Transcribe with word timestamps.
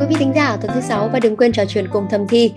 quý 0.00 0.06
vị 0.08 0.16
thính 0.18 0.32
giả 0.34 0.46
ở 0.46 0.56
tuần 0.56 0.70
thứ 0.74 0.80
sáu 0.80 1.08
và 1.12 1.20
đừng 1.20 1.36
quên 1.36 1.52
trò 1.52 1.64
chuyện 1.68 1.88
cùng 1.88 2.06
thầm 2.10 2.28
thi. 2.28 2.52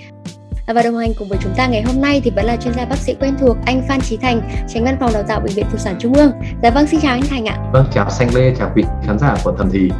Và 0.67 0.81
đồng 0.81 0.97
hành 0.97 1.13
cùng 1.19 1.27
với 1.27 1.37
chúng 1.41 1.53
ta 1.57 1.67
ngày 1.67 1.83
hôm 1.83 2.01
nay 2.01 2.21
thì 2.23 2.31
vẫn 2.35 2.45
là 2.45 2.55
chuyên 2.55 2.73
gia 2.73 2.85
bác 2.85 2.97
sĩ 2.97 3.15
quen 3.19 3.35
thuộc 3.39 3.57
anh 3.65 3.81
Phan 3.87 4.01
Trí 4.01 4.17
Thành, 4.17 4.41
tránh 4.69 4.83
văn 4.83 4.97
phòng 4.99 5.11
đào 5.13 5.23
tạo 5.23 5.39
bệnh 5.39 5.53
viện 5.53 5.65
Phụ 5.71 5.77
sản 5.77 5.95
Trung 5.99 6.13
ương. 6.13 6.31
Dạ 6.63 6.69
vâng, 6.69 6.87
xin 6.87 6.99
chào 6.99 7.13
anh 7.13 7.23
Thành 7.29 7.45
ạ. 7.45 7.57
Vâng, 7.73 7.85
chào 7.93 8.09
Xanh 8.09 8.35
Lê, 8.35 8.55
chào 8.59 8.71
quý 8.75 8.83
khán 9.07 9.19
giả 9.19 9.37
của 9.43 9.53
thầm 9.57 9.69
thì. 9.73 9.91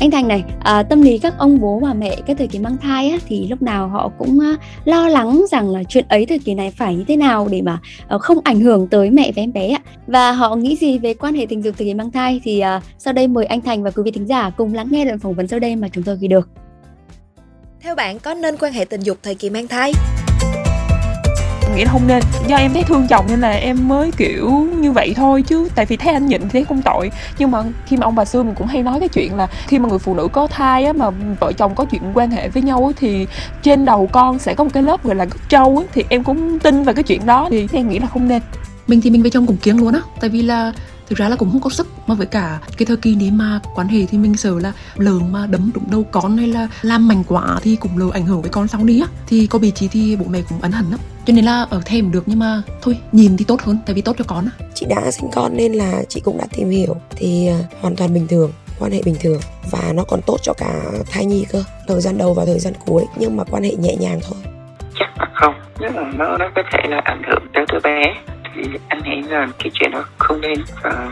Anh 0.00 0.10
Thành 0.10 0.28
này, 0.28 0.44
à, 0.60 0.82
tâm 0.82 1.02
lý 1.02 1.18
các 1.18 1.34
ông 1.38 1.60
bố 1.60 1.80
bà 1.80 1.94
mẹ 1.94 2.16
cái 2.26 2.36
thời 2.36 2.46
kỳ 2.46 2.58
mang 2.58 2.76
thai 2.76 3.10
á, 3.10 3.18
thì 3.28 3.46
lúc 3.48 3.62
nào 3.62 3.88
họ 3.88 4.10
cũng 4.18 4.40
à, 4.40 4.54
lo 4.84 5.08
lắng 5.08 5.44
rằng 5.50 5.70
là 5.70 5.82
chuyện 5.84 6.04
ấy 6.08 6.26
thời 6.26 6.38
kỳ 6.38 6.54
này 6.54 6.70
phải 6.70 6.96
như 6.96 7.04
thế 7.08 7.16
nào 7.16 7.48
để 7.50 7.62
mà 7.62 7.78
à, 8.08 8.18
không 8.18 8.38
ảnh 8.44 8.60
hưởng 8.60 8.88
tới 8.88 9.10
mẹ 9.10 9.32
và 9.36 9.42
em 9.42 9.52
bé 9.52 9.68
ạ. 9.68 9.80
Và 10.06 10.32
họ 10.32 10.56
nghĩ 10.56 10.76
gì 10.76 10.98
về 10.98 11.14
quan 11.14 11.34
hệ 11.34 11.46
tình 11.46 11.64
dục 11.64 11.74
thời 11.78 11.86
kỳ 11.86 11.94
mang 11.94 12.10
thai 12.10 12.40
thì 12.44 12.60
à, 12.60 12.80
sau 12.98 13.12
đây 13.12 13.28
mời 13.28 13.44
anh 13.44 13.60
Thành 13.60 13.82
và 13.82 13.90
quý 13.90 14.02
vị 14.04 14.10
thính 14.10 14.26
giả 14.26 14.50
cùng 14.50 14.74
lắng 14.74 14.88
nghe 14.90 15.04
đoạn 15.04 15.18
phỏng 15.18 15.34
vấn 15.34 15.48
sau 15.48 15.58
đây 15.58 15.76
mà 15.76 15.88
chúng 15.88 16.04
tôi 16.04 16.16
ghi 16.20 16.28
được. 16.28 16.48
Theo 17.80 17.94
bạn 17.94 18.18
có 18.18 18.34
nên 18.34 18.56
quan 18.56 18.72
hệ 18.72 18.84
tình 18.84 19.00
dục 19.00 19.18
thời 19.22 19.34
kỳ 19.34 19.50
mang 19.50 19.68
thai? 19.68 19.92
Nghĩ 21.74 21.84
là 21.84 21.90
không 21.92 22.06
nên. 22.06 22.22
Do 22.46 22.56
em 22.56 22.72
thấy 22.72 22.82
thương 22.82 23.06
chồng 23.08 23.26
nên 23.28 23.40
là 23.40 23.50
em 23.50 23.88
mới 23.88 24.12
kiểu 24.16 24.50
như 24.78 24.92
vậy 24.92 25.14
thôi 25.16 25.42
chứ. 25.42 25.68
Tại 25.74 25.86
vì 25.86 25.96
thấy 25.96 26.14
anh 26.14 26.26
nhịn 26.26 26.40
thì 26.40 26.48
thấy 26.52 26.64
không 26.64 26.82
tội. 26.82 27.10
Nhưng 27.38 27.50
mà 27.50 27.62
khi 27.86 27.96
mà 27.96 28.04
ông 28.04 28.14
bà 28.14 28.24
xưa 28.24 28.42
mình 28.42 28.54
cũng 28.54 28.66
hay 28.66 28.82
nói 28.82 29.00
cái 29.00 29.08
chuyện 29.08 29.34
là 29.36 29.48
khi 29.66 29.78
mà 29.78 29.88
người 29.88 29.98
phụ 29.98 30.14
nữ 30.14 30.28
có 30.32 30.46
thai 30.46 30.84
á, 30.84 30.92
mà 30.92 31.10
vợ 31.40 31.52
chồng 31.52 31.74
có 31.74 31.84
chuyện 31.84 32.02
quan 32.14 32.30
hệ 32.30 32.48
với 32.48 32.62
nhau 32.62 32.84
á, 32.86 32.92
thì 32.96 33.26
trên 33.62 33.84
đầu 33.84 34.08
con 34.12 34.38
sẽ 34.38 34.54
có 34.54 34.64
một 34.64 34.70
cái 34.74 34.82
lớp 34.82 35.04
gọi 35.04 35.14
là 35.14 35.24
gốc 35.24 35.48
trâu 35.48 35.78
á, 35.78 35.84
thì 35.94 36.04
em 36.08 36.24
cũng 36.24 36.58
tin 36.58 36.82
vào 36.82 36.94
cái 36.94 37.04
chuyện 37.04 37.26
đó. 37.26 37.48
Thì 37.50 37.68
em 37.72 37.88
nghĩ 37.88 37.98
là 37.98 38.06
không 38.06 38.28
nên. 38.28 38.42
Mình 38.86 39.00
thì 39.00 39.10
mình 39.10 39.22
với 39.22 39.30
chồng 39.30 39.46
cũng 39.46 39.56
kiến 39.56 39.76
luôn 39.76 39.92
á. 39.92 40.00
Tại 40.20 40.30
vì 40.30 40.42
là 40.42 40.72
thực 41.08 41.18
ra 41.18 41.28
là 41.28 41.36
cũng 41.36 41.50
không 41.52 41.60
có 41.60 41.70
sức 41.70 41.86
mà 42.06 42.14
với 42.14 42.26
cả 42.26 42.58
cái 42.76 42.86
thời 42.86 42.96
kỳ 42.96 43.14
nếu 43.14 43.32
mà 43.32 43.60
quan 43.74 43.88
hệ 43.88 44.06
thì 44.06 44.18
mình 44.18 44.36
sợ 44.36 44.58
là 44.60 44.72
lỡ 44.96 45.18
mà 45.30 45.46
đấm 45.46 45.70
đụng 45.74 45.84
đầu 45.90 46.04
con 46.10 46.36
hay 46.36 46.46
là 46.46 46.68
làm 46.82 47.08
mạnh 47.08 47.22
quá 47.28 47.58
thì 47.62 47.76
cũng 47.76 47.98
lỡ 47.98 48.10
ảnh 48.12 48.26
hưởng 48.26 48.42
với 48.42 48.50
con 48.50 48.68
sau 48.68 48.84
đi 48.84 49.00
á. 49.00 49.06
Thì 49.26 49.46
có 49.46 49.58
bị 49.58 49.70
trí 49.70 49.88
thì 49.88 50.16
bố 50.16 50.24
mẹ 50.30 50.42
cũng 50.48 50.60
ấn 50.60 50.72
hận 50.72 50.84
lắm. 50.90 51.00
Cho 51.26 51.32
nên 51.32 51.44
là 51.44 51.66
ở 51.70 51.80
thêm 51.84 52.10
được 52.10 52.22
nhưng 52.26 52.38
mà 52.38 52.62
thôi 52.82 52.98
nhìn 53.12 53.36
thì 53.36 53.44
tốt 53.44 53.60
hơn 53.62 53.78
tại 53.86 53.94
vì 53.94 54.02
tốt 54.02 54.16
cho 54.18 54.24
con 54.28 54.44
á. 54.44 54.66
Chị 54.74 54.86
đã 54.88 55.10
sinh 55.10 55.30
con 55.32 55.56
nên 55.56 55.72
là 55.72 56.02
chị 56.08 56.20
cũng 56.20 56.38
đã 56.38 56.46
tìm 56.56 56.70
hiểu. 56.70 56.96
Thì 57.16 57.46
à, 57.46 57.58
hoàn 57.80 57.96
toàn 57.96 58.14
bình 58.14 58.26
thường 58.28 58.52
quan 58.78 58.92
hệ 58.92 59.02
bình 59.04 59.16
thường. 59.20 59.40
Và 59.70 59.92
nó 59.94 60.04
còn 60.04 60.20
tốt 60.26 60.36
cho 60.42 60.52
cả 60.52 60.82
thai 61.10 61.26
nhi 61.26 61.46
cơ 61.52 61.64
thời 61.88 62.00
gian 62.00 62.18
đầu 62.18 62.34
và 62.34 62.44
thời 62.44 62.58
gian 62.58 62.74
cuối. 62.86 63.04
Nhưng 63.16 63.36
mà 63.36 63.44
quan 63.44 63.62
hệ 63.62 63.76
nhẹ 63.76 63.96
nhàng 63.96 64.20
thôi. 64.28 64.38
Chắc 64.98 65.18
là 65.18 65.26
không. 65.34 65.54
Nhưng 65.80 65.94
mà 65.94 66.02
nó 66.16 66.38
nó 66.38 66.50
có 66.54 66.62
thể 66.72 66.88
là 66.88 67.00
ảnh 67.04 67.22
hưởng 67.28 67.46
tới 67.54 67.64
đứa 67.72 67.80
bé 67.84 68.14
thì 68.58 68.78
anh 68.88 69.02
nghĩ 69.04 69.22
là 69.28 69.46
cái 69.58 69.70
chuyện 69.74 69.90
đó 69.90 70.04
không 70.18 70.40
nên. 70.40 70.58
Và 70.82 71.08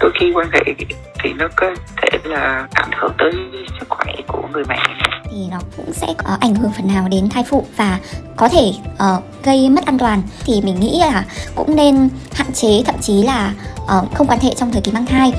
đôi 0.00 0.10
khi 0.20 0.32
quan 0.34 0.50
hệ 0.52 0.74
thì 1.22 1.32
nó 1.32 1.48
có 1.56 1.66
thể 1.96 2.18
là 2.24 2.68
ảnh 2.72 2.90
hưởng 3.00 3.12
tới 3.18 3.32
sức 3.80 3.88
khỏe 3.88 4.14
của 4.26 4.48
người 4.52 4.64
mẹ. 4.68 4.78
Thì 5.24 5.36
nó 5.50 5.58
cũng 5.76 5.92
sẽ 5.92 6.06
có 6.18 6.36
ảnh 6.40 6.54
hưởng 6.54 6.72
phần 6.76 6.88
nào 6.94 7.08
đến 7.10 7.28
thai 7.30 7.44
phụ 7.48 7.66
và 7.76 7.98
có 8.36 8.48
thể 8.48 8.72
uh, 8.92 9.44
gây 9.44 9.68
mất 9.68 9.86
an 9.86 9.98
toàn. 9.98 10.22
Thì 10.44 10.60
mình 10.64 10.80
nghĩ 10.80 10.98
là 11.00 11.24
cũng 11.54 11.76
nên 11.76 12.08
hạn 12.34 12.52
chế 12.52 12.82
thậm 12.86 12.94
chí 13.00 13.22
là 13.22 13.52
uh, 13.76 14.14
không 14.14 14.26
quan 14.26 14.38
hệ 14.42 14.50
trong 14.56 14.72
thời 14.72 14.82
kỳ 14.82 14.92
mang 14.92 15.06
thai. 15.06 15.32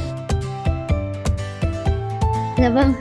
Dạ 2.58 2.70
vâng, 2.70 2.94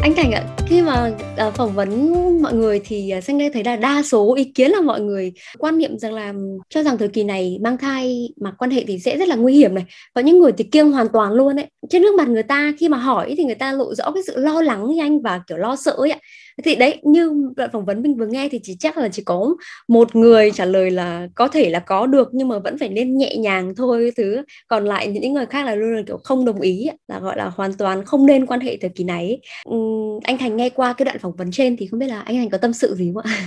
anh 0.00 0.14
Thành 0.16 0.32
ạ, 0.32 0.42
khi 0.68 0.82
mà 0.82 1.12
uh, 1.46 1.54
phỏng 1.54 1.72
vấn 1.72 2.12
mọi 2.42 2.54
người 2.54 2.80
thì 2.84 3.12
uh, 3.18 3.24
Xanh 3.24 3.38
đây 3.38 3.50
thấy 3.50 3.64
là 3.64 3.76
đa 3.76 4.02
số 4.02 4.34
ý 4.34 4.44
kiến 4.44 4.70
là 4.70 4.80
mọi 4.80 5.00
người 5.00 5.32
quan 5.58 5.78
niệm 5.78 5.98
rằng 5.98 6.14
là 6.14 6.34
cho 6.68 6.82
rằng 6.82 6.98
thời 6.98 7.08
kỳ 7.08 7.24
này 7.24 7.58
mang 7.60 7.78
thai 7.78 8.28
mà 8.40 8.52
quan 8.58 8.70
hệ 8.70 8.84
thì 8.86 8.98
sẽ 8.98 9.16
rất 9.18 9.28
là 9.28 9.36
nguy 9.36 9.54
hiểm 9.54 9.74
này. 9.74 9.84
Có 10.14 10.20
những 10.20 10.38
người 10.38 10.52
thì 10.52 10.64
kiêng 10.64 10.92
hoàn 10.92 11.08
toàn 11.08 11.32
luôn 11.32 11.56
ấy. 11.56 11.66
Trên 11.90 12.02
nước 12.02 12.14
mặt 12.14 12.28
người 12.28 12.42
ta 12.42 12.72
khi 12.78 12.88
mà 12.88 12.96
hỏi 12.96 13.34
thì 13.36 13.44
người 13.44 13.54
ta 13.54 13.72
lộ 13.72 13.94
rõ 13.94 14.10
cái 14.10 14.22
sự 14.26 14.36
lo 14.36 14.62
lắng 14.62 14.86
như 14.88 15.02
anh 15.02 15.20
và 15.20 15.40
kiểu 15.46 15.58
lo 15.58 15.76
sợ 15.76 15.92
ấy 15.92 16.10
ạ. 16.10 16.18
Thì 16.64 16.74
đấy 16.74 17.00
như 17.02 17.52
đoạn 17.56 17.70
phỏng 17.72 17.84
vấn 17.84 18.02
mình 18.02 18.16
vừa 18.16 18.26
nghe 18.26 18.48
thì 18.48 18.60
chỉ 18.62 18.76
chắc 18.80 18.98
là 18.98 19.08
chỉ 19.08 19.22
có 19.22 19.56
một 19.88 20.16
người 20.16 20.50
trả 20.50 20.64
lời 20.64 20.90
là 20.90 21.28
có 21.34 21.48
thể 21.48 21.70
là 21.70 21.78
có 21.80 22.06
được 22.06 22.28
nhưng 22.32 22.48
mà 22.48 22.58
vẫn 22.58 22.78
phải 22.78 22.88
nên 22.88 23.16
nhẹ 23.18 23.36
nhàng 23.36 23.74
thôi 23.76 24.12
thứ. 24.16 24.42
Còn 24.68 24.84
lại 24.84 25.06
những 25.06 25.32
người 25.32 25.46
khác 25.46 25.66
là 25.66 25.74
luôn 25.74 25.96
là 25.96 26.02
kiểu 26.06 26.18
không 26.24 26.44
đồng 26.44 26.60
ý 26.60 26.88
là 27.08 27.20
gọi 27.20 27.36
là 27.36 27.44
hoàn 27.44 27.72
toàn 27.74 28.04
không 28.04 28.26
nên 28.26 28.46
quan 28.46 28.60
hệ 28.60 28.76
thời 28.76 28.90
kỳ 28.90 29.04
này 29.04 29.40
ừ, 29.64 29.76
anh 30.24 30.38
Thành 30.38 30.56
nghe 30.56 30.70
qua 30.70 30.92
cái 30.92 31.04
đoạn 31.04 31.18
phỏng 31.18 31.36
vấn 31.36 31.50
trên 31.50 31.76
thì 31.76 31.86
không 31.86 32.00
biết 32.00 32.06
là 32.08 32.20
anh 32.20 32.36
Thành 32.36 32.50
có 32.50 32.58
tâm 32.58 32.72
sự 32.72 32.94
gì 32.94 33.12
không 33.14 33.22
ạ? 33.24 33.46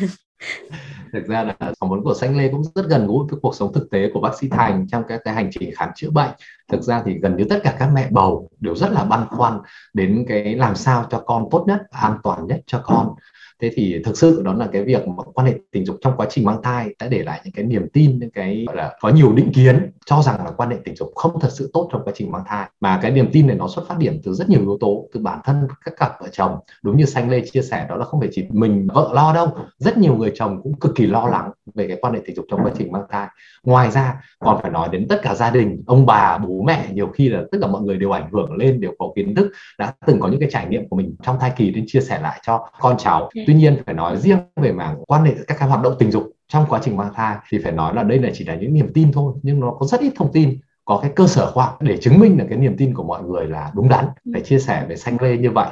thực 1.13 1.25
ra 1.27 1.43
là 1.43 1.55
phỏng 1.79 1.89
vấn 1.89 2.03
của 2.03 2.13
xanh 2.13 2.37
lê 2.37 2.47
cũng 2.47 2.63
rất 2.75 2.85
gần 2.87 3.07
gũi 3.07 3.25
với 3.29 3.39
cuộc 3.41 3.55
sống 3.55 3.73
thực 3.73 3.89
tế 3.89 4.09
của 4.13 4.19
bác 4.19 4.37
sĩ 4.39 4.49
thành 4.49 4.87
trong 4.87 5.03
các 5.07 5.21
cái 5.23 5.33
hành 5.33 5.49
trình 5.51 5.71
khám 5.75 5.89
chữa 5.95 6.09
bệnh. 6.09 6.31
Thực 6.71 6.81
ra 6.81 7.01
thì 7.05 7.19
gần 7.19 7.37
như 7.37 7.45
tất 7.49 7.59
cả 7.63 7.75
các 7.79 7.89
mẹ 7.93 8.07
bầu 8.11 8.49
đều 8.59 8.75
rất 8.75 8.91
là 8.91 9.03
băn 9.03 9.27
khoăn 9.27 9.59
đến 9.93 10.25
cái 10.27 10.55
làm 10.55 10.75
sao 10.75 11.05
cho 11.09 11.23
con 11.25 11.47
tốt 11.51 11.65
nhất, 11.67 11.81
an 11.91 12.17
toàn 12.23 12.47
nhất 12.47 12.59
cho 12.67 12.81
con 12.83 13.15
thế 13.61 13.71
thì 13.73 14.01
thực 14.05 14.17
sự 14.17 14.41
đó 14.45 14.53
là 14.53 14.67
cái 14.71 14.83
việc 14.83 15.07
mà 15.07 15.23
quan 15.33 15.47
hệ 15.47 15.53
tình 15.71 15.85
dục 15.85 15.97
trong 16.01 16.13
quá 16.17 16.27
trình 16.29 16.45
mang 16.45 16.61
thai 16.63 16.95
đã 16.99 17.07
để 17.07 17.23
lại 17.23 17.41
những 17.43 17.53
cái 17.53 17.65
niềm 17.65 17.87
tin, 17.93 18.19
những 18.19 18.31
cái, 18.31 18.63
gọi 18.67 18.75
là, 18.75 18.97
có 18.99 19.09
nhiều 19.09 19.33
định 19.33 19.51
kiến, 19.53 19.91
cho 20.05 20.21
rằng 20.21 20.45
là 20.45 20.51
quan 20.51 20.69
hệ 20.69 20.77
tình 20.85 20.95
dục 20.95 21.11
không 21.15 21.39
thật 21.39 21.49
sự 21.51 21.69
tốt 21.73 21.89
trong 21.91 22.01
quá 22.05 22.13
trình 22.15 22.31
mang 22.31 22.43
thai. 22.47 22.69
Mà 22.79 22.99
cái 23.01 23.11
niềm 23.11 23.29
tin 23.33 23.47
này 23.47 23.55
nó 23.55 23.67
xuất 23.67 23.87
phát 23.87 23.97
điểm 23.97 24.21
từ 24.23 24.33
rất 24.33 24.49
nhiều 24.49 24.61
yếu 24.61 24.77
tố, 24.81 25.07
từ 25.13 25.19
bản 25.19 25.39
thân 25.43 25.67
các 25.85 25.93
cặp 25.97 26.11
vợ 26.21 26.27
chồng. 26.31 26.59
Đúng 26.83 26.97
như 26.97 27.05
xanh 27.05 27.29
lê 27.29 27.41
chia 27.51 27.61
sẻ 27.61 27.85
đó 27.89 27.95
là 27.95 28.05
không 28.05 28.19
phải 28.19 28.29
chỉ 28.31 28.45
mình 28.49 28.87
vợ 28.93 29.11
lo 29.13 29.33
đâu, 29.33 29.47
rất 29.77 29.97
nhiều 29.97 30.15
người 30.15 30.31
chồng 30.35 30.61
cũng 30.63 30.79
cực 30.79 30.95
kỳ 30.95 31.05
lo 31.05 31.27
lắng 31.27 31.51
về 31.75 31.87
cái 31.87 31.97
quan 32.01 32.13
hệ 32.13 32.19
tình 32.25 32.35
dục 32.35 32.45
trong 32.51 32.59
quá 32.63 32.71
trình 32.77 32.91
mang 32.91 33.03
thai. 33.09 33.27
Ngoài 33.63 33.91
ra, 33.91 34.21
còn 34.39 34.61
phải 34.61 34.71
nói 34.71 34.89
đến 34.91 35.07
tất 35.07 35.19
cả 35.21 35.35
gia 35.35 35.49
đình, 35.49 35.83
ông 35.87 36.05
bà, 36.05 36.37
bố 36.37 36.61
mẹ, 36.67 36.85
nhiều 36.93 37.07
khi 37.07 37.29
là 37.29 37.43
tất 37.51 37.57
cả 37.61 37.67
mọi 37.67 37.81
người 37.81 37.97
đều 37.97 38.11
ảnh 38.11 38.29
hưởng 38.31 38.55
lên, 38.55 38.81
đều 38.81 38.91
có 38.99 39.11
kiến 39.15 39.35
thức, 39.35 39.51
đã 39.77 39.93
từng 40.05 40.19
có 40.19 40.27
những 40.27 40.39
cái 40.39 40.49
trải 40.51 40.65
nghiệm 40.69 40.89
của 40.89 40.95
mình 40.95 41.15
trong 41.23 41.39
thai 41.39 41.51
kỳ 41.55 41.71
nên 41.71 41.83
chia 41.87 42.01
sẻ 42.01 42.19
lại 42.21 42.39
cho 42.45 42.69
con 42.79 42.97
cháu 42.97 43.29
tuy 43.49 43.55
nhiên 43.55 43.77
phải 43.85 43.95
nói 43.95 44.17
riêng 44.17 44.37
về 44.55 44.71
mảng 44.71 45.03
quan 45.07 45.23
hệ 45.23 45.33
các 45.47 45.57
cái 45.59 45.69
hoạt 45.69 45.81
động 45.83 45.93
tình 45.99 46.11
dục 46.11 46.31
trong 46.47 46.65
quá 46.69 46.79
trình 46.83 46.97
mang 46.97 47.13
thai 47.15 47.35
thì 47.49 47.57
phải 47.63 47.71
nói 47.71 47.95
là 47.95 48.03
đây 48.03 48.19
là 48.19 48.29
chỉ 48.33 48.45
là 48.45 48.55
những 48.55 48.73
niềm 48.73 48.93
tin 48.93 49.11
thôi 49.11 49.33
nhưng 49.43 49.59
nó 49.59 49.75
có 49.79 49.85
rất 49.85 50.01
ít 50.01 50.11
thông 50.15 50.31
tin 50.33 50.59
có 50.85 50.99
cái 51.01 51.11
cơ 51.15 51.27
sở 51.27 51.51
khoa 51.51 51.65
học 51.65 51.81
để 51.81 51.97
chứng 51.97 52.19
minh 52.19 52.37
là 52.39 52.45
cái 52.49 52.57
niềm 52.57 52.77
tin 52.77 52.93
của 52.93 53.03
mọi 53.03 53.23
người 53.23 53.47
là 53.47 53.71
đúng 53.75 53.89
đắn 53.89 54.05
phải 54.33 54.41
chia 54.41 54.59
sẻ 54.59 54.85
về 54.89 54.95
xanh 54.95 55.17
lê 55.21 55.37
như 55.37 55.51
vậy. 55.51 55.67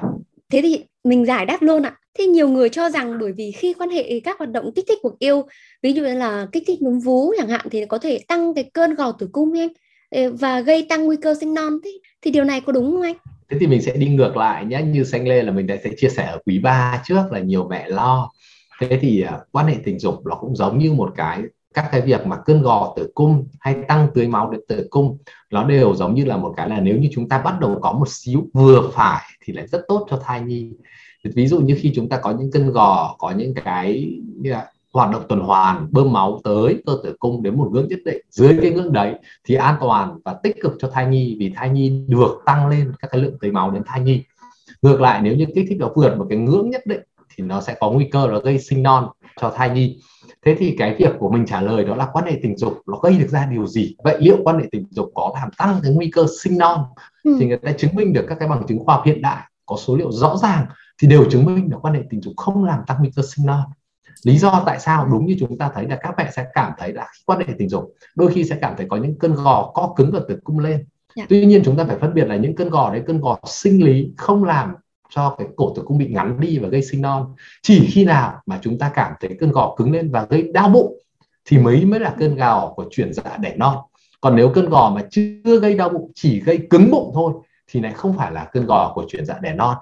Thế 0.51 0.59
thì 0.63 0.83
mình 1.03 1.25
giải 1.25 1.45
đáp 1.45 1.61
luôn 1.61 1.83
ạ. 1.83 1.95
Thì 2.19 2.25
nhiều 2.25 2.49
người 2.49 2.69
cho 2.69 2.89
rằng 2.89 3.17
bởi 3.19 3.31
vì 3.31 3.51
khi 3.51 3.73
quan 3.73 3.89
hệ 3.89 4.19
các 4.19 4.37
hoạt 4.39 4.51
động 4.51 4.71
kích 4.75 4.85
thích 4.87 4.99
cuộc 5.01 5.19
yêu 5.19 5.43
ví 5.83 5.93
dụ 5.93 6.03
như 6.03 6.13
là 6.13 6.47
kích 6.51 6.63
thích 6.67 6.81
núm 6.81 6.99
vú 6.99 7.33
chẳng 7.37 7.49
hạn 7.49 7.67
thì 7.71 7.85
có 7.85 7.97
thể 7.97 8.19
tăng 8.27 8.53
cái 8.53 8.69
cơn 8.73 8.95
gò 8.95 9.11
tử 9.11 9.29
cung 9.31 9.53
anh 9.59 9.69
và 10.33 10.59
gây 10.59 10.85
tăng 10.89 11.05
nguy 11.05 11.17
cơ 11.17 11.35
sinh 11.39 11.53
non 11.53 11.73
thế. 11.83 11.91
Thì 12.21 12.31
điều 12.31 12.43
này 12.43 12.61
có 12.61 12.71
đúng 12.71 12.91
không 12.91 13.01
anh 13.01 13.15
thế 13.49 13.57
thì 13.59 13.67
mình 13.67 13.81
sẽ 13.81 13.97
đi 13.97 14.07
ngược 14.07 14.37
lại 14.37 14.65
nhé 14.65 14.81
như 14.81 15.03
xanh 15.03 15.27
lê 15.27 15.43
là 15.43 15.51
mình 15.51 15.67
đã 15.67 15.75
sẽ 15.83 15.89
chia 15.97 16.09
sẻ 16.09 16.25
ở 16.25 16.39
quý 16.45 16.59
ba 16.59 17.01
trước 17.05 17.23
là 17.31 17.39
nhiều 17.39 17.67
mẹ 17.69 17.89
lo. 17.89 18.31
Thế 18.79 18.97
thì 19.01 19.25
uh, 19.35 19.41
quan 19.51 19.67
hệ 19.67 19.75
tình 19.83 19.99
dục 19.99 20.25
nó 20.25 20.35
cũng 20.35 20.55
giống 20.55 20.77
như 20.77 20.93
một 20.93 21.13
cái 21.15 21.41
các 21.73 21.89
cái 21.91 22.01
việc 22.01 22.27
mà 22.27 22.37
cơn 22.45 22.61
gò 22.61 22.93
tử 22.97 23.11
cung 23.15 23.47
hay 23.59 23.75
tăng 23.87 24.07
tưới 24.13 24.27
máu 24.27 24.51
đến 24.51 24.61
tử 24.67 24.87
cung 24.89 25.17
nó 25.51 25.63
đều 25.63 25.95
giống 25.95 26.15
như 26.15 26.25
là 26.25 26.37
một 26.37 26.53
cái 26.57 26.69
là 26.69 26.79
nếu 26.79 26.97
như 26.97 27.09
chúng 27.11 27.29
ta 27.29 27.41
bắt 27.41 27.59
đầu 27.59 27.79
có 27.81 27.91
một 27.93 28.09
xíu 28.09 28.47
vừa 28.53 28.89
phải 28.93 29.23
thì 29.43 29.53
lại 29.53 29.67
rất 29.67 29.81
tốt 29.87 30.07
cho 30.09 30.21
thai 30.25 30.41
nhi. 30.41 30.71
Ví 31.23 31.47
dụ 31.47 31.59
như 31.59 31.77
khi 31.79 31.91
chúng 31.95 32.09
ta 32.09 32.17
có 32.17 32.31
những 32.31 32.51
cơn 32.51 32.71
gò 32.71 33.15
có 33.17 33.31
những 33.31 33.53
cái 33.53 34.17
như 34.35 34.51
là 34.51 34.71
hoạt 34.97 35.11
động 35.11 35.23
tuần 35.29 35.39
hoàn 35.39 35.87
bơm 35.91 36.13
máu 36.13 36.41
tới 36.43 36.81
cơ 36.85 36.97
tử 37.03 37.15
cung 37.19 37.43
đến 37.43 37.57
một 37.57 37.69
ngưỡng 37.71 37.87
nhất 37.87 37.99
định. 38.05 38.21
Dưới 38.29 38.57
cái 38.61 38.71
ngưỡng 38.71 38.93
đấy 38.93 39.15
thì 39.47 39.55
an 39.55 39.75
toàn 39.79 40.19
và 40.25 40.33
tích 40.43 40.61
cực 40.61 40.73
cho 40.79 40.89
thai 40.93 41.07
nhi 41.07 41.35
vì 41.39 41.53
thai 41.55 41.69
nhi 41.69 42.03
được 42.07 42.41
tăng 42.45 42.67
lên 42.67 42.91
các 42.99 43.07
cái 43.11 43.21
lượng 43.21 43.37
tưới 43.41 43.51
máu 43.51 43.71
đến 43.71 43.83
thai 43.85 43.99
nhi. 43.99 44.23
Ngược 44.81 45.01
lại 45.01 45.21
nếu 45.23 45.35
như 45.35 45.45
kích 45.55 45.65
thích 45.69 45.77
nó 45.79 45.89
vượt 45.95 46.17
một 46.17 46.25
cái 46.29 46.37
ngưỡng 46.37 46.69
nhất 46.69 46.81
định 46.85 47.01
thì 47.35 47.43
nó 47.43 47.61
sẽ 47.61 47.75
có 47.79 47.91
nguy 47.91 48.05
cơ 48.11 48.27
là 48.27 48.39
gây 48.39 48.59
sinh 48.59 48.83
non 48.83 49.07
cho 49.41 49.53
thai 49.55 49.69
nhi. 49.69 49.99
Thế 50.45 50.55
thì 50.59 50.75
cái 50.77 50.95
việc 50.99 51.13
của 51.19 51.29
mình 51.29 51.45
trả 51.45 51.61
lời 51.61 51.85
đó 51.85 51.95
là 51.95 52.07
quan 52.13 52.25
hệ 52.25 52.39
tình 52.43 52.57
dục 52.57 52.81
nó 52.87 52.99
gây 53.03 53.17
được 53.17 53.27
ra 53.29 53.47
điều 53.51 53.67
gì? 53.67 53.95
Vậy 54.03 54.17
liệu 54.19 54.37
quan 54.43 54.59
hệ 54.59 54.65
tình 54.71 54.85
dục 54.89 55.11
có 55.13 55.31
làm 55.33 55.49
tăng 55.57 55.79
cái 55.83 55.91
nguy 55.91 56.11
cơ 56.11 56.25
sinh 56.43 56.57
non? 56.57 56.79
Ừ. 57.23 57.37
thì 57.39 57.47
người 57.47 57.57
ta 57.57 57.71
chứng 57.71 57.95
minh 57.95 58.13
được 58.13 58.25
các 58.29 58.37
cái 58.39 58.49
bằng 58.49 58.63
chứng 58.67 58.85
khoa 58.85 58.95
học 58.95 59.05
hiện 59.05 59.21
đại 59.21 59.43
có 59.65 59.77
số 59.77 59.95
liệu 59.95 60.11
rõ 60.11 60.37
ràng 60.37 60.65
thì 61.01 61.07
đều 61.07 61.25
chứng 61.29 61.45
minh 61.45 61.67
là 61.71 61.77
quan 61.77 61.93
hệ 61.93 62.01
tình 62.09 62.21
dục 62.21 62.33
không 62.37 62.63
làm 62.63 62.79
tăng 62.87 62.97
nguy 62.99 63.11
cơ 63.15 63.21
sinh 63.35 63.45
non 63.45 63.63
lý 64.23 64.37
do 64.37 64.63
tại 64.65 64.79
sao 64.79 65.05
đúng 65.05 65.25
như 65.25 65.35
chúng 65.39 65.57
ta 65.57 65.71
thấy 65.73 65.87
là 65.87 65.95
các 65.95 66.13
mẹ 66.17 66.31
sẽ 66.35 66.45
cảm 66.53 66.71
thấy 66.77 66.93
là 66.93 67.07
khi 67.13 67.23
quan 67.25 67.39
hệ 67.39 67.53
tình 67.57 67.69
dục 67.69 67.93
đôi 68.15 68.31
khi 68.31 68.43
sẽ 68.43 68.57
cảm 68.61 68.73
thấy 68.77 68.85
có 68.89 68.97
những 68.97 69.19
cơn 69.19 69.33
gò 69.33 69.71
co 69.73 69.93
cứng 69.95 70.11
ở 70.11 70.25
tử 70.29 70.39
cung 70.43 70.59
lên 70.59 70.73
yeah. 70.73 70.85
Dạ. 71.15 71.25
tuy 71.29 71.45
nhiên 71.45 71.61
chúng 71.65 71.77
ta 71.77 71.83
phải 71.83 71.97
phân 71.97 72.13
biệt 72.13 72.27
là 72.27 72.35
những 72.35 72.55
cơn 72.55 72.69
gò 72.69 72.91
đấy 72.93 73.03
cơn 73.07 73.21
gò 73.21 73.39
sinh 73.45 73.85
lý 73.85 74.11
không 74.17 74.43
làm 74.43 74.73
cho 75.09 75.35
cái 75.37 75.47
cổ 75.55 75.73
tử 75.75 75.81
cung 75.85 75.97
bị 75.97 76.07
ngắn 76.07 76.39
đi 76.39 76.57
và 76.57 76.69
gây 76.69 76.81
sinh 76.81 77.01
non 77.01 77.35
chỉ 77.61 77.87
khi 77.91 78.05
nào 78.05 78.41
mà 78.45 78.59
chúng 78.61 78.79
ta 78.79 78.91
cảm 78.93 79.13
thấy 79.19 79.37
cơn 79.39 79.51
gò 79.51 79.75
cứng 79.77 79.91
lên 79.91 80.11
và 80.11 80.27
gây 80.29 80.49
đau 80.53 80.69
bụng 80.69 80.99
thì 81.45 81.57
mới 81.57 81.85
mới 81.85 81.99
là 81.99 82.15
cơn 82.19 82.35
gò 82.35 82.73
của 82.75 82.85
chuyển 82.91 83.13
dạ 83.13 83.37
đẻ 83.39 83.53
non 83.57 83.77
còn 84.21 84.35
nếu 84.35 84.49
cơn 84.49 84.69
gò 84.69 84.89
mà 84.95 85.01
chưa 85.09 85.59
gây 85.61 85.73
đau 85.73 85.89
bụng 85.89 86.11
chỉ 86.15 86.39
gây 86.39 86.59
cứng 86.69 86.91
bụng 86.91 87.11
thôi 87.13 87.33
thì 87.67 87.81
lại 87.81 87.93
không 87.93 88.17
phải 88.17 88.31
là 88.31 88.49
cơn 88.51 88.65
gò 88.65 88.91
của 88.95 89.05
chuyển 89.07 89.25
dạ 89.25 89.35
đẻ 89.41 89.53
non 89.53 89.77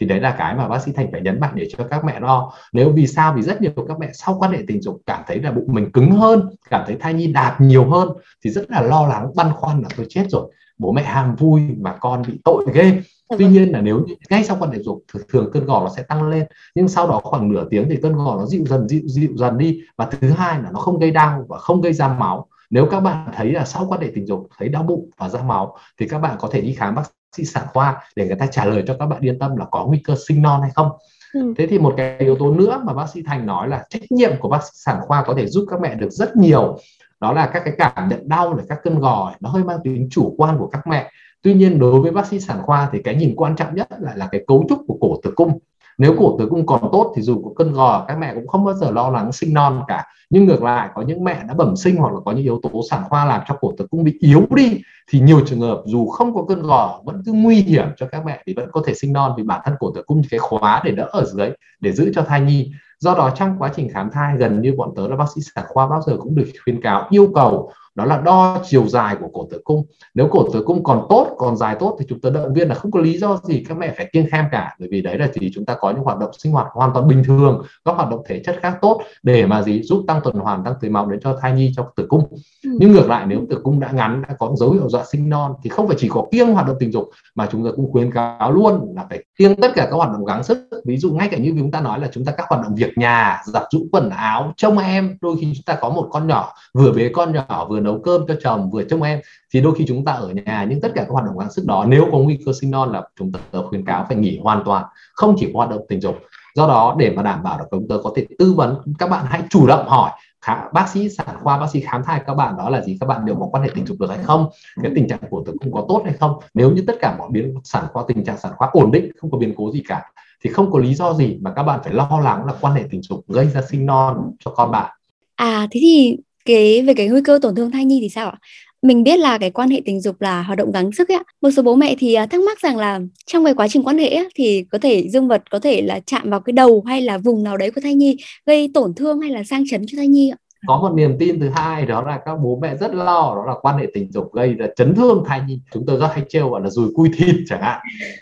thì 0.00 0.06
đấy 0.06 0.20
là 0.20 0.34
cái 0.38 0.54
mà 0.54 0.68
bác 0.68 0.82
sĩ 0.82 0.92
thành 0.92 1.08
phải 1.12 1.20
nhấn 1.20 1.40
mạnh 1.40 1.52
để 1.54 1.68
cho 1.70 1.84
các 1.84 2.04
mẹ 2.04 2.20
lo 2.20 2.52
nếu 2.72 2.92
vì 2.92 3.06
sao? 3.06 3.32
Vì 3.36 3.42
rất 3.42 3.60
nhiều 3.60 3.72
các 3.88 3.98
mẹ 3.98 4.10
sau 4.12 4.36
quan 4.38 4.52
hệ 4.52 4.58
tình 4.66 4.82
dục 4.82 5.00
cảm 5.06 5.22
thấy 5.26 5.40
là 5.40 5.50
bụng 5.50 5.66
mình 5.68 5.92
cứng 5.92 6.10
hơn 6.10 6.48
cảm 6.70 6.84
thấy 6.86 6.96
thai 7.00 7.14
nhi 7.14 7.26
đạt 7.26 7.60
nhiều 7.60 7.90
hơn 7.90 8.08
thì 8.44 8.50
rất 8.50 8.70
là 8.70 8.82
lo 8.82 9.06
lắng 9.06 9.30
băn 9.36 9.52
khoăn 9.52 9.82
là 9.82 9.88
tôi 9.96 10.06
chết 10.08 10.24
rồi 10.30 10.50
bố 10.78 10.92
mẹ 10.92 11.02
ham 11.02 11.36
vui 11.36 11.60
mà 11.78 11.96
con 12.00 12.22
bị 12.26 12.40
tội 12.44 12.64
ghê. 12.74 13.02
Dạ 13.30 13.36
tuy 13.38 13.44
vâng. 13.44 13.52
nhiên 13.52 13.72
là 13.72 13.80
nếu 13.80 14.06
ngay 14.30 14.44
sau 14.44 14.56
quan 14.60 14.70
hệ 14.70 14.78
dục 14.82 15.04
thường 15.28 15.50
cơn 15.52 15.64
gò 15.64 15.80
nó 15.80 15.90
sẽ 15.96 16.02
tăng 16.02 16.28
lên 16.28 16.46
nhưng 16.74 16.88
sau 16.88 17.08
đó 17.08 17.20
khoảng 17.24 17.52
nửa 17.52 17.66
tiếng 17.70 17.88
thì 17.88 17.96
cơn 18.02 18.12
gò 18.12 18.36
nó 18.36 18.46
dịu 18.46 18.64
dần 18.66 18.88
dịu 18.88 19.02
dịu 19.04 19.30
dần 19.36 19.58
đi. 19.58 19.80
Và 19.96 20.08
thứ 20.20 20.30
hai 20.30 20.62
là 20.62 20.70
nó 20.70 20.80
không 20.80 20.98
gây 20.98 21.10
đau 21.10 21.44
và 21.48 21.58
không 21.58 21.80
gây 21.80 21.92
ra 21.92 22.08
máu. 22.08 22.46
Nếu 22.70 22.86
các 22.90 23.00
bạn 23.00 23.28
thấy 23.36 23.52
là 23.52 23.64
sau 23.64 23.86
quan 23.88 24.00
hệ 24.00 24.10
tình 24.14 24.26
dục 24.26 24.48
thấy 24.58 24.68
đau 24.68 24.82
bụng 24.82 25.10
và 25.16 25.28
ra 25.28 25.42
máu 25.42 25.76
thì 26.00 26.08
các 26.08 26.18
bạn 26.18 26.36
có 26.40 26.48
thể 26.52 26.60
đi 26.60 26.72
khám 26.74 26.94
bác 26.94 27.02
sĩ 27.34 27.44
sản 27.44 27.64
khoa 27.72 28.02
để 28.16 28.26
người 28.26 28.36
ta 28.36 28.46
trả 28.46 28.64
lời 28.64 28.84
cho 28.86 28.96
các 28.98 29.06
bạn 29.06 29.20
yên 29.20 29.38
tâm 29.38 29.56
là 29.56 29.64
có 29.70 29.86
nguy 29.86 29.98
cơ 29.98 30.14
sinh 30.28 30.42
non 30.42 30.60
hay 30.62 30.70
không. 30.74 30.90
Ừ. 31.34 31.54
thế 31.56 31.66
thì 31.66 31.78
một 31.78 31.94
cái 31.96 32.16
yếu 32.18 32.36
tố 32.36 32.50
nữa 32.50 32.82
mà 32.84 32.92
bác 32.92 33.06
sĩ 33.14 33.22
thành 33.22 33.46
nói 33.46 33.68
là 33.68 33.84
trách 33.90 34.02
nhiệm 34.10 34.32
của 34.40 34.48
bác 34.48 34.62
sĩ 34.64 34.70
sản 34.74 34.96
khoa 35.00 35.24
có 35.26 35.34
thể 35.34 35.46
giúp 35.46 35.66
các 35.70 35.80
mẹ 35.80 35.94
được 35.94 36.10
rất 36.10 36.36
nhiều 36.36 36.78
đó 37.20 37.32
là 37.32 37.46
các 37.46 37.62
cái 37.64 37.74
cảm 37.78 38.08
nhận 38.08 38.28
đau 38.28 38.54
này 38.54 38.66
các 38.68 38.78
cơn 38.82 38.98
gò 38.98 39.34
nó 39.40 39.50
hơi 39.50 39.64
mang 39.64 39.78
tính 39.84 40.08
chủ 40.10 40.34
quan 40.38 40.58
của 40.58 40.66
các 40.66 40.86
mẹ. 40.86 41.10
Tuy 41.42 41.54
nhiên 41.54 41.78
đối 41.78 42.00
với 42.00 42.10
bác 42.10 42.26
sĩ 42.26 42.40
sản 42.40 42.62
khoa 42.62 42.88
thì 42.92 43.02
cái 43.02 43.14
nhìn 43.14 43.34
quan 43.36 43.56
trọng 43.56 43.74
nhất 43.74 43.88
lại 44.00 44.18
là 44.18 44.28
cái 44.32 44.44
cấu 44.46 44.66
trúc 44.68 44.78
của 44.86 44.96
cổ 45.00 45.20
tử 45.22 45.32
cung 45.36 45.58
nếu 45.98 46.14
cổ 46.18 46.36
tử 46.38 46.46
cung 46.50 46.66
còn 46.66 46.80
tốt 46.92 47.12
thì 47.16 47.22
dù 47.22 47.42
có 47.44 47.50
cơn 47.56 47.72
gò 47.72 48.04
các 48.08 48.18
mẹ 48.18 48.34
cũng 48.34 48.46
không 48.46 48.64
bao 48.64 48.74
giờ 48.74 48.90
lo 48.90 49.10
lắng 49.10 49.32
sinh 49.32 49.54
non 49.54 49.82
cả. 49.88 50.06
Nhưng 50.30 50.44
ngược 50.44 50.62
lại, 50.62 50.88
có 50.94 51.02
những 51.02 51.24
mẹ 51.24 51.42
đã 51.48 51.54
bẩm 51.54 51.76
sinh 51.76 51.96
hoặc 51.96 52.12
là 52.14 52.20
có 52.24 52.32
những 52.32 52.42
yếu 52.42 52.60
tố 52.62 52.80
sản 52.90 53.02
khoa 53.08 53.24
làm 53.24 53.40
cho 53.48 53.56
cổ 53.60 53.72
tử 53.78 53.86
cung 53.90 54.04
bị 54.04 54.18
yếu 54.20 54.42
đi, 54.56 54.80
thì 55.10 55.20
nhiều 55.20 55.40
trường 55.46 55.60
hợp 55.60 55.82
dù 55.86 56.06
không 56.06 56.34
có 56.34 56.44
cơn 56.48 56.62
gò 56.62 57.00
vẫn 57.04 57.22
cứ 57.26 57.32
nguy 57.32 57.56
hiểm 57.56 57.86
cho 57.96 58.06
các 58.06 58.26
mẹ 58.26 58.42
thì 58.46 58.54
vẫn 58.54 58.68
có 58.72 58.82
thể 58.86 58.94
sinh 58.94 59.12
non 59.12 59.34
vì 59.36 59.42
bản 59.42 59.60
thân 59.64 59.74
cổ 59.80 59.90
tử 59.94 60.02
cung 60.06 60.22
cái 60.30 60.40
khóa 60.40 60.82
để 60.84 60.90
đỡ 60.90 61.08
ở 61.12 61.24
dưới, 61.24 61.50
để 61.80 61.92
giữ 61.92 62.12
cho 62.14 62.22
thai 62.22 62.40
nhi. 62.40 62.72
Do 62.98 63.14
đó 63.14 63.30
trong 63.36 63.56
quá 63.58 63.70
trình 63.76 63.88
khám 63.92 64.10
thai, 64.10 64.36
gần 64.36 64.60
như 64.60 64.74
bọn 64.76 64.90
tớ 64.96 65.08
là 65.08 65.16
bác 65.16 65.26
sĩ 65.34 65.40
sản 65.54 65.64
khoa 65.68 65.86
bao 65.86 66.02
giờ 66.06 66.16
cũng 66.20 66.34
được 66.34 66.44
khuyên 66.64 66.80
cáo, 66.82 67.06
yêu 67.10 67.28
cầu 67.34 67.72
đó 67.94 68.04
là 68.04 68.18
đo 68.18 68.58
chiều 68.64 68.86
dài 68.88 69.16
của 69.20 69.28
cổ 69.32 69.48
tử 69.50 69.60
cung. 69.64 69.84
Nếu 70.14 70.28
cổ 70.30 70.48
tử 70.52 70.62
cung 70.66 70.84
còn 70.84 71.06
tốt 71.08 71.34
còn 71.38 71.56
dài 71.56 71.76
tốt 71.80 71.96
thì 71.98 72.06
chúng 72.08 72.20
ta 72.20 72.30
động 72.30 72.54
viên 72.54 72.68
là 72.68 72.74
không 72.74 72.90
có 72.90 73.00
lý 73.00 73.18
do 73.18 73.40
gì 73.44 73.64
các 73.68 73.78
mẹ 73.78 73.94
phải 73.96 74.10
kiêng 74.12 74.30
khem 74.30 74.44
cả. 74.52 74.76
Bởi 74.78 74.88
vì 74.92 75.02
đấy 75.02 75.18
là 75.18 75.28
gì? 75.28 75.50
Chúng 75.54 75.64
ta 75.64 75.74
có 75.80 75.90
những 75.90 76.02
hoạt 76.02 76.18
động 76.18 76.30
sinh 76.38 76.52
hoạt 76.52 76.66
hoàn 76.72 76.90
toàn 76.94 77.08
bình 77.08 77.24
thường 77.24 77.62
các 77.84 77.96
hoạt 77.96 78.10
động 78.10 78.22
thể 78.28 78.42
chất 78.44 78.56
khác 78.62 78.78
tốt 78.80 79.00
để 79.22 79.46
mà 79.46 79.62
gì? 79.62 79.82
Giúp 79.82 80.04
tăng 80.06 80.20
tuần 80.24 80.36
hoàn 80.36 80.64
tăng 80.64 80.74
tưới 80.80 80.90
máu 80.90 81.10
đến 81.10 81.20
cho 81.22 81.38
thai 81.42 81.52
nhi 81.52 81.72
trong 81.76 81.86
tử 81.96 82.06
cung. 82.08 82.28
Ừ. 82.64 82.70
nhưng 82.80 82.92
ngược 82.92 83.08
lại 83.08 83.26
nếu 83.26 83.40
tử 83.50 83.60
cung 83.64 83.80
đã 83.80 83.90
ngắn 83.92 84.22
đã 84.28 84.34
có 84.38 84.52
dấu 84.56 84.72
hiệu 84.72 84.88
dọa 84.88 85.04
sinh 85.04 85.28
non 85.28 85.54
thì 85.62 85.70
không 85.70 85.88
phải 85.88 85.96
chỉ 86.00 86.08
có 86.08 86.24
kiêng 86.30 86.52
hoạt 86.52 86.66
động 86.66 86.76
tình 86.80 86.92
dục 86.92 87.10
mà 87.34 87.48
chúng 87.50 87.64
ta 87.64 87.70
cũng 87.76 87.92
khuyến 87.92 88.12
cáo 88.12 88.52
luôn 88.52 88.92
là 88.96 89.06
phải 89.08 89.24
kiêng 89.38 89.60
tất 89.60 89.72
cả 89.74 89.86
các 89.90 89.96
hoạt 89.96 90.12
động 90.12 90.24
gắng 90.24 90.42
sức. 90.42 90.68
Ví 90.84 90.96
dụ 90.96 91.12
ngay 91.12 91.28
cả 91.30 91.36
như 91.36 91.54
chúng 91.58 91.70
ta 91.70 91.80
nói 91.80 92.00
là 92.00 92.08
chúng 92.12 92.24
ta 92.24 92.32
các 92.32 92.46
hoạt 92.48 92.62
động 92.62 92.74
việc 92.74 92.98
nhà 92.98 93.42
giặt 93.46 93.62
rũ 93.70 93.80
quần 93.92 94.10
áo 94.10 94.52
trông 94.56 94.78
em 94.78 95.16
đôi 95.20 95.36
khi 95.40 95.52
chúng 95.54 95.64
ta 95.66 95.74
có 95.80 95.88
một 95.88 96.08
con 96.10 96.26
nhỏ 96.26 96.52
vừa 96.74 96.92
bế 96.92 97.10
con 97.14 97.32
nhỏ 97.32 97.66
vừa 97.70 97.80
nấu 97.84 98.00
cơm 98.00 98.24
cho 98.28 98.34
chồng 98.42 98.70
vừa 98.70 98.84
trông 98.84 99.02
em 99.02 99.20
thì 99.54 99.60
đôi 99.60 99.74
khi 99.74 99.84
chúng 99.88 100.04
ta 100.04 100.12
ở 100.12 100.28
nhà 100.28 100.66
nhưng 100.70 100.80
tất 100.80 100.92
cả 100.94 101.02
các 101.02 101.10
hoạt 101.10 101.24
động 101.24 101.38
gắng 101.38 101.52
sức 101.52 101.64
đó 101.66 101.84
nếu 101.88 102.08
có 102.12 102.18
nguy 102.18 102.38
cơ 102.46 102.52
sinh 102.60 102.70
non 102.70 102.92
là 102.92 103.02
chúng 103.18 103.32
ta 103.32 103.40
khuyến 103.68 103.84
cáo 103.84 104.04
phải 104.08 104.16
nghỉ 104.16 104.38
hoàn 104.42 104.62
toàn 104.64 104.84
không 105.12 105.36
chỉ 105.38 105.50
hoạt 105.54 105.70
động 105.70 105.80
tình 105.88 106.00
dục. 106.00 106.16
Do 106.54 106.68
đó 106.68 106.96
để 106.98 107.10
mà 107.10 107.22
đảm 107.22 107.42
bảo 107.42 107.58
được 107.58 107.64
chúng 107.70 107.88
ta 107.88 107.94
có 108.02 108.12
thể 108.16 108.26
tư 108.38 108.52
vấn 108.52 108.76
các 108.98 109.10
bạn 109.10 109.26
hãy 109.28 109.42
chủ 109.50 109.66
động 109.66 109.88
hỏi 109.88 110.10
khá, 110.40 110.68
bác 110.72 110.88
sĩ 110.88 111.08
sản 111.08 111.36
khoa 111.42 111.58
bác 111.58 111.66
sĩ 111.72 111.80
khám 111.80 112.02
thai 112.04 112.20
các 112.26 112.34
bạn 112.34 112.56
đó 112.58 112.70
là 112.70 112.80
gì 112.80 112.96
các 113.00 113.06
bạn 113.06 113.24
đều 113.24 113.36
có 113.36 113.48
quan 113.50 113.62
hệ 113.62 113.70
tình 113.74 113.86
dục 113.86 113.96
được 114.00 114.10
hay 114.10 114.18
không 114.22 114.48
cái 114.82 114.92
tình 114.94 115.08
trạng 115.08 115.18
của 115.30 115.42
tử 115.46 115.54
cung 115.60 115.72
có 115.72 115.84
tốt 115.88 116.02
hay 116.04 116.14
không. 116.20 116.38
Nếu 116.54 116.70
như 116.70 116.84
tất 116.86 116.96
cả 117.00 117.16
mọi 117.18 117.28
biến 117.32 117.54
sản 117.64 117.84
khoa 117.92 118.04
tình 118.08 118.24
trạng 118.24 118.38
sản 118.38 118.52
khoa 118.56 118.68
ổn 118.72 118.92
định 118.92 119.10
không 119.20 119.30
có 119.30 119.38
biến 119.38 119.54
cố 119.56 119.72
gì 119.72 119.82
cả 119.88 120.02
thì 120.44 120.50
không 120.50 120.72
có 120.72 120.78
lý 120.78 120.94
do 120.94 121.14
gì 121.14 121.38
mà 121.40 121.52
các 121.56 121.62
bạn 121.62 121.80
phải 121.84 121.92
lo 121.92 122.20
lắng 122.24 122.44
là 122.44 122.54
quan 122.60 122.74
hệ 122.74 122.82
tình 122.90 123.02
dục 123.02 123.24
gây 123.28 123.46
ra 123.46 123.62
sinh 123.70 123.86
non 123.86 124.30
cho 124.44 124.50
con 124.50 124.70
bạn. 124.70 124.90
À 125.34 125.66
thế 125.70 125.80
thì 125.82 126.16
cái 126.44 126.82
về 126.82 126.94
cái 126.94 127.08
nguy 127.08 127.20
cơ 127.24 127.38
tổn 127.42 127.54
thương 127.54 127.70
thai 127.70 127.84
nhi 127.84 127.98
thì 128.02 128.08
sao 128.08 128.30
ạ? 128.30 128.38
Mình 128.82 129.02
biết 129.02 129.18
là 129.18 129.38
cái 129.38 129.50
quan 129.50 129.70
hệ 129.70 129.80
tình 129.84 130.00
dục 130.00 130.20
là 130.20 130.42
hoạt 130.42 130.58
động 130.58 130.72
gắng 130.72 130.92
sức 130.92 131.08
ấy 131.08 131.18
một 131.40 131.50
số 131.50 131.62
bố 131.62 131.74
mẹ 131.74 131.94
thì 131.98 132.14
à, 132.14 132.26
thắc 132.26 132.40
mắc 132.40 132.60
rằng 132.60 132.76
là 132.76 133.00
trong 133.26 133.44
cái 133.44 133.54
quá 133.54 133.68
trình 133.68 133.82
quan 133.84 133.98
hệ 133.98 134.08
ấy, 134.08 134.28
thì 134.34 134.64
có 134.70 134.78
thể 134.78 135.08
dương 135.08 135.28
vật 135.28 135.42
có 135.50 135.58
thể 135.58 135.82
là 135.82 136.00
chạm 136.06 136.30
vào 136.30 136.40
cái 136.40 136.52
đầu 136.52 136.82
hay 136.86 137.00
là 137.00 137.18
vùng 137.18 137.42
nào 137.42 137.56
đấy 137.56 137.70
của 137.70 137.80
thai 137.80 137.94
nhi 137.94 138.16
gây 138.46 138.70
tổn 138.74 138.94
thương 138.94 139.20
hay 139.20 139.30
là 139.30 139.44
sang 139.44 139.64
chấn 139.70 139.84
cho 139.86 139.96
thai 139.96 140.08
nhi 140.08 140.30
ạ? 140.30 140.43
Có 140.66 140.78
một 140.78 140.92
niềm 140.94 141.16
tin 141.18 141.40
thứ 141.40 141.48
hai 141.48 141.86
đó 141.86 142.02
là 142.02 142.18
các 142.24 142.34
bố 142.34 142.58
mẹ 142.62 142.76
rất 142.76 142.94
lo 142.94 143.32
đó 143.36 143.44
là 143.46 143.54
quan 143.62 143.78
hệ 143.78 143.86
tình 143.94 144.12
dục 144.12 144.32
gây 144.32 144.54
ra 144.54 144.66
chấn 144.76 144.94
thương 144.94 145.24
thai 145.26 145.40
nhi. 145.46 145.60
Chúng 145.72 145.86
tôi 145.86 145.96
rất 145.96 146.08
hay 146.12 146.24
trêu 146.28 146.50
gọi 146.50 146.60
là 146.60 146.70
dùi 146.70 146.88
cui 146.94 147.10
thịt 147.14 147.36
chẳng 147.46 147.62
hạn 147.62 147.80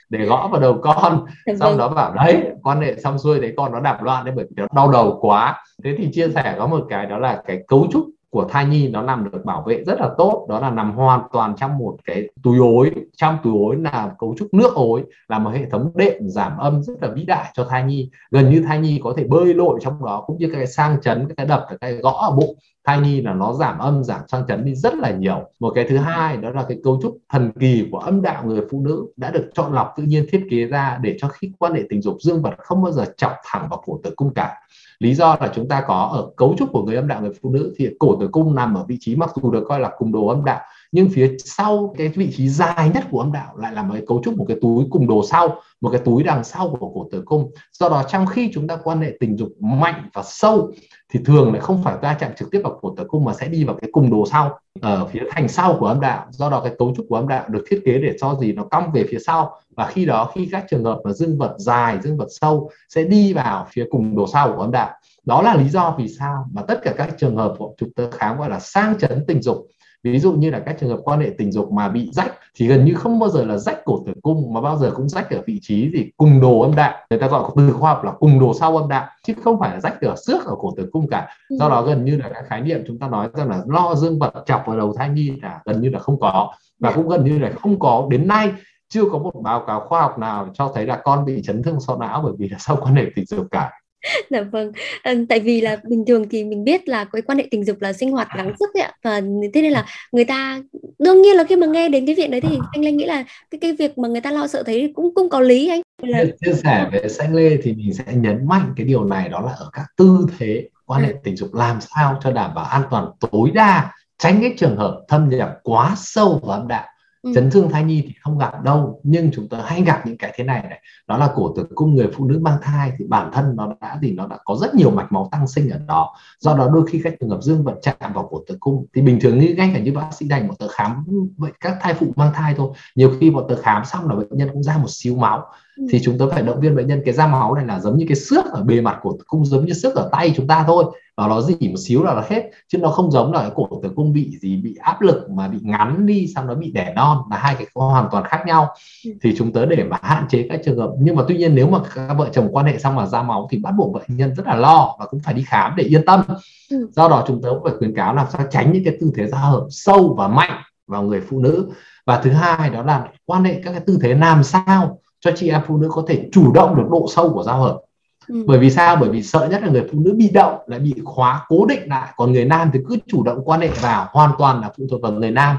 để 0.08 0.24
gõ 0.24 0.48
vào 0.52 0.60
đầu 0.60 0.78
con. 0.82 1.24
Xong 1.60 1.78
đó 1.78 1.88
bảo 1.88 2.14
đấy 2.14 2.42
quan 2.62 2.80
hệ 2.80 2.96
xong 2.96 3.18
xuôi 3.18 3.40
đấy 3.40 3.52
con 3.56 3.72
nó 3.72 3.80
đạp 3.80 4.02
loạn 4.02 4.24
đấy 4.24 4.34
bởi 4.36 4.44
vì 4.44 4.54
nó 4.56 4.66
đau 4.74 4.90
đầu 4.90 5.18
quá. 5.20 5.64
Thế 5.84 5.94
thì 5.98 6.08
chia 6.12 6.28
sẻ 6.28 6.54
có 6.58 6.66
một 6.66 6.86
cái 6.88 7.06
đó 7.06 7.18
là 7.18 7.42
cái 7.46 7.58
cấu 7.68 7.86
trúc 7.92 8.06
của 8.32 8.44
thai 8.44 8.66
nhi 8.66 8.88
nó 8.88 9.02
nằm 9.02 9.30
được 9.32 9.44
bảo 9.44 9.62
vệ 9.62 9.84
rất 9.84 10.00
là 10.00 10.10
tốt, 10.18 10.46
đó 10.48 10.60
là 10.60 10.70
nằm 10.70 10.92
hoàn 10.92 11.20
toàn 11.32 11.54
trong 11.56 11.78
một 11.78 11.96
cái 12.04 12.28
túi 12.42 12.58
ối, 12.58 12.90
trong 13.16 13.38
túi 13.42 13.52
ối 13.52 13.76
là 13.76 14.10
cấu 14.18 14.34
trúc 14.38 14.54
nước 14.54 14.74
ối, 14.74 15.02
là 15.28 15.38
một 15.38 15.50
hệ 15.50 15.70
thống 15.70 15.92
đệm 15.94 16.28
giảm 16.28 16.58
âm 16.58 16.82
rất 16.82 16.94
là 17.00 17.08
vĩ 17.08 17.24
đại 17.24 17.52
cho 17.54 17.64
thai 17.64 17.84
nhi. 17.84 18.10
Gần 18.30 18.50
như 18.50 18.62
thai 18.66 18.78
nhi 18.78 19.00
có 19.04 19.14
thể 19.16 19.24
bơi 19.24 19.54
lội 19.54 19.78
trong 19.82 20.04
đó, 20.04 20.24
cũng 20.26 20.38
như 20.38 20.50
cái 20.54 20.66
sang 20.66 21.00
chấn 21.00 21.28
cái 21.36 21.46
đập 21.46 21.66
cái 21.80 21.92
gõ 21.92 22.28
ở 22.30 22.36
bụng. 22.36 22.56
Thai 22.84 23.00
nhi 23.00 23.20
là 23.20 23.34
nó 23.34 23.52
giảm 23.52 23.78
âm, 23.78 24.04
giảm 24.04 24.20
sang 24.28 24.46
chấn 24.48 24.64
đi 24.64 24.74
rất 24.74 24.94
là 24.94 25.10
nhiều. 25.10 25.50
Một 25.60 25.72
cái 25.74 25.86
thứ 25.88 25.96
hai, 25.96 26.36
đó 26.36 26.50
là 26.50 26.64
cái 26.68 26.78
cấu 26.84 27.00
trúc 27.02 27.18
thần 27.32 27.52
kỳ 27.60 27.88
của 27.90 27.98
âm 27.98 28.22
đạo 28.22 28.42
người 28.46 28.60
phụ 28.70 28.80
nữ 28.80 29.06
đã 29.16 29.30
được 29.30 29.50
chọn 29.54 29.72
lọc 29.72 29.92
tự 29.96 30.02
nhiên 30.02 30.26
thiết 30.32 30.46
kế 30.50 30.64
ra 30.64 30.98
để 31.02 31.16
cho 31.18 31.28
khi 31.28 31.52
quan 31.58 31.72
hệ 31.72 31.82
tình 31.88 32.02
dục 32.02 32.16
dương 32.20 32.42
vật 32.42 32.54
không 32.58 32.82
bao 32.82 32.92
giờ 32.92 33.04
chọc 33.16 33.32
thẳng 33.44 33.66
vào 33.70 33.82
cổ 33.86 34.00
tử 34.02 34.12
cung 34.16 34.34
cả 34.34 34.61
lý 35.02 35.14
do 35.14 35.36
là 35.40 35.52
chúng 35.54 35.68
ta 35.68 35.84
có 35.86 36.10
ở 36.12 36.30
cấu 36.36 36.54
trúc 36.58 36.72
của 36.72 36.82
người 36.82 36.96
âm 36.96 37.08
đạo, 37.08 37.20
người 37.20 37.30
phụ 37.42 37.50
nữ 37.50 37.74
thì 37.78 37.88
cổ 37.98 38.16
tử 38.20 38.28
cung 38.32 38.54
nằm 38.54 38.74
ở 38.74 38.84
vị 38.84 38.96
trí 39.00 39.16
mặc 39.16 39.30
dù 39.42 39.50
được 39.50 39.64
coi 39.68 39.80
là 39.80 39.90
cùng 39.98 40.12
đồ 40.12 40.26
âm 40.26 40.44
đạo 40.44 40.60
nhưng 40.92 41.08
phía 41.08 41.36
sau 41.44 41.94
cái 41.98 42.08
vị 42.08 42.32
trí 42.36 42.48
dài 42.48 42.90
nhất 42.94 43.04
của 43.10 43.20
âm 43.20 43.32
đạo 43.32 43.56
lại 43.56 43.72
là 43.72 43.82
một 43.82 43.94
cái 43.94 44.02
cấu 44.06 44.22
trúc, 44.24 44.36
một 44.36 44.44
cái 44.48 44.56
túi 44.60 44.84
cùng 44.90 45.06
đồ 45.06 45.22
sau, 45.30 45.60
một 45.80 45.90
cái 45.90 46.00
túi 46.04 46.22
đằng 46.22 46.44
sau 46.44 46.76
của 46.80 46.90
cổ 46.94 47.08
tử 47.12 47.22
cung. 47.26 47.50
Do 47.72 47.88
đó 47.88 48.02
trong 48.08 48.26
khi 48.26 48.50
chúng 48.54 48.68
ta 48.68 48.76
quan 48.84 49.00
hệ 49.00 49.16
tình 49.20 49.36
dục 49.36 49.48
mạnh 49.60 50.08
và 50.12 50.22
sâu, 50.26 50.72
thì 51.12 51.20
thường 51.24 51.52
lại 51.52 51.60
không 51.60 51.82
phải 51.82 51.96
va 52.02 52.16
chạm 52.20 52.32
trực 52.38 52.50
tiếp 52.50 52.60
vào 52.64 52.78
cổ 52.82 52.94
tử 52.96 53.04
cung 53.08 53.24
mà 53.24 53.34
sẽ 53.34 53.48
đi 53.48 53.64
vào 53.64 53.76
cái 53.80 53.90
cùng 53.92 54.10
đồ 54.10 54.26
sau, 54.26 54.58
ở 54.80 55.06
phía 55.06 55.20
thành 55.30 55.48
sau 55.48 55.76
của 55.80 55.86
âm 55.86 56.00
đạo. 56.00 56.26
Do 56.30 56.50
đó 56.50 56.60
cái 56.64 56.72
cấu 56.78 56.94
trúc 56.96 57.06
của 57.08 57.16
âm 57.16 57.28
đạo 57.28 57.48
được 57.48 57.64
thiết 57.70 57.82
kế 57.84 57.98
để 57.98 58.16
cho 58.20 58.34
gì? 58.40 58.52
Nó 58.52 58.64
cong 58.64 58.92
về 58.92 59.04
phía 59.10 59.18
sau. 59.26 59.56
Và 59.76 59.86
khi 59.86 60.04
đó, 60.04 60.30
khi 60.34 60.48
các 60.52 60.64
trường 60.70 60.84
hợp 60.84 61.00
mà 61.04 61.12
dương 61.12 61.38
vật 61.38 61.54
dài, 61.58 61.98
dương 62.02 62.16
vật 62.16 62.28
sâu 62.40 62.70
sẽ 62.88 63.04
đi 63.04 63.32
vào 63.32 63.66
phía 63.70 63.86
cùng 63.90 64.16
đồ 64.16 64.26
sau 64.32 64.52
của 64.52 64.60
âm 64.60 64.70
đạo. 64.70 64.90
Đó 65.24 65.42
là 65.42 65.54
lý 65.54 65.68
do 65.68 65.94
vì 65.98 66.08
sao 66.08 66.46
mà 66.52 66.62
tất 66.62 66.80
cả 66.82 66.94
các 66.96 67.14
trường 67.18 67.36
hợp 67.36 67.54
chúng 67.76 67.92
ta 67.92 68.04
khám 68.12 68.38
gọi 68.38 68.50
là 68.50 68.60
sang 68.60 68.98
chấn 68.98 69.24
tình 69.26 69.42
dục 69.42 69.66
ví 70.10 70.18
dụ 70.18 70.32
như 70.32 70.50
là 70.50 70.58
các 70.58 70.76
trường 70.80 70.90
hợp 70.90 71.00
quan 71.04 71.20
hệ 71.20 71.30
tình 71.38 71.52
dục 71.52 71.72
mà 71.72 71.88
bị 71.88 72.10
rách 72.12 72.32
thì 72.54 72.66
gần 72.66 72.84
như 72.84 72.94
không 72.94 73.18
bao 73.18 73.28
giờ 73.28 73.44
là 73.44 73.56
rách 73.56 73.84
cổ 73.84 74.02
tử 74.06 74.12
cung 74.22 74.54
mà 74.54 74.60
bao 74.60 74.78
giờ 74.78 74.92
cũng 74.96 75.08
rách 75.08 75.30
ở 75.30 75.42
vị 75.46 75.58
trí 75.62 75.90
gì? 75.90 76.10
Cùng 76.16 76.40
đồ 76.40 76.60
âm 76.60 76.74
đạo. 76.74 76.94
Người 77.10 77.18
ta 77.18 77.26
gọi 77.26 77.50
từ 77.56 77.72
khoa 77.72 77.94
học 77.94 78.04
là 78.04 78.12
cùng 78.12 78.40
đồ 78.40 78.54
sau 78.54 78.76
âm 78.76 78.88
đạo 78.88 79.06
chứ 79.26 79.34
không 79.44 79.60
phải 79.60 79.70
là 79.70 79.80
rách 79.80 80.00
ở 80.00 80.14
xước 80.16 80.44
ở 80.44 80.54
cổ 80.58 80.74
tử 80.76 80.88
cung 80.92 81.08
cả. 81.08 81.28
Ừ. 81.48 81.56
do 81.60 81.68
đó 81.68 81.82
gần 81.82 82.04
như 82.04 82.16
là 82.16 82.30
các 82.34 82.44
khái 82.48 82.60
niệm 82.60 82.84
chúng 82.86 82.98
ta 82.98 83.08
nói 83.08 83.28
rằng 83.34 83.48
là 83.48 83.62
lo 83.66 83.94
dương 83.94 84.18
vật 84.18 84.32
chọc 84.46 84.62
vào 84.66 84.76
đầu 84.76 84.94
thai 84.96 85.08
nhi 85.08 85.32
là 85.42 85.60
gần 85.64 85.80
như 85.80 85.88
là 85.90 85.98
không 85.98 86.20
có. 86.20 86.52
Và 86.80 86.90
dạ. 86.90 86.96
cũng 86.96 87.08
gần 87.08 87.24
như 87.24 87.38
là 87.38 87.50
không 87.62 87.78
có. 87.78 88.06
Đến 88.10 88.28
nay 88.28 88.52
chưa 88.88 89.04
có 89.12 89.18
một 89.18 89.32
báo 89.42 89.64
cáo 89.66 89.80
khoa 89.80 90.00
học 90.00 90.18
nào 90.18 90.48
cho 90.54 90.72
thấy 90.74 90.86
là 90.86 91.00
con 91.04 91.24
bị 91.24 91.42
chấn 91.42 91.62
thương 91.62 91.80
sọ 91.80 91.96
não 91.96 92.20
bởi 92.24 92.32
vì 92.38 92.48
là 92.48 92.58
sau 92.58 92.76
quan 92.76 92.94
hệ 92.94 93.04
tình 93.14 93.26
dục 93.26 93.46
cả 93.50 93.70
dạ 94.30 94.42
vâng. 94.42 94.72
À, 95.02 95.14
tại 95.28 95.40
vì 95.40 95.60
là 95.60 95.76
bình 95.88 96.04
thường 96.06 96.28
thì 96.30 96.44
mình 96.44 96.64
biết 96.64 96.88
là 96.88 97.04
cái 97.04 97.22
quan 97.22 97.38
hệ 97.38 97.48
tình 97.50 97.64
dục 97.64 97.80
là 97.80 97.92
sinh 97.92 98.10
hoạt 98.10 98.28
gắng 98.36 98.52
sức 98.60 98.74
ấy 98.74 98.82
ạ. 98.82 98.92
Và 99.02 99.20
thế 99.54 99.62
nên 99.62 99.72
là 99.72 99.86
người 100.12 100.24
ta 100.24 100.62
đương 100.98 101.22
nhiên 101.22 101.36
là 101.36 101.44
khi 101.44 101.56
mà 101.56 101.66
nghe 101.66 101.88
đến 101.88 102.06
cái 102.06 102.14
việc 102.14 102.30
đấy 102.30 102.40
thì 102.40 102.58
anh 102.72 102.84
Lê 102.84 102.92
nghĩ 102.92 103.04
là 103.04 103.24
cái 103.50 103.58
cái 103.58 103.72
việc 103.72 103.98
mà 103.98 104.08
người 104.08 104.20
ta 104.20 104.30
lo 104.30 104.46
sợ 104.46 104.62
thấy 104.62 104.92
cũng 104.94 105.14
cũng 105.14 105.28
có 105.28 105.40
lý 105.40 105.68
anh. 105.68 105.80
Là... 106.02 106.24
chia 106.40 106.52
sẻ 106.52 106.88
về 106.92 107.08
xanh 107.08 107.34
lê 107.34 107.56
thì 107.62 107.72
mình 107.72 107.94
sẽ 107.94 108.04
nhấn 108.14 108.48
mạnh 108.48 108.72
cái 108.76 108.86
điều 108.86 109.04
này 109.04 109.28
đó 109.28 109.40
là 109.40 109.52
ở 109.52 109.70
các 109.72 109.84
tư 109.96 110.26
thế 110.38 110.68
quan 110.86 111.02
hệ 111.02 111.14
tình 111.24 111.36
dục 111.36 111.54
làm 111.54 111.78
sao 111.80 112.20
cho 112.22 112.30
đảm 112.30 112.54
bảo 112.54 112.64
an 112.64 112.82
toàn 112.90 113.06
tối 113.20 113.50
đa 113.54 113.92
tránh 114.18 114.40
cái 114.40 114.54
trường 114.58 114.76
hợp 114.76 115.04
thâm 115.08 115.28
nhập 115.28 115.50
quá 115.62 115.94
sâu 115.96 116.40
vào 116.42 116.58
âm 116.58 116.68
đạo 116.68 116.86
Ừ. 117.22 117.30
chấn 117.34 117.50
thương 117.50 117.70
thai 117.70 117.84
nhi 117.84 118.02
thì 118.06 118.14
không 118.20 118.38
gặp 118.38 118.62
đâu 118.62 119.00
nhưng 119.02 119.30
chúng 119.34 119.48
ta 119.48 119.58
hay 119.64 119.82
gặp 119.82 120.06
những 120.06 120.16
cái 120.16 120.32
thế 120.36 120.44
này 120.44 120.62
này. 120.62 120.80
Đó 121.06 121.18
là 121.18 121.32
cổ 121.34 121.54
tử 121.56 121.66
cung 121.74 121.94
người 121.94 122.08
phụ 122.14 122.24
nữ 122.24 122.38
mang 122.38 122.58
thai 122.62 122.92
thì 122.98 123.04
bản 123.08 123.30
thân 123.32 123.56
nó 123.56 123.74
đã 123.80 123.98
thì 124.02 124.12
nó 124.12 124.26
đã 124.26 124.38
có 124.44 124.56
rất 124.60 124.74
nhiều 124.74 124.90
mạch 124.90 125.12
máu 125.12 125.28
tăng 125.32 125.48
sinh 125.48 125.70
ở 125.70 125.78
đó. 125.86 126.14
Do 126.38 126.54
đó 126.54 126.70
đôi 126.74 126.86
khi 126.86 127.00
các 127.04 127.14
trường 127.20 127.30
hợp 127.30 127.42
dương 127.42 127.64
vật 127.64 127.74
chạm 127.82 128.12
vào 128.14 128.28
cổ 128.30 128.42
tử 128.46 128.56
cung 128.60 128.86
thì 128.94 129.02
bình 129.02 129.18
thường 129.20 129.38
như 129.38 129.54
ngay 129.56 129.70
cả 129.74 129.80
như 129.80 129.92
bác 129.92 130.10
sĩ 130.12 130.28
đành 130.28 130.48
một 130.48 130.54
tờ 130.58 130.68
khám 130.68 131.04
vậy 131.36 131.52
các 131.60 131.76
thai 131.80 131.94
phụ 131.94 132.06
mang 132.16 132.32
thai 132.34 132.54
thôi. 132.56 132.70
Nhiều 132.94 133.12
khi 133.20 133.30
một 133.30 133.46
tờ 133.48 133.56
khám 133.56 133.84
xong 133.84 134.08
là 134.08 134.14
bệnh 134.14 134.28
nhân 134.30 134.48
cũng 134.52 134.62
ra 134.62 134.78
một 134.78 134.90
xíu 134.90 135.16
máu. 135.16 135.46
Ừ. 135.76 135.86
thì 135.90 136.00
chúng 136.02 136.18
ta 136.18 136.24
phải 136.30 136.42
động 136.42 136.60
viên 136.60 136.76
bệnh 136.76 136.86
nhân 136.86 137.02
cái 137.04 137.14
da 137.14 137.26
máu 137.26 137.54
này 137.54 137.66
là 137.66 137.80
giống 137.80 137.98
như 137.98 138.04
cái 138.08 138.16
xước 138.16 138.44
ở 138.44 138.62
bề 138.62 138.80
mặt 138.80 138.98
của 139.02 139.12
tử 139.18 139.24
cung 139.26 139.44
giống 139.44 139.66
như 139.66 139.72
xước 139.72 139.94
ở 139.94 140.08
tay 140.12 140.32
chúng 140.36 140.46
ta 140.46 140.64
thôi 140.66 140.84
và 141.16 141.28
nó 141.28 141.40
dỉ 141.40 141.68
một 141.68 141.76
xíu 141.78 142.02
là 142.02 142.14
nó 142.14 142.22
hết 142.28 142.50
chứ 142.68 142.78
nó 142.78 142.88
không 142.88 143.10
giống 143.10 143.32
là 143.32 143.40
cái 143.40 143.50
cổ 143.54 143.68
tử 143.82 143.90
cung 143.96 144.12
bị 144.12 144.38
gì 144.40 144.56
bị 144.56 144.76
áp 144.80 145.00
lực 145.00 145.30
mà 145.30 145.48
bị 145.48 145.58
ngắn 145.62 146.06
đi 146.06 146.26
xong 146.34 146.46
nó 146.46 146.54
bị 146.54 146.70
đẻ 146.70 146.92
non 146.96 147.18
là 147.30 147.36
hai 147.36 147.54
cái 147.54 147.66
hoàn 147.74 148.08
toàn 148.10 148.24
khác 148.24 148.42
nhau. 148.46 148.74
Ừ. 149.04 149.10
thì 149.22 149.34
chúng 149.36 149.52
tớ 149.52 149.66
để 149.66 149.84
mà 149.84 149.98
hạn 150.02 150.24
chế 150.28 150.46
các 150.48 150.60
trường 150.64 150.78
hợp. 150.78 150.90
Nhưng 150.98 151.16
mà 151.16 151.22
tuy 151.28 151.36
nhiên 151.36 151.54
nếu 151.54 151.68
mà 151.68 151.78
các 151.94 152.14
vợ 152.14 152.28
chồng 152.32 152.48
quan 152.52 152.66
hệ 152.66 152.78
xong 152.78 152.94
mà 152.94 153.06
ra 153.06 153.22
máu 153.22 153.48
thì 153.50 153.58
bắt 153.58 153.70
buộc 153.76 153.92
bệnh 153.92 154.16
nhân 154.16 154.34
rất 154.34 154.46
là 154.46 154.54
lo 154.54 154.96
và 154.98 155.06
cũng 155.06 155.20
phải 155.20 155.34
đi 155.34 155.44
khám 155.46 155.76
để 155.76 155.84
yên 155.84 156.04
tâm. 156.06 156.22
Ừ. 156.70 156.88
do 156.92 157.08
đó 157.08 157.24
chúng 157.26 157.42
tớ 157.42 157.48
cũng 157.50 157.64
phải 157.64 157.72
khuyến 157.78 157.96
cáo 157.96 158.14
làm 158.14 158.26
sao 158.30 158.46
tránh 158.50 158.72
những 158.72 158.84
cái 158.84 158.96
tư 159.00 159.12
thế 159.14 159.26
ra 159.26 159.38
hở 159.38 159.66
sâu 159.70 160.14
và 160.18 160.28
mạnh 160.28 160.62
vào 160.86 161.02
người 161.02 161.20
phụ 161.20 161.38
nữ. 161.38 161.70
Và 162.06 162.20
thứ 162.20 162.30
hai 162.30 162.70
đó 162.70 162.82
là 162.82 163.08
quan 163.26 163.44
hệ 163.44 163.60
các 163.64 163.72
cái 163.72 163.80
tư 163.80 163.98
thế 164.02 164.14
làm 164.14 164.44
sao 164.44 164.98
cho 165.20 165.30
chị 165.36 165.48
em 165.48 165.60
phụ 165.66 165.76
nữ 165.76 165.88
có 165.92 166.04
thể 166.08 166.28
chủ 166.32 166.52
động 166.52 166.76
được 166.76 166.86
độ 166.90 167.06
sâu 167.14 167.32
của 167.32 167.42
giao 167.42 167.60
hợp 167.60 167.80
ừ. 168.28 168.44
bởi 168.46 168.58
vì 168.58 168.70
sao? 168.70 168.96
Bởi 168.96 169.10
vì 169.10 169.22
sợ 169.22 169.48
nhất 169.50 169.62
là 169.62 169.68
người 169.68 169.84
phụ 169.92 170.00
nữ 170.00 170.14
bị 170.16 170.30
động, 170.30 170.58
lại 170.66 170.80
bị 170.80 170.94
khóa, 171.04 171.44
cố 171.48 171.66
định 171.66 171.88
lại. 171.88 172.12
Còn 172.16 172.32
người 172.32 172.44
nam 172.44 172.70
thì 172.72 172.78
cứ 172.88 172.96
chủ 173.06 173.22
động 173.22 173.38
quan 173.44 173.60
hệ 173.60 173.68
vào, 173.68 174.08
hoàn 174.10 174.30
toàn 174.38 174.60
là 174.60 174.70
phụ 174.78 174.86
thuộc 174.90 175.02
vào 175.02 175.12
người 175.12 175.30
nam. 175.30 175.56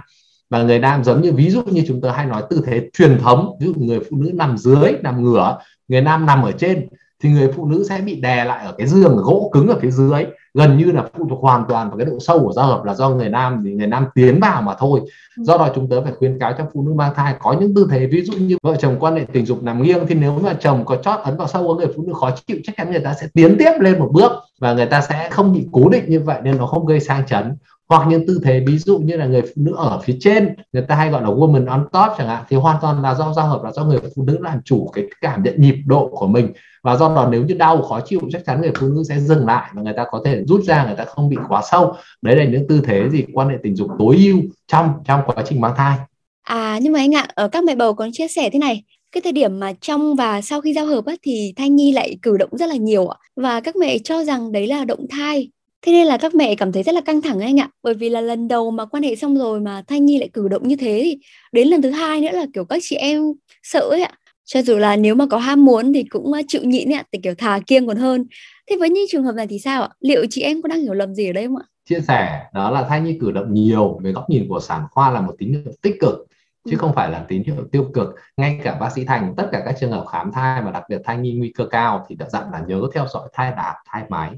Và 0.50 0.64
người 0.64 0.80
nam 0.80 1.04
giống 1.04 1.22
như 1.22 1.32
ví 1.32 1.50
dụ 1.50 1.64
như 1.64 1.84
chúng 1.88 2.02
ta 2.02 2.12
hay 2.12 2.26
nói 2.26 2.44
tư 2.50 2.64
thế 2.66 2.90
truyền 2.94 3.18
thống, 3.18 3.58
ví 3.60 3.68
dụ 3.68 3.74
người 3.78 4.00
phụ 4.00 4.18
nữ 4.18 4.32
nằm 4.34 4.58
dưới, 4.58 4.94
nằm 5.02 5.24
ngửa, 5.24 5.58
người 5.88 6.02
nam 6.02 6.26
nằm 6.26 6.44
ở 6.44 6.52
trên 6.52 6.88
thì 7.24 7.30
người 7.30 7.52
phụ 7.56 7.66
nữ 7.66 7.86
sẽ 7.90 8.02
bị 8.02 8.22
đè 8.22 8.46
lại 8.46 8.66
ở 8.66 8.74
cái 8.78 8.88
giường 8.88 9.18
gỗ 9.18 9.50
cứng 9.54 9.68
ở 9.68 9.80
phía 9.82 9.92
dưới. 9.92 10.26
Gần 10.54 10.78
như 10.78 10.92
là 10.92 11.04
phụ 11.18 11.28
thuộc 11.30 11.40
hoàn 11.42 11.64
toàn 11.70 11.90
vào 11.90 11.98
cái 11.98 12.06
độ 12.06 12.20
sâu 12.20 12.40
của 12.40 12.54
giao 12.54 12.66
hợp 12.66 12.84
là 12.86 12.94
do 12.94 13.10
người 13.10 13.30
nam 13.30 13.62
thì 13.66 13.74
người 13.74 13.88
nam 13.88 14.06
tiến 14.16 14.40
vào 14.40 14.62
mà 14.62 14.76
thôi. 14.80 15.00
Ừ. 15.38 15.44
do 15.44 15.58
đó 15.58 15.70
chúng 15.76 15.90
tớ 15.90 16.02
phải 16.02 16.12
khuyến 16.12 16.40
cáo 16.40 16.54
cho 16.58 16.66
phụ 16.74 16.82
nữ 16.82 16.94
mang 16.94 17.14
thai 17.16 17.36
có 17.40 17.56
những 17.60 17.76
tư 17.76 17.88
thế 17.92 18.08
ví 18.08 18.22
dụ 18.22 18.34
như 18.34 18.58
vợ 18.64 18.76
chồng 18.80 18.96
quan 19.00 19.16
hệ 19.16 19.26
tình 19.34 19.46
dục 19.46 19.64
nằm 19.64 19.84
nghiêng 19.84 20.08
thì 20.08 20.16
nếu 20.16 20.40
mà 20.44 20.54
chồng 20.54 20.86
có 20.86 20.96
chót 20.96 21.20
ấn 21.20 21.38
vào 21.38 21.48
sâu 21.48 21.68
của 21.68 21.76
người 21.76 21.88
phụ 21.96 22.04
nữ 22.08 22.14
khó 22.16 22.32
chịu 22.48 22.58
chắc 22.64 22.78
chắn 22.78 22.92
người 22.92 23.00
ta 23.00 23.14
sẽ 23.14 23.28
tiến 23.34 23.56
tiếp 23.60 23.72
lên 23.80 24.00
một 24.00 24.10
bước 24.14 24.32
và 24.60 24.74
người 24.74 24.86
ta 24.86 25.02
sẽ 25.02 25.30
không 25.32 25.54
bị 25.54 25.68
cố 25.72 25.90
định 25.90 26.04
như 26.08 26.20
vậy 26.20 26.40
nên 26.44 26.58
nó 26.58 26.66
không 26.66 26.86
gây 26.86 27.00
sang 27.00 27.26
chấn. 27.26 27.56
Hoặc 27.90 28.08
những 28.08 28.28
tư 28.28 28.42
thế 28.44 28.64
ví 28.68 28.78
dụ 28.78 28.98
như 28.98 29.18
là 29.18 29.26
người 29.26 29.42
phụ 29.42 29.52
nữ 29.56 29.74
ở 29.78 30.00
phía 30.04 30.18
trên 30.20 30.56
người 30.74 30.84
ta 30.84 30.96
hay 30.96 31.10
gọi 31.10 31.22
là 31.22 31.30
woman 31.30 31.68
on 31.68 31.84
top 31.92 32.18
chẳng 32.18 32.28
hạn 32.28 32.44
thì 32.50 32.58
hoàn 32.58 32.78
toàn 32.82 33.02
là 33.02 33.14
do 33.14 33.34
giao 33.34 33.48
hợp 33.48 33.64
là 33.64 33.72
do 33.72 33.84
người 33.84 34.00
phụ 34.16 34.24
nữ 34.24 34.38
làm 34.42 34.62
chủ 34.66 34.92
cái 34.94 35.06
cảm 35.22 35.44
nhận 35.44 35.62
nhịp 35.62 35.76
độ 35.86 36.10
của 36.12 36.28
mình 36.28 36.54
và 36.84 36.96
do 36.96 37.16
đó 37.16 37.28
nếu 37.32 37.44
như 37.46 37.54
đau 37.54 37.82
khó 37.82 38.00
chịu 38.06 38.20
chắc 38.32 38.42
chắn 38.46 38.62
người 38.62 38.72
phụ 38.80 38.88
nữ 38.88 39.04
sẽ 39.10 39.20
dừng 39.20 39.46
lại 39.46 39.72
và 39.74 39.82
người 39.82 39.94
ta 39.98 40.06
có 40.12 40.22
thể 40.26 40.44
rút 40.48 40.64
ra 40.64 40.86
người 40.86 40.96
ta 40.96 41.06
không 41.06 41.30
bị 41.30 41.38
quá 41.50 41.62
sâu. 41.72 41.96
Đấy 42.22 42.36
là 42.36 42.44
những 42.44 42.68
tư 42.68 42.82
thế 42.84 43.10
gì 43.10 43.26
quan 43.34 43.50
hệ 43.50 43.56
tình 43.64 43.76
dục 43.76 43.90
tối 44.00 44.18
ưu 44.18 44.40
trong 44.68 44.90
trong 45.06 45.22
quá 45.26 45.36
trình 45.46 45.62
mang 45.62 45.74
thai. 45.78 45.98
À 46.44 46.80
nhưng 46.82 46.94
mà 46.94 47.00
anh 47.00 47.16
ạ 47.16 47.28
ở 47.36 47.48
các 47.48 47.64
mẹ 47.64 47.76
bầu 47.76 47.94
còn 47.94 48.10
chia 48.14 48.28
sẻ 48.28 48.50
thế 48.50 48.60
này 48.60 48.84
cái 49.12 49.22
thời 49.22 49.32
điểm 49.32 49.60
mà 49.60 49.74
trong 49.82 50.16
và 50.16 50.42
sau 50.42 50.62
khi 50.62 50.74
giao 50.74 50.86
hợp 50.86 51.06
á, 51.06 51.16
thì 51.24 51.54
thai 51.56 51.70
nhi 51.70 51.92
lại 51.92 52.18
cử 52.22 52.38
động 52.38 52.50
rất 52.52 52.70
là 52.70 52.76
nhiều 52.76 53.10
và 53.36 53.60
các 53.60 53.76
mẹ 53.76 53.98
cho 53.98 54.24
rằng 54.24 54.52
đấy 54.52 54.68
là 54.68 54.86
động 54.86 55.06
thai. 55.10 55.50
Thế 55.82 55.92
nên 55.92 56.08
là 56.08 56.18
các 56.18 56.36
mẹ 56.36 56.56
cảm 56.56 56.72
thấy 56.72 56.84
rất 56.84 56.96
là 56.96 57.02
căng 57.02 57.22
thẳng 57.22 57.40
anh 57.40 57.60
ạ 57.60 57.70
bởi 57.84 57.94
vì 57.94 58.10
là 58.10 58.22
lần 58.22 58.48
đầu 58.48 58.72
mà 58.72 58.86
quan 58.86 59.04
hệ 59.04 59.16
xong 59.16 59.38
rồi 59.38 59.60
mà 59.60 59.84
thai 59.88 60.00
nhi 60.00 60.20
lại 60.20 60.30
cử 60.34 60.48
động 60.48 60.68
như 60.68 60.76
thế 60.76 61.02
thì 61.04 61.18
đến 61.52 61.68
lần 61.68 61.82
thứ 61.82 61.90
hai 61.90 62.22
nữa 62.22 62.30
là 62.32 62.46
kiểu 62.54 62.66
các 62.66 62.80
chị 62.84 62.96
em 62.96 63.22
sợ 63.64 63.80
ấy 63.80 64.02
ạ 64.02 64.12
cho 64.54 64.62
dù 64.62 64.78
là 64.78 64.96
nếu 64.96 65.16
mà 65.16 65.26
có 65.26 65.38
ham 65.38 65.66
muốn 65.66 65.94
thì 65.94 66.04
cũng 66.04 66.32
chịu 66.48 66.62
nhịn 66.64 66.94
ạ 66.94 67.04
thì 67.12 67.20
kiểu 67.24 67.36
thà 67.36 67.60
kiêng 67.68 67.88
còn 67.88 67.98
hơn. 67.98 68.26
Thế 68.70 68.76
với 68.80 68.90
những 68.90 69.04
trường 69.12 69.24
hợp 69.24 69.36
này 69.36 69.48
thì 69.48 69.60
sao 69.60 69.82
ạ? 69.82 69.90
Liệu 70.00 70.26
chị 70.30 70.42
em 70.42 70.62
có 70.62 70.68
đang 70.68 70.82
hiểu 70.82 70.94
lầm 70.94 71.16
gì 71.16 71.30
ở 71.30 71.34
đây 71.34 71.48
không 71.48 71.58
ạ? 71.58 71.66
Chia 71.90 72.00
sẻ 72.00 72.46
đó 72.54 72.72
là 72.72 72.84
thai 72.84 73.02
nhi 73.02 73.18
cử 73.22 73.32
động 73.32 73.54
nhiều 73.54 74.00
về 74.04 74.12
góc 74.12 74.30
nhìn 74.30 74.46
của 74.50 74.60
sản 74.60 74.84
khoa 74.92 75.12
là 75.12 75.22
một 75.22 75.36
tín 75.38 75.50
hiệu 75.50 75.74
tích 75.82 75.96
cực 76.00 76.28
chứ 76.66 76.72
ừ. 76.72 76.78
không 76.78 76.94
phải 76.96 77.10
là 77.10 77.26
tín 77.28 77.44
hiệu 77.44 77.56
tiêu 77.72 77.92
cực. 77.94 78.16
Ngay 78.38 78.60
cả 78.64 78.76
bác 78.76 78.92
sĩ 78.96 79.06
thành 79.06 79.34
tất 79.38 79.50
cả 79.52 79.62
các 79.66 79.76
trường 79.80 79.92
hợp 79.92 80.06
khám 80.12 80.32
thai 80.32 80.62
và 80.62 80.72
đặc 80.72 80.84
biệt 80.90 81.02
thai 81.04 81.18
nhi 81.18 81.34
nguy 81.34 81.52
cơ 81.56 81.66
cao 81.66 82.06
thì 82.10 82.16
đã 82.16 82.30
dặn 82.30 82.52
là 82.52 82.64
nhớ 82.68 82.82
theo 82.94 83.08
dõi 83.14 83.30
thai 83.34 83.52
đạt 83.52 83.76
thai 83.86 84.04
máy 84.10 84.32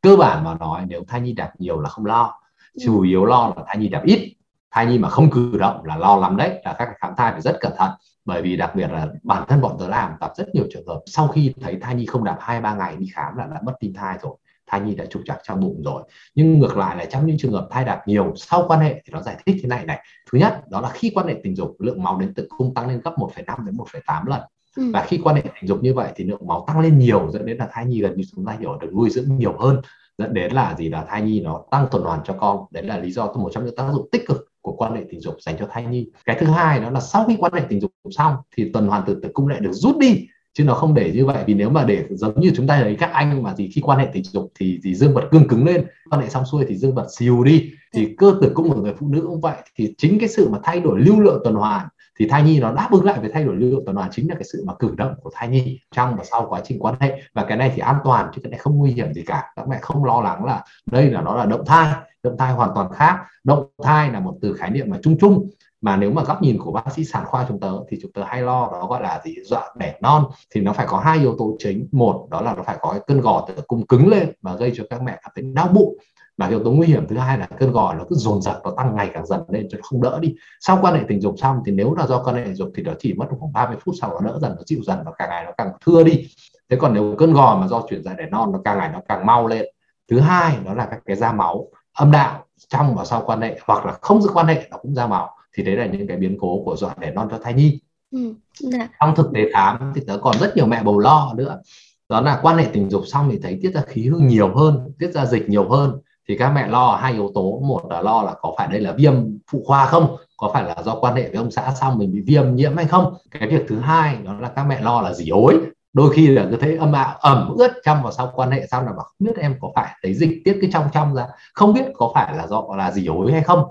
cơ 0.00 0.16
bản 0.16 0.44
mà 0.44 0.54
nói 0.54 0.84
nếu 0.88 1.04
thai 1.08 1.20
nhi 1.20 1.32
đạp 1.32 1.52
nhiều 1.58 1.80
là 1.80 1.88
không 1.88 2.06
lo 2.06 2.40
ừ. 2.74 2.80
chủ 2.84 3.02
yếu 3.02 3.24
lo 3.24 3.52
là 3.56 3.62
thai 3.66 3.76
nhi 3.76 3.88
đạp 3.88 4.02
ít 4.04 4.34
thai 4.70 4.86
nhi 4.86 4.98
mà 4.98 5.08
không 5.08 5.30
cử 5.30 5.56
động 5.60 5.84
là 5.84 5.96
lo 5.96 6.16
lắm 6.16 6.36
đấy 6.36 6.60
là 6.64 6.72
các 6.78 6.88
khám 7.00 7.12
thai 7.16 7.32
phải 7.32 7.40
rất 7.40 7.56
cẩn 7.60 7.72
thận. 7.76 7.90
Bởi 8.24 8.42
vì 8.42 8.56
đặc 8.56 8.74
biệt 8.74 8.90
là 8.90 9.08
bản 9.22 9.44
thân 9.48 9.60
bọn 9.60 9.76
tớ 9.78 9.88
làm 9.88 10.12
gặp 10.20 10.30
rất 10.36 10.54
nhiều 10.54 10.64
trường 10.70 10.86
hợp 10.86 11.00
sau 11.06 11.28
khi 11.28 11.54
thấy 11.60 11.78
thai 11.80 11.94
nhi 11.94 12.06
không 12.06 12.24
đạp 12.24 12.36
hai 12.40 12.60
ba 12.60 12.74
ngày 12.74 12.96
đi 12.96 13.06
khám 13.14 13.36
là 13.36 13.46
đã 13.46 13.60
mất 13.64 13.72
tim 13.80 13.94
thai 13.94 14.18
rồi 14.22 14.36
thai 14.66 14.80
nhi 14.80 14.94
đã 14.94 15.04
trục 15.06 15.22
trặc 15.24 15.38
trong 15.42 15.60
bụng 15.60 15.82
rồi. 15.84 16.02
Nhưng 16.34 16.58
ngược 16.58 16.76
lại 16.76 16.96
là 16.96 17.04
trong 17.04 17.26
những 17.26 17.38
trường 17.38 17.52
hợp 17.52 17.68
thai 17.70 17.84
đạp 17.84 18.02
nhiều 18.06 18.32
sau 18.36 18.64
quan 18.68 18.80
hệ 18.80 18.94
thì 18.94 19.12
nó 19.12 19.22
giải 19.22 19.36
thích 19.46 19.56
thế 19.62 19.68
này 19.68 19.84
này. 19.84 20.04
Thứ 20.32 20.38
nhất 20.38 20.70
đó 20.70 20.80
là 20.80 20.88
khi 20.88 21.10
quan 21.14 21.26
hệ 21.26 21.34
tình 21.42 21.56
dục 21.56 21.76
lượng 21.78 22.02
máu 22.02 22.18
đến 22.18 22.34
tử 22.34 22.46
cung 22.58 22.74
tăng 22.74 22.88
lên 22.88 23.00
gấp 23.04 23.14
1,5 23.16 23.66
đến 23.66 23.76
1,8 23.76 24.26
lần. 24.26 24.40
Ừ. 24.76 24.90
và 24.92 25.04
khi 25.08 25.20
quan 25.24 25.36
hệ 25.36 25.42
tình 25.42 25.68
dục 25.68 25.82
như 25.82 25.94
vậy 25.94 26.12
thì 26.16 26.24
lượng 26.24 26.46
máu 26.46 26.64
tăng 26.66 26.80
lên 26.80 26.98
nhiều 26.98 27.30
dẫn 27.32 27.46
đến 27.46 27.56
là 27.56 27.68
thai 27.72 27.86
nhi 27.86 28.00
gần 28.00 28.16
như 28.16 28.22
chúng 28.34 28.46
ta 28.46 28.56
hiểu 28.60 28.78
được 28.80 28.90
nuôi 28.92 29.10
dưỡng 29.10 29.36
nhiều 29.38 29.58
hơn 29.58 29.80
dẫn 30.18 30.34
đến 30.34 30.52
là 30.52 30.74
gì? 30.78 30.88
Là 30.88 31.04
thai 31.08 31.22
nhi 31.22 31.40
nó 31.40 31.64
tăng 31.70 31.86
tuần 31.90 32.02
hoàn 32.02 32.20
cho 32.24 32.34
con. 32.40 32.64
Đấy 32.70 32.82
là 32.82 32.98
lý 32.98 33.10
do 33.10 33.32
một 33.32 33.50
trong 33.52 33.64
những 33.64 33.76
tác 33.76 33.92
dụng 33.92 34.08
tích 34.12 34.26
cực 34.28 34.47
quan 34.78 34.94
hệ 34.94 35.04
tình 35.10 35.20
dục 35.20 35.34
dành 35.40 35.56
cho 35.58 35.68
thai 35.70 35.86
nhi. 35.86 36.06
Cái 36.24 36.36
thứ 36.40 36.46
hai 36.46 36.80
đó 36.80 36.90
là 36.90 37.00
sau 37.00 37.24
khi 37.28 37.36
quan 37.38 37.52
hệ 37.52 37.60
tình 37.68 37.80
dục 37.80 37.92
xong 38.10 38.36
thì 38.56 38.70
tuần 38.72 38.86
hoàn 38.86 39.02
từ 39.06 39.14
tử 39.22 39.28
cung 39.32 39.48
lại 39.48 39.60
được 39.60 39.72
rút 39.72 39.98
đi 39.98 40.26
chứ 40.52 40.64
nó 40.64 40.74
không 40.74 40.94
để 40.94 41.12
như 41.14 41.26
vậy. 41.26 41.44
Vì 41.46 41.54
nếu 41.54 41.70
mà 41.70 41.84
để 41.84 42.04
giống 42.10 42.40
như 42.40 42.52
chúng 42.56 42.66
ta 42.66 42.80
thấy 42.82 42.96
các 42.96 43.10
anh 43.12 43.42
mà 43.42 43.54
gì 43.54 43.70
khi 43.74 43.80
quan 43.80 43.98
hệ 43.98 44.08
tình 44.12 44.24
dục 44.24 44.52
thì 44.58 44.80
thì 44.84 44.94
dương 44.94 45.14
vật 45.14 45.24
cương 45.30 45.48
cứng 45.48 45.64
lên 45.64 45.86
quan 46.10 46.22
hệ 46.22 46.28
xong 46.28 46.44
xuôi 46.44 46.64
thì 46.68 46.76
dương 46.76 46.94
vật 46.94 47.06
xìu 47.18 47.44
đi. 47.44 47.70
Thì 47.94 48.14
cơ 48.18 48.34
tử 48.42 48.52
cung 48.54 48.70
của 48.70 48.80
người 48.80 48.94
phụ 48.98 49.08
nữ 49.08 49.22
cũng 49.26 49.40
vậy. 49.40 49.56
Thì 49.76 49.94
chính 49.98 50.18
cái 50.18 50.28
sự 50.28 50.48
mà 50.48 50.58
thay 50.62 50.80
đổi 50.80 51.00
lưu 51.00 51.20
lượng 51.20 51.40
tuần 51.44 51.54
hoàn 51.54 51.88
thì 52.18 52.28
thai 52.28 52.42
nhi 52.42 52.60
nó 52.60 52.72
đáp 52.72 52.88
ứng 52.90 53.04
lại 53.04 53.20
với 53.20 53.30
thay 53.32 53.44
đổi 53.44 53.56
lưu 53.56 53.70
lượng 53.70 53.82
tuần 53.86 53.96
hoàn 53.96 54.10
chính 54.10 54.28
là 54.28 54.34
cái 54.34 54.44
sự 54.52 54.64
mà 54.66 54.74
cử 54.78 54.94
động 54.96 55.14
của 55.22 55.30
thai 55.34 55.48
nhi 55.48 55.80
trong 55.96 56.16
và 56.16 56.24
sau 56.24 56.46
quá 56.50 56.60
trình 56.64 56.78
quan 56.78 56.94
hệ. 57.00 57.22
Và 57.34 57.44
cái 57.44 57.56
này 57.56 57.72
thì 57.74 57.78
an 57.78 57.96
toàn 58.04 58.30
chứ 58.34 58.40
cái 58.44 58.50
này 58.50 58.58
không 58.58 58.76
nguy 58.76 58.90
hiểm 58.90 59.12
gì 59.12 59.22
cả. 59.26 59.44
Các 59.56 59.68
mẹ 59.68 59.78
không 59.80 60.04
lo 60.04 60.20
lắng 60.20 60.44
là 60.44 60.64
đây 60.90 61.10
là 61.10 61.22
nó 61.22 61.36
là 61.36 61.46
động 61.46 61.64
thai 61.66 61.92
động 62.22 62.36
thai 62.38 62.52
hoàn 62.52 62.70
toàn 62.74 62.92
khác. 62.92 63.18
Động 63.44 63.66
thai 63.82 64.12
là 64.12 64.20
một 64.20 64.34
từ 64.42 64.52
khái 64.52 64.70
niệm 64.70 64.90
mà 64.90 64.98
chung 65.02 65.16
chung. 65.20 65.48
Mà 65.80 65.96
nếu 65.96 66.10
mà 66.10 66.22
góc 66.22 66.42
nhìn 66.42 66.58
của 66.58 66.72
bác 66.72 66.92
sĩ 66.92 67.04
sản 67.04 67.24
khoa 67.24 67.44
chúng 67.48 67.60
tớ 67.60 67.72
thì 67.88 67.98
chúng 68.02 68.12
tớ 68.12 68.22
hay 68.22 68.42
lo 68.42 68.68
đó 68.72 68.86
gọi 68.86 69.02
là 69.02 69.20
gì? 69.24 69.34
Dọa 69.44 69.74
đẻ 69.76 69.98
non. 70.02 70.24
Thì 70.54 70.60
nó 70.60 70.72
phải 70.72 70.86
có 70.86 70.98
hai 70.98 71.18
yếu 71.18 71.36
tố 71.38 71.56
chính. 71.58 71.88
Một, 71.92 72.28
đó 72.30 72.40
là 72.40 72.54
nó 72.54 72.62
phải 72.62 72.76
có 72.80 72.90
cái 72.90 73.00
cơn 73.06 73.20
gò 73.20 73.46
tử 73.48 73.62
cung 73.66 73.86
cứng 73.86 74.08
lên 74.08 74.32
và 74.42 74.54
gây 74.54 74.72
cho 74.74 74.84
các 74.90 75.02
mẹ 75.02 75.18
cảm 75.22 75.32
thấy 75.34 75.44
đau 75.54 75.68
bụng. 75.68 75.96
Và 76.36 76.46
yếu 76.48 76.64
tố 76.64 76.70
nguy 76.70 76.86
hiểm 76.86 77.06
thứ 77.08 77.16
hai 77.16 77.38
là 77.38 77.46
cơn 77.58 77.72
gò 77.72 77.94
nó 77.94 78.04
cứ 78.08 78.16
dồn 78.16 78.42
dập, 78.42 78.60
nó 78.64 78.70
tăng 78.76 78.96
ngày 78.96 79.10
càng 79.14 79.26
dần 79.26 79.40
lên 79.48 79.68
cho 79.70 79.78
nó 79.78 79.82
không 79.82 80.02
đỡ 80.02 80.18
đi. 80.20 80.34
Sau 80.60 80.78
quan 80.82 80.94
hệ 80.94 81.00
tình 81.08 81.20
dục 81.20 81.34
xong 81.38 81.62
thì 81.66 81.72
nếu 81.72 81.94
là 81.94 82.06
do 82.06 82.22
quan 82.22 82.36
hệ 82.36 82.42
tình 82.44 82.54
dục 82.54 82.68
thì 82.74 82.82
nó 82.82 82.92
chỉ 82.98 83.14
mất 83.14 83.26
khoảng 83.38 83.52
30 83.52 83.76
phút 83.84 83.94
sau 84.00 84.10
nó 84.10 84.30
đỡ 84.30 84.38
dần, 84.42 84.52
nó 84.56 84.62
dịu 84.66 84.80
dần 84.82 84.98
và 85.04 85.12
càng 85.18 85.28
ngày 85.28 85.44
nó 85.44 85.50
càng 85.58 85.72
thưa 85.86 86.02
đi. 86.02 86.28
Thế 86.70 86.76
còn 86.80 86.94
nếu 86.94 87.14
cơn 87.18 87.32
gò 87.32 87.58
mà 87.60 87.68
do 87.68 87.82
chuyển 87.90 88.02
dạ 88.02 88.14
đẻ 88.18 88.26
non, 88.30 88.52
nó 88.52 88.60
càng 88.64 88.78
ngày 88.78 88.90
nó 88.92 89.00
càng 89.08 89.26
mau 89.26 89.46
lên. 89.46 89.64
Thứ 90.10 90.20
hai 90.20 90.56
đó 90.64 90.74
là 90.74 90.86
các 90.90 91.00
cái 91.06 91.16
da 91.16 91.32
máu 91.32 91.68
âm 91.98 92.10
đạo 92.10 92.44
trong 92.68 92.94
và 92.94 93.04
sau 93.04 93.22
quan 93.26 93.40
hệ 93.40 93.60
hoặc 93.66 93.86
là 93.86 93.98
không 94.00 94.22
giữ 94.22 94.30
quan 94.34 94.46
hệ 94.46 94.68
nó 94.70 94.76
cũng 94.76 94.94
ra 94.94 95.06
máu 95.06 95.30
thì 95.56 95.62
đấy 95.62 95.76
là 95.76 95.86
những 95.86 96.06
cái 96.06 96.16
biến 96.16 96.36
cố 96.40 96.62
của 96.64 96.76
dọa 96.76 96.94
đẻ 97.00 97.10
non 97.10 97.28
cho 97.30 97.38
thai 97.42 97.54
nhi. 97.54 97.80
Ừ, 98.10 98.34
dạ. 98.58 98.88
trong 99.00 99.14
thực 99.16 99.30
tế 99.34 99.40
khám 99.52 99.92
thì 99.94 100.02
tớ 100.06 100.18
còn 100.18 100.38
rất 100.38 100.56
nhiều 100.56 100.66
mẹ 100.66 100.82
bầu 100.82 100.98
lo 100.98 101.34
nữa. 101.36 101.60
Đó 102.08 102.20
là 102.20 102.38
quan 102.42 102.58
hệ 102.58 102.66
tình 102.72 102.90
dục 102.90 103.02
xong 103.06 103.28
thì 103.32 103.38
thấy 103.42 103.58
tiết 103.62 103.74
ra 103.74 103.82
khí 103.86 104.08
hư 104.08 104.18
nhiều 104.18 104.54
hơn 104.54 104.92
tiết 104.98 105.12
ra 105.12 105.26
dịch 105.26 105.48
nhiều 105.48 105.68
hơn. 105.68 105.98
Thì 106.28 106.38
các 106.38 106.52
mẹ 106.54 106.68
lo 106.68 106.96
hai 106.96 107.12
yếu 107.12 107.30
tố. 107.34 107.60
Một 107.64 107.82
là 107.90 108.02
lo 108.02 108.22
là 108.22 108.34
có 108.40 108.54
phải 108.58 108.68
đây 108.68 108.80
là 108.80 108.92
viêm 108.92 109.14
phụ 109.50 109.62
khoa 109.66 109.86
không? 109.86 110.16
Có 110.36 110.50
phải 110.52 110.64
là 110.64 110.76
do 110.84 110.94
quan 110.94 111.14
hệ 111.14 111.22
với 111.22 111.36
ông 111.36 111.50
xã 111.50 111.74
xong 111.80 111.98
mình 111.98 112.12
bị 112.12 112.20
viêm 112.20 112.54
nhiễm 112.54 112.76
hay 112.76 112.86
không? 112.86 113.14
Cái 113.30 113.48
việc 113.48 113.64
thứ 113.68 113.78
hai 113.78 114.16
đó 114.24 114.34
là 114.40 114.48
các 114.48 114.64
mẹ 114.64 114.80
lo 114.80 115.00
là 115.00 115.14
gì 115.14 115.28
ối 115.28 115.60
đôi 115.92 116.12
khi 116.12 116.26
là 116.26 116.46
cứ 116.50 116.56
thấy 116.56 116.76
âm 116.76 116.92
ạo 116.92 117.16
ẩm 117.20 117.54
ướt 117.58 117.72
trong 117.84 118.02
và 118.02 118.10
sau 118.10 118.32
quan 118.34 118.50
hệ 118.50 118.66
xong 118.66 118.86
là 118.86 118.92
bảo 118.92 119.04
không 119.04 119.26
biết 119.26 119.36
em 119.36 119.54
có 119.60 119.68
phải 119.74 119.94
thấy 120.02 120.14
dịch 120.14 120.42
tiết 120.44 120.58
cái 120.60 120.70
trong 120.72 120.88
trong 120.92 121.14
ra. 121.14 121.26
Không 121.54 121.74
biết 121.74 121.84
có 121.94 122.10
phải 122.14 122.36
là 122.36 122.46
do 122.46 122.64
là 122.76 122.90
gì 122.90 123.06
ối 123.06 123.32
hay 123.32 123.42
không. 123.42 123.64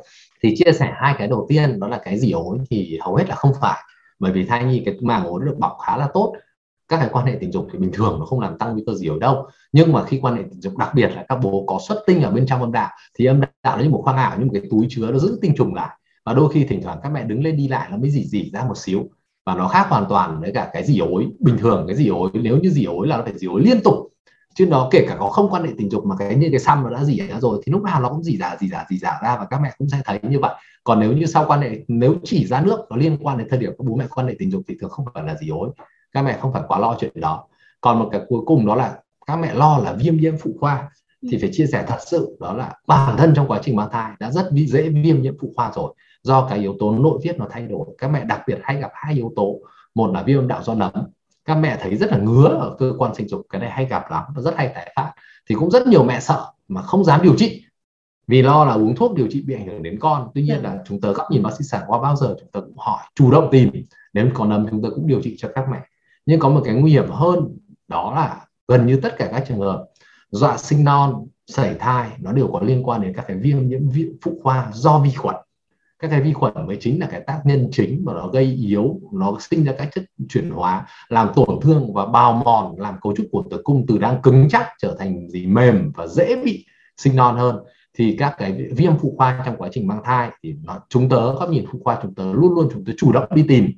Thì 0.44 0.56
chia 0.58 0.72
sẻ 0.72 0.94
hai 0.96 1.16
cái 1.18 1.28
đầu 1.28 1.46
tiên, 1.50 1.80
đó 1.80 1.88
là 1.88 2.02
cái 2.04 2.18
gì 2.18 2.32
ối 2.32 2.58
thì 2.70 2.98
hầu 3.02 3.16
hết 3.16 3.30
là 3.30 3.36
không 3.36 3.52
phải. 3.62 3.84
Bởi 4.20 4.32
vì 4.32 4.46
thai 4.46 4.64
nhi 4.64 4.82
cái 4.86 4.96
màng 5.02 5.26
ối 5.26 5.42
được 5.46 5.56
bọc 5.60 5.78
khá 5.86 5.98
là 5.98 6.08
tốt. 6.14 6.36
Các 6.88 6.98
cái 6.98 7.10
quan 7.12 7.26
hệ 7.26 7.38
tình 7.40 7.52
dục 7.52 7.68
thì 7.72 7.80
bình 7.80 7.92
thường 7.94 8.20
nó 8.20 8.26
không 8.26 8.40
làm 8.40 8.58
tăng 8.58 8.74
nguy 8.74 8.84
cơ 8.88 8.94
gì 8.94 9.08
ở 9.08 9.20
đâu. 9.20 9.48
Nhưng 9.72 9.94
mà 9.94 10.04
khi 10.04 10.20
quan 10.22 10.36
hệ 10.36 10.42
tình 10.50 10.62
dục 10.62 10.78
đặc 10.78 10.92
biệt 10.96 11.12
là 11.16 11.26
các 11.28 11.40
bố 11.42 11.64
có 11.68 11.80
xuất 11.88 12.04
tinh 12.08 12.22
ở 12.22 12.32
bên 12.32 12.46
trong 12.48 12.62
âm 12.62 12.72
đạo, 12.72 12.90
thì 13.20 13.26
âm 13.26 13.42
đạo 13.64 13.78
nó 13.78 13.84
như 13.84 13.90
một 13.90 14.02
khoang 14.04 14.18
ảo, 14.18 14.40
như 14.40 14.46
một 14.46 14.52
cái 14.54 14.62
túi 14.72 14.88
chứa 14.90 15.12
nó 15.12 15.20
giữ 15.20 15.40
tinh 15.42 15.54
trùng 15.58 15.76
lại. 15.76 15.90
Và 16.26 16.34
đôi 16.34 16.52
khi 16.54 16.64
thỉnh 16.64 16.82
thoảng 16.84 17.00
các 17.04 17.12
mẹ 17.12 17.24
đứng 17.24 17.44
lên 17.44 17.58
đi 17.58 17.68
lại 17.68 17.88
nó 17.92 17.98
mới 17.98 18.10
dỉ 18.10 18.24
dỉ 18.26 18.50
ra 18.54 18.64
một 18.64 18.78
xíu 18.78 19.10
và 19.48 19.56
nó 19.56 19.68
khác 19.68 19.88
hoàn 19.90 20.06
toàn 20.10 20.42
với 20.42 20.52
cả 20.52 20.70
cái 20.74 20.84
dỉ 20.84 21.00
ối. 21.00 21.28
Bình 21.40 21.58
thường 21.58 21.84
cái 21.88 21.96
dỉ 21.96 22.08
ối 22.08 22.30
nếu 22.34 22.58
như 22.58 22.70
dỉ 22.70 22.86
ối 22.86 23.08
là 23.08 23.18
nó 23.18 23.24
phải 23.24 23.38
dỉ 23.38 23.48
ối 23.48 23.62
liên 23.62 23.82
tục. 23.84 23.96
Chứ 24.56 24.66
nó 24.66 24.88
kể 24.92 25.06
cả 25.10 25.16
có 25.20 25.30
không 25.30 25.50
quan 25.50 25.64
hệ 25.64 25.70
tình 25.78 25.92
dục 25.92 26.06
mà 26.06 26.16
cái 26.20 26.36
như 26.36 26.48
cái 26.52 26.60
xăm 26.60 26.84
nó 26.84 26.90
đã 26.90 27.04
dỉ 27.04 27.18
ra 27.18 27.40
rồi 27.40 27.62
thì 27.66 27.72
lúc 27.72 27.84
nào 27.84 28.02
nó 28.02 28.10
cũng 28.10 28.24
dỉ 28.24 28.38
ra 28.38 28.56
dỉ 28.60 28.68
ra 28.68 28.86
dỉ 28.90 28.98
ra 28.98 29.20
ra 29.24 29.38
và 29.38 29.46
các 29.50 29.62
mẹ 29.62 29.72
cũng 29.78 29.90
sẽ 29.90 30.02
thấy 30.06 30.20
như 30.24 30.40
vậy. 30.40 30.56
Còn 30.84 31.00
nếu 31.00 31.14
như 31.14 31.26
sau 31.26 31.46
quan 31.48 31.62
hệ 31.62 31.80
nếu 31.88 32.16
chỉ 32.24 32.46
ra 32.46 32.62
nước 32.62 32.80
nó 32.90 32.96
liên 32.98 33.18
quan 33.22 33.38
đến 33.38 33.48
thời 33.50 33.60
điểm 33.60 33.72
các 33.78 33.86
bố 33.88 33.96
mẹ 33.96 34.06
quan 34.16 34.28
hệ 34.28 34.36
tình 34.40 34.52
dục 34.52 34.62
thì 34.68 34.76
thường 34.82 34.90
không 34.90 35.06
phải 35.14 35.24
là 35.24 35.36
dỉ 35.42 35.50
ối. 35.50 35.70
Các 36.14 36.22
mẹ 36.22 36.38
không 36.42 36.54
phải 36.54 36.62
quá 36.68 36.80
lo 36.80 36.98
chuyện 37.00 37.12
đó. 37.16 37.44
Còn 37.82 38.00
một 38.00 38.10
cái 38.12 38.22
cuối 38.28 38.42
cùng 38.46 38.66
đó 38.66 38.76
là 38.76 38.96
các 39.28 39.36
mẹ 39.36 39.54
lo 39.54 39.78
là 39.78 39.94
viêm 39.94 40.18
nhiễm 40.18 40.34
phụ 40.38 40.52
khoa 40.60 40.90
thì 41.32 41.38
phải 41.42 41.50
chia 41.54 41.66
sẻ 41.66 41.84
thật 41.88 42.00
sự 42.06 42.38
đó 42.40 42.54
là 42.54 42.74
bản 42.88 43.18
thân 43.18 43.34
trong 43.36 43.48
quá 43.48 43.60
trình 43.64 43.76
mang 43.76 43.90
thai 43.92 44.12
đã 44.20 44.32
rất 44.32 44.50
dễ 44.52 44.90
viêm 44.90 45.22
nhiễm 45.22 45.34
phụ 45.42 45.52
khoa 45.56 45.72
rồi 45.76 45.94
do 46.28 46.48
cái 46.50 46.60
yếu 46.60 46.76
tố 46.80 46.92
nội 46.92 47.20
tiết 47.24 47.38
nó 47.38 47.46
thay 47.50 47.68
đổi, 47.68 47.86
các 47.98 48.08
mẹ 48.08 48.26
đặc 48.26 48.42
biệt 48.48 48.60
hay 48.64 48.82
gặp 48.82 48.92
hai 48.94 49.14
yếu 49.14 49.32
tố. 49.36 49.60
Một 49.96 50.12
là 50.14 50.24
viêm 50.24 50.48
đạo 50.48 50.64
do 50.64 50.74
nấm. 50.74 50.92
Các 51.46 51.56
mẹ 51.56 51.78
thấy 51.82 51.96
rất 51.96 52.12
là 52.12 52.18
ngứa 52.18 52.48
ở 52.48 52.76
cơ 52.80 52.94
quan 52.98 53.16
sinh 53.16 53.28
dục, 53.28 53.42
cái 53.50 53.62
này 53.62 53.70
hay 53.70 53.86
gặp 53.86 54.12
lắm 54.12 54.24
và 54.36 54.42
rất 54.42 54.54
hay 54.58 54.72
tái 54.76 54.94
phát. 54.96 55.14
Thì 55.50 55.56
cũng 55.56 55.72
rất 55.72 55.88
nhiều 55.88 56.04
mẹ 56.04 56.20
sợ 56.20 56.46
mà 56.68 56.82
không 56.82 57.04
dám 57.04 57.22
điều 57.24 57.36
trị. 57.38 57.64
Vì 58.28 58.42
lo 58.42 58.66
là 58.66 58.74
uống 58.74 58.96
thuốc 58.96 59.16
điều 59.16 59.28
trị 59.30 59.44
bị 59.48 59.54
ảnh 59.54 59.68
hưởng 59.68 59.84
đến 59.84 59.98
con. 60.00 60.30
Tuy 60.34 60.42
nhiên 60.42 60.64
là 60.64 60.78
chúng 60.86 61.02
tớ 61.02 61.14
góc 61.14 61.28
nhìn 61.32 61.44
bác 61.44 61.54
sĩ 61.58 61.64
sản 61.64 61.82
khoa 61.88 62.02
bao 62.02 62.16
giờ 62.16 62.36
chúng 62.40 62.50
tớ 62.52 62.62
cũng 62.62 62.78
hỏi, 62.78 63.00
chủ 63.16 63.32
động 63.32 63.48
tìm. 63.52 63.72
Nếu 64.14 64.28
có 64.34 64.46
nấm 64.46 64.68
chúng 64.72 64.84
tớ 64.84 64.90
cũng 64.96 65.08
điều 65.08 65.22
trị 65.22 65.36
cho 65.38 65.50
các 65.56 65.66
mẹ. 65.72 65.80
Nhưng 66.26 66.40
có 66.40 66.50
một 66.50 66.62
cái 66.66 66.76
nguy 66.76 66.92
hiểm 66.92 67.10
hơn, 67.10 67.58
đó 67.88 68.14
là 68.16 68.46
gần 68.68 68.86
như 68.86 69.00
tất 69.04 69.18
cả 69.18 69.30
các 69.32 69.44
trường 69.48 69.60
hợp, 69.60 69.86
dọa 70.32 70.58
sinh 70.58 70.84
non, 70.84 71.28
sảy 71.48 71.76
thai, 71.80 72.10
nó 72.20 72.32
đều 72.32 72.48
có 72.54 72.60
liên 72.60 72.84
quan 72.84 73.02
đến 73.02 73.14
các 73.16 73.26
cái 73.28 73.38
viêm 73.38 73.68
nhiễm 73.68 73.82
phụ 74.22 74.40
khoa 74.44 74.70
do 74.74 75.00
vi 75.00 75.12
khuẩn 75.12 75.36
các 76.00 76.08
cái 76.08 76.22
vi 76.22 76.34
khuẩn 76.34 76.68
mới 76.68 76.78
chính 76.80 77.00
là 77.00 77.08
cái 77.12 77.22
tác 77.28 77.42
nhân 77.46 77.70
chính 77.72 78.02
mà 78.06 78.14
nó 78.14 78.28
gây 78.28 78.44
yếu, 78.44 79.00
nó 79.14 79.38
sinh 79.40 79.64
ra 79.64 79.74
các 79.78 79.90
chất 79.96 80.04
chuyển 80.30 80.50
hóa, 80.50 80.86
làm 81.10 81.30
tổn 81.36 81.60
thương 81.62 81.94
và 81.94 82.06
bào 82.06 82.34
mòn, 82.46 82.80
làm 82.80 82.96
cấu 83.02 83.16
trúc 83.16 83.26
của 83.32 83.44
tử 83.52 83.62
cung 83.64 83.86
từ 83.88 83.98
đang 83.98 84.22
cứng 84.22 84.48
chắc 84.50 84.68
trở 84.82 84.96
thành 85.00 85.30
gì 85.30 85.46
mềm 85.46 85.92
và 85.96 86.08
dễ 86.08 86.42
bị 86.46 86.66
sinh 86.98 87.16
non 87.16 87.36
hơn. 87.36 87.58
Thì 87.98 88.16
các 88.20 88.36
cái 88.38 88.68
viêm 88.72 88.98
phụ 88.98 89.14
khoa 89.18 89.44
trong 89.46 89.58
quá 89.58 89.70
trình 89.72 89.88
mang 89.88 90.02
thai 90.04 90.30
thì 90.44 90.56
nó, 90.64 90.80
chúng 90.90 91.10
tớ, 91.10 91.34
góc 91.34 91.50
nhìn 91.50 91.66
phụ 91.72 91.80
khoa 91.84 92.00
chúng 92.02 92.16
tớ 92.16 92.34
luôn 92.34 92.54
luôn 92.54 92.70
chúng 92.74 92.86
tớ 92.86 92.94
chủ 92.98 93.12
động 93.12 93.26
đi 93.36 93.46
tìm 93.48 93.72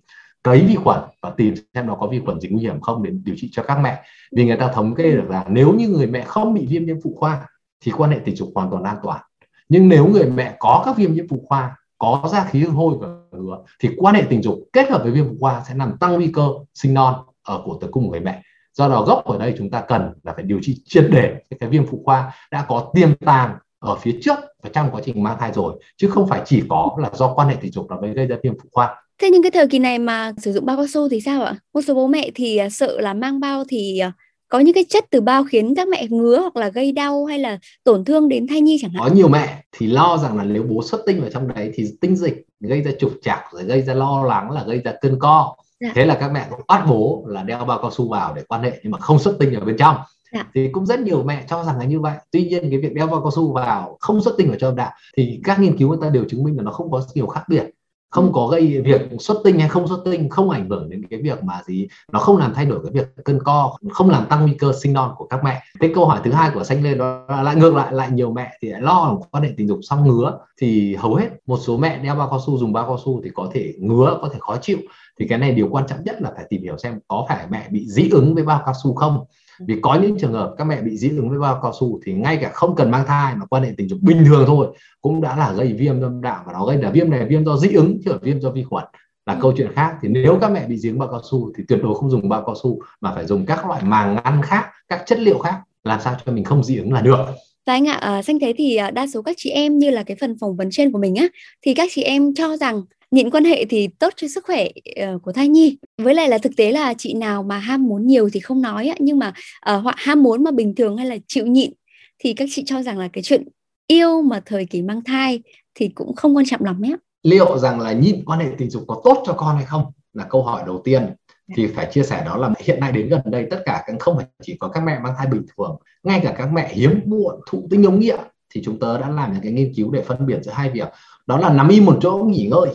cấy 0.44 0.62
vi 0.68 0.76
khuẩn 0.76 1.00
và 1.22 1.30
tìm 1.38 1.54
xem 1.74 1.88
nó 1.88 1.96
có 1.96 2.08
vi 2.08 2.20
khuẩn 2.20 2.40
gì 2.40 2.50
nguy 2.50 2.62
hiểm 2.62 2.82
không 2.82 3.04
để 3.04 3.12
điều 3.24 3.36
trị 3.38 3.50
cho 3.52 3.64
các 3.64 3.80
mẹ. 3.80 4.04
Vì 4.32 4.46
người 4.46 4.58
ta 4.58 4.72
thống 4.74 4.96
kê 4.96 5.12
được 5.12 5.30
là 5.30 5.46
nếu 5.50 5.74
như 5.74 5.88
người 5.88 6.08
mẹ 6.08 6.22
không 6.22 6.54
bị 6.54 6.66
viêm 6.66 6.86
nhiễm 6.86 6.98
phụ 7.04 7.16
khoa 7.20 7.48
thì 7.82 7.92
quan 7.92 8.12
hệ 8.12 8.20
tình 8.26 8.36
dục 8.36 8.50
hoàn 8.56 8.72
toàn 8.72 8.84
an 8.84 8.98
toàn. 9.04 9.22
Nhưng 9.70 9.90
nếu 9.90 10.08
người 10.08 10.30
mẹ 10.30 10.56
có 10.60 10.82
các 10.86 10.98
viêm 10.98 11.14
nhiễm 11.14 11.26
phụ 11.30 11.46
khoa 11.48 11.76
có 12.00 12.30
ra 12.34 12.44
khí 12.44 12.64
hôi 12.64 12.96
và 13.00 13.08
ngứa 13.32 13.58
thì 13.80 13.90
quan 13.98 14.16
hệ 14.16 14.24
tình 14.30 14.44
dục 14.44 14.60
kết 14.74 14.90
hợp 14.90 15.04
với 15.04 15.12
viêm 15.12 15.26
phụ 15.30 15.36
khoa 15.40 15.64
sẽ 15.68 15.76
làm 15.76 15.98
tăng 16.00 16.14
nguy 16.14 16.32
cơ 16.34 16.50
sinh 16.74 16.94
non 16.94 17.16
ở 17.44 17.62
của 17.66 17.78
tử 17.82 17.88
cung 17.92 18.06
của 18.06 18.12
người 18.12 18.20
mẹ 18.20 18.42
do 18.74 18.90
đó 18.90 19.04
gốc 19.08 19.26
ở 19.26 19.38
đây 19.38 19.56
chúng 19.58 19.70
ta 19.70 19.82
cần 19.82 20.14
là 20.24 20.34
phải 20.34 20.44
điều 20.44 20.60
trị 20.62 20.82
triệt 20.86 21.06
để 21.12 21.36
cái 21.60 21.70
viêm 21.70 21.86
phụ 21.88 22.02
khoa 22.06 22.34
đã 22.52 22.66
có 22.68 22.92
tiềm 22.94 23.16
tàng 23.16 23.58
ở 23.80 23.96
phía 23.96 24.20
trước 24.22 24.40
và 24.64 24.70
trong 24.74 24.90
quá 24.92 25.02
trình 25.06 25.24
mang 25.24 25.38
thai 25.40 25.52
rồi, 25.54 25.84
chứ 25.98 26.10
không 26.10 26.28
phải 26.28 26.42
chỉ 26.46 26.64
có 26.70 26.98
là 26.98 27.12
do 27.14 27.34
quan 27.34 27.48
hệ 27.48 27.56
tình 27.62 27.72
dục 27.72 27.92
là 27.92 27.98
mới 28.02 28.14
gây 28.14 28.26
ra 28.28 28.36
viêm 28.44 28.54
phụ 28.64 28.70
khoa 28.72 28.96
Thế 29.22 29.30
nhưng 29.32 29.44
cái 29.44 29.52
thời 29.52 29.68
kỳ 29.68 29.80
này 29.80 30.00
mà 30.00 30.32
sử 30.38 30.52
dụng 30.52 30.66
bao 30.66 30.78
cao 30.78 30.88
su 30.88 31.10
thì 31.10 31.22
sao 31.22 31.44
ạ? 31.44 31.56
Một 31.74 31.82
số 31.82 31.94
bố 31.94 32.08
mẹ 32.08 32.30
thì 32.36 32.58
à, 32.58 32.70
sợ 32.70 33.02
là 33.02 33.14
mang 33.14 33.40
bao 33.40 33.64
thì 33.70 34.00
à, 34.00 34.12
có 34.50 34.60
những 34.60 34.74
cái 34.74 34.86
chất 34.90 35.06
từ 35.10 35.22
bao 35.22 35.44
khiến 35.44 35.76
các 35.76 35.88
mẹ 35.88 36.08
ngứa 36.10 36.40
hoặc 36.40 36.56
là 36.56 36.70
gây 36.70 36.92
đau 36.92 37.26
hay 37.26 37.40
là 37.40 37.60
tổn 37.84 38.06
thương 38.06 38.30
đến 38.30 38.48
thai 38.48 38.62
nhi 38.62 38.78
chẳng 38.82 38.92
hạn. 38.92 39.04
Có 39.10 39.16
nhiều 39.16 39.28
mẹ 39.28 39.64
thì 39.72 39.88
lo 39.88 40.18
rằng 40.18 40.38
là 40.38 40.44
nếu 40.44 40.64
bố 40.64 40.84
xuất 40.84 41.02
tinh 41.06 41.22
vào 41.22 41.30
trong 41.30 41.48
đấy 41.48 41.72
thì 41.74 41.88
tinh 42.02 42.16
dịch 42.16 42.46
gây 42.60 42.82
ra 42.82 42.92
trục 43.00 43.12
trặc 43.22 43.40
rồi 43.54 43.64
gây 43.64 43.82
ra 43.82 43.94
lo 43.94 44.24
lắng 44.24 44.52
là 44.52 44.64
gây 44.64 44.82
ra 44.84 44.94
cơn 45.02 45.20
co. 45.20 45.56
Dạ. 45.80 45.92
Thế 45.96 46.06
là 46.06 46.18
các 46.20 46.32
mẹ 46.32 46.48
cũng 46.50 46.60
bắt 46.68 46.86
bố 46.90 47.26
là 47.28 47.44
đeo 47.44 47.66
bao 47.66 47.80
cao 47.82 47.92
su 47.92 48.10
vào 48.10 48.34
để 48.34 48.42
quan 48.48 48.64
hệ 48.64 48.80
nhưng 48.84 48.92
mà 48.92 49.00
không 49.00 49.20
xuất 49.20 49.36
tinh 49.40 49.54
ở 49.54 49.66
bên 49.66 49.78
trong. 49.78 49.96
Dạ. 50.34 50.48
thì 50.54 50.70
cũng 50.72 50.86
rất 50.86 51.00
nhiều 51.00 51.24
mẹ 51.24 51.46
cho 51.50 51.64
rằng 51.64 51.80
là 51.80 51.86
như 51.86 52.00
vậy 52.00 52.18
tuy 52.32 52.44
nhiên 52.44 52.70
cái 52.70 52.80
việc 52.80 52.94
đeo 52.94 53.08
bao 53.08 53.22
cao 53.22 53.32
su 53.36 53.54
vào 53.54 53.98
không 54.00 54.22
xuất 54.22 54.36
tinh 54.38 54.50
vào 54.50 54.70
âm 54.70 54.76
đạo 54.76 54.92
thì 55.18 55.40
các 55.44 55.60
nghiên 55.60 55.78
cứu 55.78 55.90
người 55.90 55.98
ta 56.02 56.10
đều 56.10 56.26
chứng 56.30 56.44
minh 56.44 56.58
là 56.58 56.64
nó 56.64 56.72
không 56.72 56.92
có 56.92 57.04
nhiều 57.14 57.28
khác 57.28 57.44
biệt 57.50 57.64
không 58.10 58.26
ừ. 58.26 58.32
có 58.34 58.48
gây 58.48 58.82
việc 58.82 59.02
xuất 59.20 59.38
tinh 59.44 59.60
hay 59.60 59.70
không 59.70 59.88
xuất 59.88 60.02
tinh 60.06 60.30
không 60.30 60.50
ảnh 60.50 60.70
hưởng 60.70 60.90
đến 60.90 61.06
cái 61.10 61.22
việc 61.22 61.44
mà 61.44 61.62
gì 61.66 61.88
nó 62.12 62.20
không 62.20 62.38
làm 62.38 62.54
thay 62.54 62.66
đổi 62.66 62.80
cái 62.84 62.92
việc 62.94 63.24
cân 63.26 63.40
co 63.44 63.78
không 63.92 64.10
làm 64.10 64.26
tăng 64.26 64.42
nguy 64.42 64.54
cơ 64.54 64.72
sinh 64.82 64.94
non 64.94 65.14
của 65.18 65.26
các 65.26 65.44
mẹ. 65.44 65.64
Cái 65.80 65.92
câu 65.96 66.06
hỏi 66.06 66.20
thứ 66.24 66.32
hai 66.32 66.52
của 66.54 66.64
xanh 66.64 66.84
lên 66.84 66.98
đó 66.98 67.26
là 67.28 67.44
lại 67.44 67.56
ngược 67.56 67.76
lại 67.76 67.94
lại 67.94 68.12
nhiều 68.12 68.32
mẹ 68.32 68.58
thì 68.62 68.70
lại 68.70 68.82
lo 68.82 69.18
quan 69.32 69.44
hệ 69.44 69.50
tình 69.58 69.68
dục 69.68 69.80
xong 69.82 70.08
ngứa 70.08 70.38
thì 70.62 70.96
hầu 70.96 71.16
hết 71.16 71.30
một 71.48 71.58
số 71.58 71.78
mẹ 71.78 71.98
đeo 71.98 72.16
bao 72.16 72.30
cao 72.30 72.40
su 72.46 72.58
dùng 72.58 72.74
bao 72.74 72.86
cao 72.86 72.98
su 73.06 73.22
thì 73.24 73.30
có 73.34 73.50
thể 73.54 73.74
ngứa 73.80 74.18
có 74.22 74.30
thể 74.34 74.40
khó 74.40 74.58
chịu. 74.62 74.78
Thì 75.20 75.28
cái 75.28 75.40
này 75.40 75.52
điều 75.52 75.68
quan 75.72 75.88
trọng 75.88 76.04
nhất 76.04 76.22
là 76.22 76.32
phải 76.36 76.46
tìm 76.50 76.62
hiểu 76.62 76.78
xem 76.78 77.00
có 77.08 77.26
phải 77.30 77.46
mẹ 77.50 77.68
bị 77.72 77.86
dị 77.88 78.10
ứng 78.10 78.36
với 78.36 78.44
bao 78.44 78.62
cao 78.66 78.74
su 78.84 78.94
không 78.94 79.26
vì 79.68 79.76
có 79.82 80.00
những 80.02 80.18
trường 80.20 80.34
hợp 80.34 80.54
các 80.58 80.64
mẹ 80.64 80.82
bị 80.82 80.98
dị 80.98 81.10
ứng 81.10 81.30
với 81.30 81.40
bao 81.40 81.60
cao 81.62 81.74
su 81.80 82.00
thì 82.06 82.14
ngay 82.14 82.38
cả 82.42 82.50
không 82.54 82.76
cần 82.76 82.92
mang 82.92 83.06
thai 83.08 83.36
mà 83.36 83.46
quan 83.46 83.64
hệ 83.64 83.72
tình 83.78 83.90
dục 83.90 84.00
bình 84.02 84.24
thường 84.26 84.44
thôi 84.48 84.68
cũng 85.02 85.22
đã 85.22 85.36
là 85.36 85.52
gây 85.52 85.74
viêm 85.74 86.02
âm 86.02 86.22
đạo 86.22 86.44
và 86.48 86.54
nó 86.54 86.66
gây 86.66 86.78
là 86.78 86.90
viêm 86.90 87.10
này 87.10 87.26
viêm 87.26 87.46
do 87.46 87.58
dị 87.58 87.70
ứng 87.74 88.00
chứ 88.06 88.12
là 88.12 88.18
viêm 88.22 88.42
do 88.42 88.50
vi 88.50 88.64
khuẩn. 88.64 88.86
Là 89.26 89.38
câu 89.42 89.54
chuyện 89.58 89.74
khác 89.76 89.96
thì 90.02 90.10
nếu 90.10 90.38
các 90.42 90.52
mẹ 90.52 90.68
bị 90.68 90.78
dị 90.78 90.90
ứng 90.90 91.00
bao 91.00 91.10
cao 91.12 91.22
su 91.32 91.52
thì 91.58 91.64
tuyệt 91.68 91.80
đối 91.84 91.96
không 91.96 92.10
dùng 92.10 92.30
bao 92.30 92.44
cao 92.46 92.56
su 92.64 92.80
mà 93.02 93.12
phải 93.16 93.26
dùng 93.26 93.46
các 93.46 93.68
loại 93.68 93.84
màng 93.84 94.16
ngăn 94.24 94.42
khác 94.42 94.66
các 94.88 95.04
chất 95.06 95.20
liệu 95.20 95.40
khác 95.40 95.56
làm 95.84 96.00
sao 96.02 96.16
cho 96.26 96.32
mình 96.32 96.44
không 96.44 96.64
dị 96.64 96.78
ứng 96.78 96.94
là 96.94 97.02
được. 97.02 97.26
Và 97.68 97.74
anh 97.74 97.88
ạ, 97.88 97.94
à, 97.94 98.22
xanh 98.22 98.40
thấy 98.40 98.54
thì 98.58 98.76
à, 98.76 98.92
đa 98.92 99.08
số 99.08 99.22
các 99.22 99.36
chị 99.40 99.50
em 99.50 99.78
như 99.78 99.90
là 99.90 100.04
cái 100.04 100.18
phần 100.22 100.36
phỏng 100.40 100.56
vấn 100.56 100.70
trên 100.72 100.92
của 100.92 101.00
mình 101.00 101.16
á, 101.16 101.28
thì 101.62 101.74
các 101.74 101.90
chị 101.92 102.04
em 102.04 102.34
cho 102.34 102.58
rằng 102.58 102.82
nhịn 103.12 103.30
quan 103.30 103.44
hệ 103.44 103.66
thì 103.66 103.88
tốt 103.88 104.14
cho 104.16 104.28
sức 104.28 104.46
khỏe 104.46 104.68
uh, 105.16 105.22
của 105.22 105.32
thai 105.32 105.48
nhi. 105.48 105.78
Với 105.98 106.16
lại 106.16 106.30
là 106.30 106.38
thực 106.38 106.56
tế 106.58 106.72
là 106.72 106.94
chị 106.98 107.14
nào 107.14 107.44
mà 107.44 107.58
ham 107.58 107.88
muốn 107.88 108.08
nhiều 108.08 108.30
thì 108.34 108.40
không 108.40 108.62
nói 108.62 108.92
nhưng 109.00 109.20
mà 109.20 109.34
uh, 109.74 109.84
hoặc 109.84 109.96
ham 109.98 110.24
muốn 110.24 110.44
mà 110.44 110.52
bình 110.52 110.76
thường 110.76 110.98
hay 110.98 111.06
là 111.06 111.18
chịu 111.28 111.46
nhịn 111.46 111.72
thì 112.20 112.34
các 112.34 112.50
chị 112.52 112.64
cho 112.66 112.82
rằng 112.82 112.98
là 112.98 113.08
cái 113.14 113.24
chuyện 113.24 113.48
yêu 113.88 114.22
mà 114.22 114.42
thời 114.46 114.66
kỳ 114.66 114.82
mang 114.82 115.04
thai 115.04 115.42
thì 115.76 115.90
cũng 115.96 116.16
không 116.16 116.38
quan 116.38 116.46
trọng 116.46 116.64
lắm 116.64 116.82
nhé. 116.82 116.96
Liệu 117.24 117.58
rằng 117.58 117.80
là 117.80 117.92
nhịn 117.92 118.26
quan 118.26 118.40
hệ 118.40 118.48
tình 118.58 118.70
dục 118.70 118.84
có 118.88 119.02
tốt 119.04 119.24
cho 119.26 119.34
con 119.34 119.56
hay 119.56 119.66
không 119.66 119.86
là 120.14 120.24
câu 120.30 120.44
hỏi 120.44 120.64
đầu 120.66 120.82
tiên. 120.84 121.10
Thì 121.56 121.68
phải 121.68 121.88
chia 121.92 122.04
sẻ 122.04 122.24
đó 122.26 122.38
là 122.38 122.54
hiện 122.60 122.80
nay 122.80 122.92
đến 122.92 123.10
gần 123.10 123.22
đây 123.26 123.48
tất 123.52 123.62
cả 123.66 123.84
các 123.88 123.96
không 124.00 124.18
phải 124.18 124.26
chỉ 124.44 124.58
có 124.60 124.68
các 124.68 124.84
mẹ 124.84 125.00
mang 125.04 125.14
thai 125.18 125.28
bình 125.28 125.46
thường 125.58 125.78
ngay 126.04 126.20
cả 126.24 126.36
các 126.38 126.50
mẹ 126.54 126.74
hiếm 126.74 127.00
muộn 127.06 127.40
thụ 127.50 127.68
tinh 127.72 127.84
ống 127.84 128.00
nghiệm 128.00 128.20
thì 128.54 128.62
chúng 128.66 128.80
tớ 128.80 128.98
đã 128.98 129.10
làm 129.10 129.34
những 129.34 129.42
cái 129.42 129.52
nghiên 129.52 129.74
cứu 129.74 129.92
để 129.92 130.02
phân 130.02 130.26
biệt 130.26 130.40
giữa 130.44 130.52
hai 130.52 130.70
việc. 130.70 130.88
Đó 131.26 131.38
là 131.38 131.54
nằm 131.54 131.68
im 131.68 131.86
một 131.86 131.98
chỗ 132.02 132.26
nghỉ 132.30 132.48
ngơi 132.52 132.70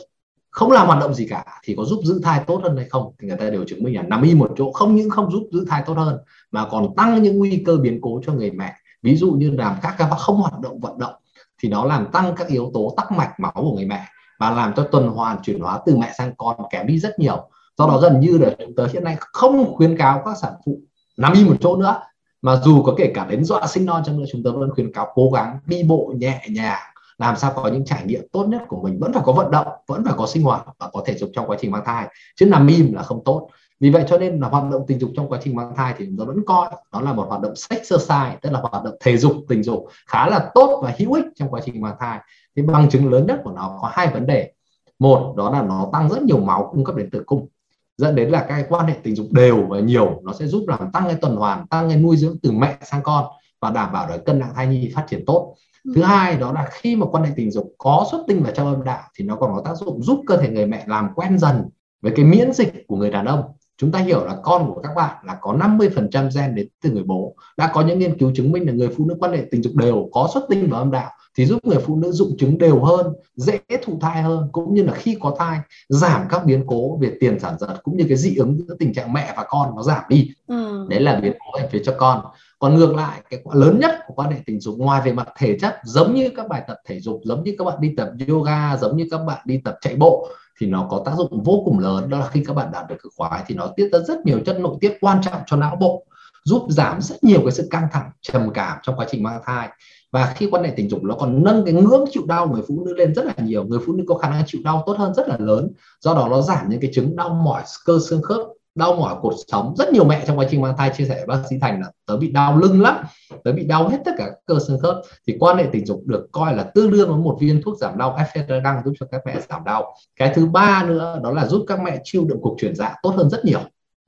không 0.54 0.70
làm 0.70 0.86
hoạt 0.86 1.00
động 1.00 1.14
gì 1.14 1.26
cả, 1.30 1.44
thì 1.62 1.74
có 1.76 1.84
giúp 1.84 2.00
giữ 2.04 2.20
thai 2.24 2.44
tốt 2.46 2.60
hơn 2.62 2.76
hay 2.76 2.88
không 2.88 3.12
thì 3.18 3.28
người 3.28 3.36
ta 3.36 3.50
đều 3.50 3.64
chứng 3.64 3.82
minh 3.82 3.96
là 3.96 4.02
nằm 4.02 4.22
y 4.22 4.34
một 4.34 4.50
chỗ, 4.56 4.72
không 4.72 4.96
những 4.96 5.10
không 5.10 5.30
giúp 5.30 5.48
giữ 5.52 5.64
thai 5.68 5.82
tốt 5.86 5.94
hơn, 5.94 6.18
mà 6.50 6.66
còn 6.70 6.94
tăng 6.96 7.22
những 7.22 7.38
nguy 7.38 7.62
cơ 7.66 7.76
biến 7.76 7.98
cố 8.02 8.20
cho 8.26 8.32
người 8.32 8.50
mẹ. 8.50 8.74
Ví 9.02 9.16
dụ 9.16 9.32
như 9.32 9.50
làm 9.50 9.76
các 9.82 9.94
các 9.98 10.08
bác 10.10 10.16
không 10.18 10.36
hoạt 10.36 10.60
động, 10.60 10.80
vận 10.80 10.98
động, 10.98 11.14
thì 11.62 11.68
nó 11.68 11.84
làm 11.84 12.06
tăng 12.12 12.34
các 12.36 12.48
yếu 12.48 12.70
tố 12.74 12.94
tắc 12.96 13.12
mạch 13.12 13.40
máu 13.40 13.52
của 13.54 13.72
người 13.72 13.84
mẹ 13.84 14.04
và 14.38 14.50
làm 14.50 14.72
cho 14.76 14.82
tuần 14.82 15.08
hoàn 15.08 15.42
chuyển 15.42 15.60
hóa 15.60 15.80
từ 15.86 15.96
mẹ 15.96 16.12
sang 16.18 16.32
con 16.36 16.56
kém 16.70 16.86
đi 16.86 16.98
rất 16.98 17.18
nhiều. 17.18 17.48
Do 17.78 17.86
đó 17.86 17.98
gần 18.02 18.20
như 18.20 18.38
là 18.38 18.50
chúng 18.58 18.74
ta 18.76 18.86
hiện 18.92 19.04
nay 19.04 19.16
không 19.18 19.74
khuyến 19.74 19.96
cáo 19.96 20.22
các 20.24 20.36
sản 20.42 20.52
phụ 20.66 20.80
nằm 21.16 21.32
y 21.32 21.44
một 21.44 21.56
chỗ 21.60 21.76
nữa, 21.76 22.00
mà 22.42 22.56
dù 22.56 22.82
có 22.82 22.94
kể 22.98 23.12
cả 23.14 23.26
đến 23.30 23.44
dọa 23.44 23.66
sinh 23.66 23.86
non 23.86 24.02
trong 24.06 24.18
nữa, 24.18 24.24
chúng 24.32 24.42
tôi 24.42 24.52
vẫn 24.52 24.70
khuyến 24.74 24.92
cáo 24.92 25.08
cố 25.14 25.30
gắng 25.34 25.58
đi 25.66 25.82
bộ 25.82 26.12
nhẹ 26.16 26.46
nhàng 26.50 26.93
làm 27.18 27.36
sao 27.36 27.52
có 27.56 27.68
những 27.68 27.84
trải 27.84 28.04
nghiệm 28.04 28.20
tốt 28.32 28.44
nhất 28.44 28.62
của 28.68 28.82
mình? 28.82 28.98
Vẫn 29.00 29.12
phải 29.12 29.22
có 29.26 29.32
vận 29.32 29.50
động, 29.50 29.66
vẫn 29.86 30.04
phải 30.04 30.14
có 30.16 30.26
sinh 30.26 30.42
hoạt 30.42 30.66
và 30.78 30.88
có 30.92 31.02
thể 31.06 31.14
dục 31.14 31.30
trong 31.32 31.46
quá 31.46 31.56
trình 31.60 31.70
mang 31.70 31.82
thai. 31.84 32.06
Chứ 32.36 32.46
nằm 32.46 32.66
im 32.66 32.92
là 32.92 33.02
không 33.02 33.24
tốt. 33.24 33.48
Vì 33.80 33.90
vậy 33.90 34.04
cho 34.08 34.18
nên 34.18 34.40
là 34.40 34.48
hoạt 34.48 34.70
động 34.70 34.84
tình 34.86 34.98
dục 34.98 35.10
trong 35.16 35.28
quá 35.28 35.38
trình 35.42 35.56
mang 35.56 35.72
thai 35.76 35.94
thì 35.98 36.06
nó 36.06 36.24
vẫn 36.24 36.36
coi 36.46 36.68
đó 36.92 37.00
là 37.00 37.12
một 37.12 37.26
hoạt 37.28 37.40
động 37.40 37.54
exercise 37.70 38.36
tức 38.42 38.50
là 38.52 38.60
hoạt 38.60 38.84
động 38.84 38.94
thể 39.00 39.16
dục, 39.16 39.32
tình 39.48 39.62
dục 39.62 39.86
khá 40.06 40.26
là 40.26 40.50
tốt 40.54 40.80
và 40.82 40.94
hữu 40.98 41.12
ích 41.12 41.24
trong 41.36 41.48
quá 41.50 41.60
trình 41.64 41.80
mang 41.80 41.96
thai. 42.00 42.18
Thì 42.56 42.62
bằng 42.62 42.88
chứng 42.90 43.12
lớn 43.12 43.26
nhất 43.26 43.40
của 43.44 43.50
nó 43.50 43.78
có 43.82 43.90
hai 43.92 44.08
vấn 44.08 44.26
đề. 44.26 44.52
Một, 44.98 45.34
đó 45.36 45.50
là 45.50 45.62
nó 45.62 45.88
tăng 45.92 46.08
rất 46.08 46.22
nhiều 46.22 46.38
máu 46.38 46.68
cung 46.72 46.84
cấp 46.84 46.96
đến 46.96 47.10
tử 47.10 47.22
cung. 47.26 47.48
Dẫn 47.96 48.14
đến 48.14 48.30
là 48.30 48.46
cái 48.48 48.64
quan 48.68 48.86
hệ 48.86 48.94
tình 49.02 49.14
dục 49.14 49.26
đều 49.30 49.66
và 49.68 49.80
nhiều 49.80 50.20
nó 50.24 50.32
sẽ 50.32 50.46
giúp 50.46 50.64
làm 50.68 50.92
tăng 50.92 51.04
cái 51.06 51.16
tuần 51.20 51.36
hoàn, 51.36 51.66
tăng 51.66 51.88
cái 51.88 51.98
nuôi 51.98 52.16
dưỡng 52.16 52.36
từ 52.42 52.52
mẹ 52.52 52.76
sang 52.82 53.02
con 53.02 53.24
và 53.60 53.70
đảm 53.70 53.92
bảo 53.92 54.08
được 54.08 54.24
cân 54.26 54.38
nặng 54.38 54.52
thai 54.54 54.66
nhi 54.66 54.92
phát 54.94 55.04
triển 55.08 55.24
tốt 55.26 55.54
thứ 55.94 56.02
hai 56.02 56.36
đó 56.36 56.52
là 56.52 56.68
khi 56.72 56.96
mà 56.96 57.06
quan 57.06 57.24
hệ 57.24 57.30
tình 57.36 57.50
dục 57.50 57.74
có 57.78 58.06
xuất 58.10 58.24
tinh 58.28 58.42
vào 58.42 58.52
trong 58.52 58.74
âm 58.74 58.84
đạo 58.84 59.02
thì 59.18 59.24
nó 59.24 59.36
còn 59.36 59.54
có 59.54 59.62
tác 59.64 59.74
dụng 59.74 60.02
giúp 60.02 60.22
cơ 60.26 60.36
thể 60.36 60.48
người 60.48 60.66
mẹ 60.66 60.84
làm 60.86 61.08
quen 61.14 61.38
dần 61.38 61.62
với 62.02 62.12
cái 62.16 62.24
miễn 62.24 62.52
dịch 62.52 62.86
của 62.86 62.96
người 62.96 63.10
đàn 63.10 63.24
ông. 63.24 63.42
Chúng 63.78 63.92
ta 63.92 63.98
hiểu 63.98 64.24
là 64.24 64.36
con 64.42 64.72
của 64.74 64.80
các 64.82 64.92
bạn 64.96 65.16
là 65.26 65.36
có 65.40 65.52
50% 65.52 66.30
gen 66.34 66.54
đến 66.54 66.68
từ 66.82 66.90
người 66.90 67.02
bố 67.02 67.34
đã 67.56 67.70
có 67.74 67.82
những 67.82 67.98
nghiên 67.98 68.18
cứu 68.18 68.32
chứng 68.34 68.52
minh 68.52 68.66
là 68.66 68.72
người 68.72 68.88
phụ 68.96 69.06
nữ 69.06 69.16
quan 69.20 69.32
hệ 69.32 69.44
tình 69.50 69.62
dục 69.62 69.74
đều 69.74 70.08
có 70.12 70.28
xuất 70.34 70.44
tinh 70.48 70.70
vào 70.70 70.80
âm 70.80 70.90
đạo 70.90 71.10
thì 71.36 71.46
giúp 71.46 71.64
người 71.64 71.78
phụ 71.78 71.96
nữ 71.96 72.12
dụng 72.12 72.36
chứng 72.38 72.58
đều 72.58 72.84
hơn 72.84 73.06
dễ 73.36 73.58
thụ 73.82 73.98
thai 74.00 74.22
hơn 74.22 74.48
cũng 74.52 74.74
như 74.74 74.82
là 74.82 74.92
khi 74.92 75.16
có 75.20 75.36
thai 75.38 75.58
giảm 75.88 76.22
các 76.30 76.44
biến 76.44 76.64
cố 76.66 76.98
về 77.00 77.12
tiền 77.20 77.40
sản 77.40 77.56
giật 77.60 77.74
cũng 77.82 77.96
như 77.96 78.04
cái 78.08 78.16
dị 78.16 78.36
ứng 78.36 78.58
giữa 78.68 78.76
tình 78.78 78.94
trạng 78.94 79.12
mẹ 79.12 79.34
và 79.36 79.44
con 79.48 79.76
nó 79.76 79.82
giảm 79.82 80.02
đi. 80.08 80.30
Ừ. 80.46 80.86
đấy 80.90 81.00
là 81.00 81.20
biến 81.20 81.32
cố 81.38 81.60
về 81.60 81.68
phía 81.72 81.82
cho 81.84 81.94
con 81.98 82.24
còn 82.64 82.76
ngược 82.76 82.94
lại, 82.94 83.22
cái 83.30 83.40
quả 83.44 83.54
lớn 83.54 83.78
nhất 83.80 83.98
của 84.06 84.14
quan 84.14 84.30
hệ 84.30 84.38
tình 84.46 84.60
dục 84.60 84.74
ngoài 84.78 85.02
về 85.04 85.12
mặt 85.12 85.28
thể 85.38 85.58
chất, 85.60 85.76
giống 85.84 86.14
như 86.14 86.30
các 86.36 86.48
bài 86.48 86.62
tập 86.68 86.76
thể 86.86 87.00
dục, 87.00 87.20
giống 87.24 87.44
như 87.44 87.54
các 87.58 87.64
bạn 87.64 87.80
đi 87.80 87.94
tập 87.96 88.10
yoga, 88.28 88.76
giống 88.76 88.96
như 88.96 89.08
các 89.10 89.18
bạn 89.26 89.38
đi 89.44 89.60
tập 89.64 89.78
chạy 89.80 89.94
bộ, 89.96 90.28
thì 90.60 90.66
nó 90.66 90.86
có 90.90 91.02
tác 91.04 91.12
dụng 91.16 91.42
vô 91.42 91.62
cùng 91.64 91.78
lớn. 91.78 92.10
Đó 92.10 92.18
là 92.18 92.28
khi 92.28 92.44
các 92.46 92.52
bạn 92.52 92.68
đạt 92.72 92.88
được 92.88 92.96
cực 93.02 93.12
khoái 93.16 93.42
thì 93.46 93.54
nó 93.54 93.66
tiết 93.76 93.88
ra 93.92 93.98
rất 93.98 94.26
nhiều 94.26 94.40
chất 94.46 94.60
nội 94.60 94.76
tiết 94.80 94.98
quan 95.00 95.20
trọng 95.22 95.42
cho 95.46 95.56
não 95.56 95.76
bộ, 95.80 96.04
giúp 96.44 96.66
giảm 96.68 97.00
rất 97.00 97.24
nhiều 97.24 97.40
cái 97.40 97.50
sự 97.50 97.68
căng 97.70 97.88
thẳng, 97.92 98.10
trầm 98.20 98.50
cảm 98.54 98.78
trong 98.82 98.96
quá 98.96 99.06
trình 99.10 99.22
mang 99.22 99.40
thai. 99.44 99.68
Và 100.12 100.34
khi 100.36 100.48
quan 100.50 100.64
hệ 100.64 100.72
tình 100.76 100.90
dục 100.90 101.02
nó 101.02 101.14
còn 101.14 101.44
nâng 101.44 101.64
cái 101.64 101.74
ngưỡng 101.74 102.04
chịu 102.10 102.22
đau 102.26 102.48
người 102.48 102.62
phụ 102.68 102.82
nữ 102.86 102.94
lên 102.94 103.14
rất 103.14 103.24
là 103.24 103.34
nhiều, 103.38 103.64
người 103.64 103.78
phụ 103.86 103.92
nữ 103.92 104.04
có 104.08 104.14
khả 104.14 104.28
năng 104.30 104.42
chịu 104.46 104.60
đau 104.64 104.82
tốt 104.86 104.96
hơn 104.98 105.14
rất 105.14 105.28
là 105.28 105.36
lớn. 105.38 105.70
Do 106.00 106.14
đó 106.14 106.28
nó 106.30 106.42
giảm 106.42 106.68
những 106.68 106.80
cái 106.80 106.90
chứng 106.94 107.16
đau 107.16 107.28
mỏi, 107.28 107.62
cơ 107.84 107.98
xương 108.08 108.22
khớp 108.22 108.40
đau 108.74 108.94
mỏi 108.94 109.14
cột 109.22 109.34
sống. 109.48 109.74
Rất 109.76 109.92
nhiều 109.92 110.04
mẹ 110.04 110.24
trong 110.26 110.38
quá 110.38 110.46
trình 110.50 110.60
mang 110.60 110.76
thai 110.76 110.90
chia 110.96 111.04
sẻ 111.04 111.14
với 111.14 111.26
bác 111.26 111.42
sĩ 111.50 111.56
thành 111.60 111.80
là 111.80 111.90
tớ 112.06 112.16
bị 112.16 112.30
đau 112.30 112.58
lưng 112.58 112.80
lắm 112.82 112.96
tớ 113.44 113.52
bị 113.52 113.64
đau 113.64 113.88
hết 113.88 113.98
tất 114.04 114.12
cả 114.18 114.24
các 114.24 114.38
cơ 114.46 114.58
xương 114.66 114.78
khớp. 114.80 114.96
Thì 115.26 115.36
quan 115.40 115.56
hệ 115.56 115.64
tình 115.72 115.86
dục 115.86 116.02
được 116.06 116.26
coi 116.32 116.56
là 116.56 116.62
tương 116.62 116.90
đương 116.90 117.08
với 117.08 117.18
một 117.18 117.36
viên 117.40 117.62
thuốc 117.62 117.78
giảm 117.78 117.98
đau 117.98 118.18
đang 118.64 118.82
giúp 118.84 118.92
cho 119.00 119.06
các 119.10 119.20
mẹ 119.26 119.36
giảm 119.48 119.64
đau. 119.64 119.94
Cái 120.16 120.32
thứ 120.34 120.46
ba 120.46 120.84
nữa 120.86 121.20
đó 121.22 121.30
là 121.30 121.46
giúp 121.46 121.64
các 121.66 121.80
mẹ 121.82 121.98
chịu 122.04 122.24
đựng 122.24 122.38
cuộc 122.42 122.56
chuyển 122.60 122.74
dạ 122.74 122.94
tốt 123.02 123.10
hơn 123.16 123.30
rất 123.30 123.44
nhiều. 123.44 123.60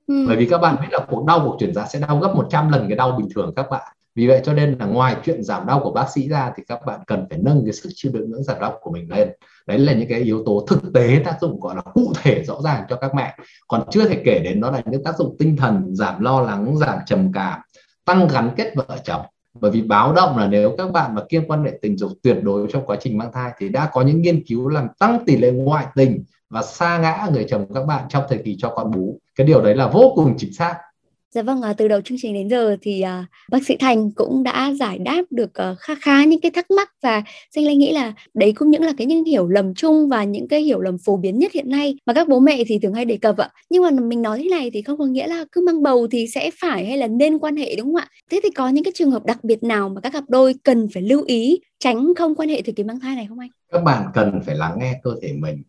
Ừ. 0.07 0.25
bởi 0.27 0.37
vì 0.37 0.45
các 0.45 0.57
bạn 0.57 0.75
biết 0.81 0.87
là 0.91 1.05
cuộc 1.09 1.25
đau 1.25 1.41
cuộc 1.45 1.55
chuyển 1.59 1.73
dạ 1.73 1.85
sẽ 1.85 1.99
đau 1.99 2.19
gấp 2.19 2.35
100 2.35 2.69
lần 2.69 2.87
cái 2.87 2.97
đau 2.97 3.11
bình 3.11 3.27
thường 3.35 3.53
các 3.55 3.69
bạn 3.69 3.96
vì 4.17 4.27
vậy 4.27 4.41
cho 4.43 4.53
nên 4.53 4.75
là 4.79 4.85
ngoài 4.85 5.15
chuyện 5.23 5.43
giảm 5.43 5.67
đau 5.67 5.79
của 5.83 5.91
bác 5.91 6.09
sĩ 6.09 6.29
ra 6.29 6.51
thì 6.57 6.63
các 6.67 6.79
bạn 6.85 6.99
cần 7.07 7.25
phải 7.29 7.39
nâng 7.41 7.61
cái 7.65 7.73
sức 7.73 7.89
chịu 7.95 8.11
đựng 8.11 8.31
ngưỡng 8.31 8.43
giảm 8.43 8.59
đau 8.61 8.79
của 8.81 8.91
mình 8.91 9.11
lên. 9.11 9.29
Đấy 9.67 9.79
là 9.79 9.93
những 9.93 10.09
cái 10.09 10.19
yếu 10.19 10.43
tố 10.45 10.65
thực 10.67 10.93
tế 10.93 11.21
tác 11.25 11.37
dụng, 11.41 11.59
gọi 11.59 11.75
là 11.75 11.81
cụ 11.81 12.13
thể, 12.21 12.43
rõ 12.43 12.61
ràng 12.63 12.83
cho 12.89 12.95
các 12.95 13.15
mẹ. 13.15 13.37
Còn 13.67 13.83
chưa 13.91 14.09
thể 14.09 14.21
kể 14.25 14.39
đến 14.43 14.61
đó 14.61 14.71
là 14.71 14.81
những 14.85 15.03
tác 15.03 15.17
dụng 15.17 15.35
tinh 15.39 15.57
thần, 15.57 15.95
giảm 15.95 16.21
lo 16.21 16.41
lắng, 16.41 16.77
giảm 16.77 16.97
trầm 17.05 17.31
cảm, 17.33 17.59
tăng 18.05 18.27
gắn 18.27 18.49
kết 18.57 18.73
vợ 18.75 18.97
chồng. 19.03 19.21
Bởi 19.53 19.71
vì 19.71 19.81
báo 19.81 20.13
động 20.13 20.37
là 20.37 20.47
nếu 20.47 20.75
các 20.77 20.91
bạn 20.91 21.15
mà 21.15 21.21
kiêng 21.29 21.47
quan 21.47 21.63
hệ 21.63 21.71
tình 21.81 21.97
dục 21.97 22.11
tuyệt 22.23 22.37
đối 22.41 22.67
trong 22.69 22.85
quá 22.85 22.97
trình 22.99 23.17
mang 23.17 23.31
thai 23.33 23.51
thì 23.59 23.69
đã 23.69 23.89
có 23.93 24.01
những 24.01 24.21
nghiên 24.21 24.43
cứu 24.47 24.69
làm 24.69 24.87
tăng 24.99 25.25
tỷ 25.25 25.37
lệ 25.37 25.51
ngoại 25.51 25.85
tình 25.95 26.23
và 26.49 26.61
xa 26.61 26.97
ngã 26.97 27.27
người 27.33 27.45
chồng 27.49 27.73
các 27.73 27.85
bạn 27.85 28.05
trong 28.09 28.23
thời 28.29 28.37
kỳ 28.37 28.55
cho 28.59 28.69
con 28.69 28.91
bú. 28.91 29.19
Cái 29.35 29.47
điều 29.47 29.61
đấy 29.61 29.75
là 29.75 29.87
vô 29.87 30.11
cùng 30.15 30.33
chính 30.37 30.53
xác. 30.53 30.75
Dạ 31.31 31.41
vâng, 31.41 31.61
à, 31.61 31.73
từ 31.73 31.87
đầu 31.87 32.01
chương 32.01 32.17
trình 32.21 32.33
đến 32.33 32.49
giờ 32.49 32.77
thì 32.81 33.01
à, 33.01 33.25
bác 33.51 33.65
sĩ 33.65 33.77
Thành 33.77 34.11
cũng 34.11 34.43
đã 34.43 34.73
giải 34.79 34.97
đáp 34.97 35.23
được 35.29 35.53
ờ, 35.53 35.71
à, 35.71 35.75
khá 35.79 35.95
khá 35.95 36.25
những 36.25 36.41
cái 36.41 36.51
thắc 36.51 36.71
mắc 36.71 36.91
và 37.03 37.23
Danh 37.55 37.65
Lê 37.65 37.75
nghĩ 37.75 37.91
là 37.91 38.13
đấy 38.33 38.53
cũng 38.55 38.71
những 38.71 38.81
là 38.81 38.93
cái 38.97 39.07
những 39.07 39.23
hiểu 39.23 39.47
lầm 39.47 39.73
chung 39.73 40.09
và 40.09 40.23
những 40.23 40.47
cái 40.47 40.61
hiểu 40.61 40.79
lầm 40.79 40.97
phổ 41.05 41.17
biến 41.17 41.39
nhất 41.39 41.51
hiện 41.51 41.69
nay 41.69 41.97
mà 42.05 42.13
các 42.13 42.27
bố 42.27 42.39
mẹ 42.39 42.63
thì 42.67 42.79
thường 42.79 42.93
hay 42.93 43.05
đề 43.05 43.17
cập 43.17 43.37
ạ. 43.37 43.49
Nhưng 43.69 43.83
mà 43.83 43.89
mình 43.91 44.21
nói 44.21 44.39
thế 44.43 44.49
này 44.49 44.71
thì 44.73 44.81
không 44.81 44.97
có 44.97 45.05
nghĩa 45.05 45.27
là 45.27 45.45
cứ 45.51 45.61
mang 45.65 45.83
bầu 45.83 46.07
thì 46.11 46.27
sẽ 46.27 46.51
phải 46.61 46.85
hay 46.85 46.97
là 46.97 47.07
nên 47.07 47.39
quan 47.39 47.55
hệ 47.55 47.75
đúng 47.75 47.87
không 47.87 47.95
ạ? 47.95 48.07
Thế 48.31 48.39
thì 48.43 48.49
có 48.49 48.69
những 48.69 48.83
cái 48.83 48.91
trường 48.95 49.11
hợp 49.11 49.25
đặc 49.25 49.43
biệt 49.43 49.63
nào 49.63 49.89
mà 49.89 50.01
các 50.01 50.13
cặp 50.13 50.23
đôi 50.27 50.55
cần 50.63 50.87
phải 50.93 51.03
lưu 51.03 51.23
ý 51.23 51.59
tránh 51.79 52.13
không 52.15 52.35
quan 52.35 52.49
hệ 52.49 52.61
thời 52.61 52.73
kỳ 52.73 52.83
mang 52.83 52.99
thai 52.99 53.15
này 53.15 53.25
không 53.29 53.39
anh? 53.39 53.49
Các 53.71 53.83
bạn 53.83 54.03
cần 54.13 54.41
phải 54.45 54.55
lắng 54.55 54.77
nghe 54.79 54.99
cơ 55.03 55.11
thể 55.21 55.33
mình 55.33 55.63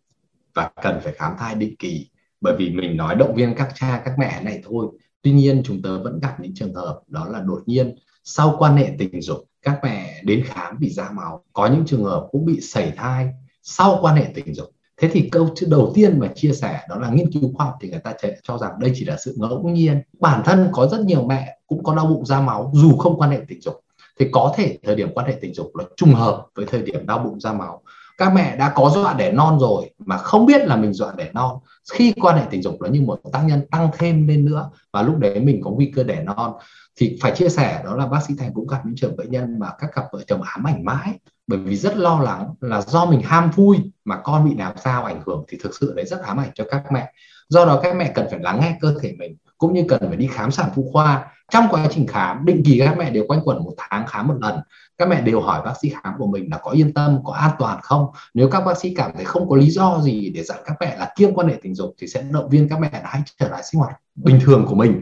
và 0.53 0.71
cần 0.81 0.99
phải 1.03 1.13
khám 1.13 1.33
thai 1.39 1.55
định 1.55 1.75
kỳ 1.79 2.07
bởi 2.41 2.55
vì 2.57 2.69
mình 2.69 2.97
nói 2.97 3.15
động 3.15 3.35
viên 3.35 3.53
các 3.57 3.67
cha 3.75 4.01
các 4.05 4.13
mẹ 4.19 4.41
này 4.43 4.61
thôi 4.63 4.87
tuy 5.21 5.31
nhiên 5.31 5.61
chúng 5.65 5.81
ta 5.81 5.89
vẫn 6.03 6.19
gặp 6.19 6.35
những 6.39 6.53
trường 6.55 6.73
hợp, 6.73 6.99
đó 7.07 7.27
là 7.29 7.39
đột 7.39 7.61
nhiên 7.65 7.95
sau 8.23 8.55
quan 8.59 8.77
hệ 8.77 8.91
tình 8.99 9.21
dục, 9.21 9.37
các 9.61 9.79
mẹ 9.83 10.21
đến 10.23 10.43
khám 10.45 10.79
bị 10.79 10.89
ra 10.89 11.09
máu, 11.11 11.43
có 11.53 11.67
những 11.67 11.85
trường 11.85 12.03
hợp 12.03 12.27
cũng 12.31 12.45
bị 12.45 12.61
sảy 12.61 12.93
thai 12.95 13.27
sau 13.63 13.97
quan 14.01 14.15
hệ 14.15 14.31
tình 14.35 14.53
dục. 14.53 14.67
Thế 14.97 15.09
thì 15.11 15.29
câu 15.31 15.49
đầu 15.67 15.91
tiên 15.95 16.19
mà 16.19 16.27
chia 16.35 16.53
sẻ 16.53 16.79
đó 16.89 16.95
là 16.95 17.09
nghiên 17.09 17.31
cứu 17.31 17.51
khoa 17.55 17.65
học 17.65 17.75
thì 17.81 17.89
người 17.89 17.99
ta 17.99 18.13
cho 18.43 18.57
rằng 18.57 18.71
đây 18.79 18.91
chỉ 18.95 19.05
là 19.05 19.17
sự 19.17 19.35
ngẫu 19.37 19.69
nhiên. 19.69 20.01
Bản 20.19 20.41
thân 20.45 20.69
có 20.71 20.87
rất 20.87 20.99
nhiều 20.99 21.25
mẹ 21.25 21.57
cũng 21.67 21.83
có 21.83 21.95
đau 21.95 22.05
bụng 22.05 22.25
ra 22.25 22.41
máu 22.41 22.71
dù 22.75 22.97
không 22.97 23.19
quan 23.19 23.31
hệ 23.31 23.39
tình 23.47 23.61
dục. 23.61 23.83
Thì 24.19 24.27
có 24.31 24.53
thể 24.55 24.77
thời 24.83 24.95
điểm 24.95 25.09
quan 25.13 25.27
hệ 25.27 25.37
tình 25.41 25.53
dục 25.53 25.75
là 25.75 25.83
trùng 25.97 26.13
hợp 26.13 26.47
với 26.55 26.65
thời 26.65 26.81
điểm 26.81 27.05
đau 27.05 27.19
bụng 27.19 27.39
ra 27.39 27.53
máu 27.53 27.81
các 28.19 28.33
mẹ 28.33 28.55
đã 28.55 28.73
có 28.75 28.89
dọa 28.89 29.13
đẻ 29.13 29.31
non 29.31 29.59
rồi 29.59 29.91
mà 29.97 30.17
không 30.17 30.45
biết 30.45 30.65
là 30.65 30.75
mình 30.75 30.93
dọa 30.93 31.13
đẻ 31.17 31.29
non. 31.33 31.57
Khi 31.91 32.13
quan 32.21 32.37
hệ 32.37 32.43
tình 32.49 32.61
dục 32.61 32.77
nó 32.81 32.87
như 32.87 33.01
một 33.01 33.19
tác 33.33 33.41
nhân 33.45 33.67
tăng 33.71 33.89
thêm 33.97 34.27
lên 34.27 34.45
nữa 34.45 34.69
và 34.93 35.01
lúc 35.01 35.17
đấy 35.17 35.39
mình 35.39 35.61
có 35.63 35.69
nguy 35.69 35.91
cơ 35.95 36.03
đẻ 36.03 36.23
non. 36.23 36.53
Thì 36.95 37.17
phải 37.21 37.31
chia 37.35 37.49
sẻ 37.49 37.81
đó 37.85 37.95
là 37.95 38.07
bác 38.07 38.19
sĩ 38.27 38.33
thành 38.37 38.53
cũng 38.53 38.67
gặp 38.67 38.85
những 38.85 38.95
trường 38.95 39.15
bệnh 39.15 39.31
nhân 39.31 39.59
mà 39.59 39.69
các 39.79 39.89
cặp 39.93 40.05
vợ 40.11 40.19
chồng 40.27 40.41
ám 40.41 40.67
ảnh 40.67 40.85
mãi. 40.85 41.19
Bởi 41.47 41.59
vì 41.59 41.75
rất 41.75 41.97
lo 41.97 42.19
lắng 42.19 42.53
là 42.61 42.81
do 42.81 43.05
mình 43.05 43.21
ham 43.21 43.51
vui 43.51 43.77
mà 44.05 44.17
con 44.23 44.49
bị 44.49 44.55
làm 44.57 44.73
sao 44.83 45.03
ảnh 45.03 45.21
hưởng 45.25 45.43
thì 45.47 45.57
thực 45.63 45.75
sự 45.79 45.93
đấy 45.95 46.05
rất 46.05 46.21
ám 46.21 46.39
ảnh 46.39 46.49
cho 46.55 46.63
các 46.71 46.83
mẹ. 46.91 47.13
Do 47.49 47.65
đó 47.65 47.79
các 47.83 47.95
mẹ 47.95 48.11
cần 48.15 48.27
phải 48.29 48.39
lắng 48.39 48.59
nghe 48.61 48.77
cơ 48.81 48.95
thể 49.01 49.15
mình 49.19 49.35
cũng 49.59 49.73
như 49.73 49.85
cần 49.87 49.99
phải 50.07 50.17
đi 50.17 50.27
khám 50.27 50.51
sản 50.51 50.69
phụ 50.75 50.89
khoa. 50.93 51.25
Trong 51.51 51.67
quá 51.69 51.87
trình 51.91 52.07
khám, 52.07 52.45
định 52.45 52.61
kỳ 52.65 52.79
các 52.79 52.97
mẹ 52.97 53.11
đều 53.11 53.25
quanh 53.27 53.41
quẩn 53.45 53.57
một 53.63 53.73
tháng 53.77 54.07
khám 54.07 54.27
một 54.27 54.35
lần. 54.41 54.59
Các 54.97 55.09
mẹ 55.09 55.21
đều 55.21 55.41
hỏi 55.41 55.61
bác 55.65 55.73
sĩ 55.81 55.91
khám 56.03 56.13
của 56.17 56.27
mình 56.27 56.49
là 56.51 56.57
có 56.57 56.71
yên 56.71 56.93
tâm, 56.93 57.19
có 57.23 57.33
an 57.33 57.51
toàn 57.59 57.79
không? 57.81 58.07
Nếu 58.33 58.49
các 58.49 58.65
bác 58.65 58.77
sĩ 58.77 58.93
cảm 58.95 59.11
thấy 59.15 59.25
không 59.25 59.49
có 59.49 59.55
lý 59.55 59.69
do 59.69 59.99
gì 60.01 60.29
để 60.29 60.43
dặn 60.43 60.57
các 60.65 60.75
mẹ 60.79 60.97
là 60.97 61.11
kiêng 61.15 61.33
quan 61.33 61.47
hệ 61.47 61.55
tình 61.61 61.75
dục 61.75 61.93
thì 61.99 62.07
sẽ 62.07 62.21
động 62.31 62.49
viên 62.49 62.69
các 62.69 62.79
mẹ 62.79 62.89
là 62.91 63.01
hãy 63.03 63.21
trở 63.39 63.49
lại 63.49 63.63
sinh 63.63 63.81
hoạt 63.81 63.95
bình 64.15 64.39
thường 64.43 64.65
của 64.69 64.75
mình. 64.75 65.01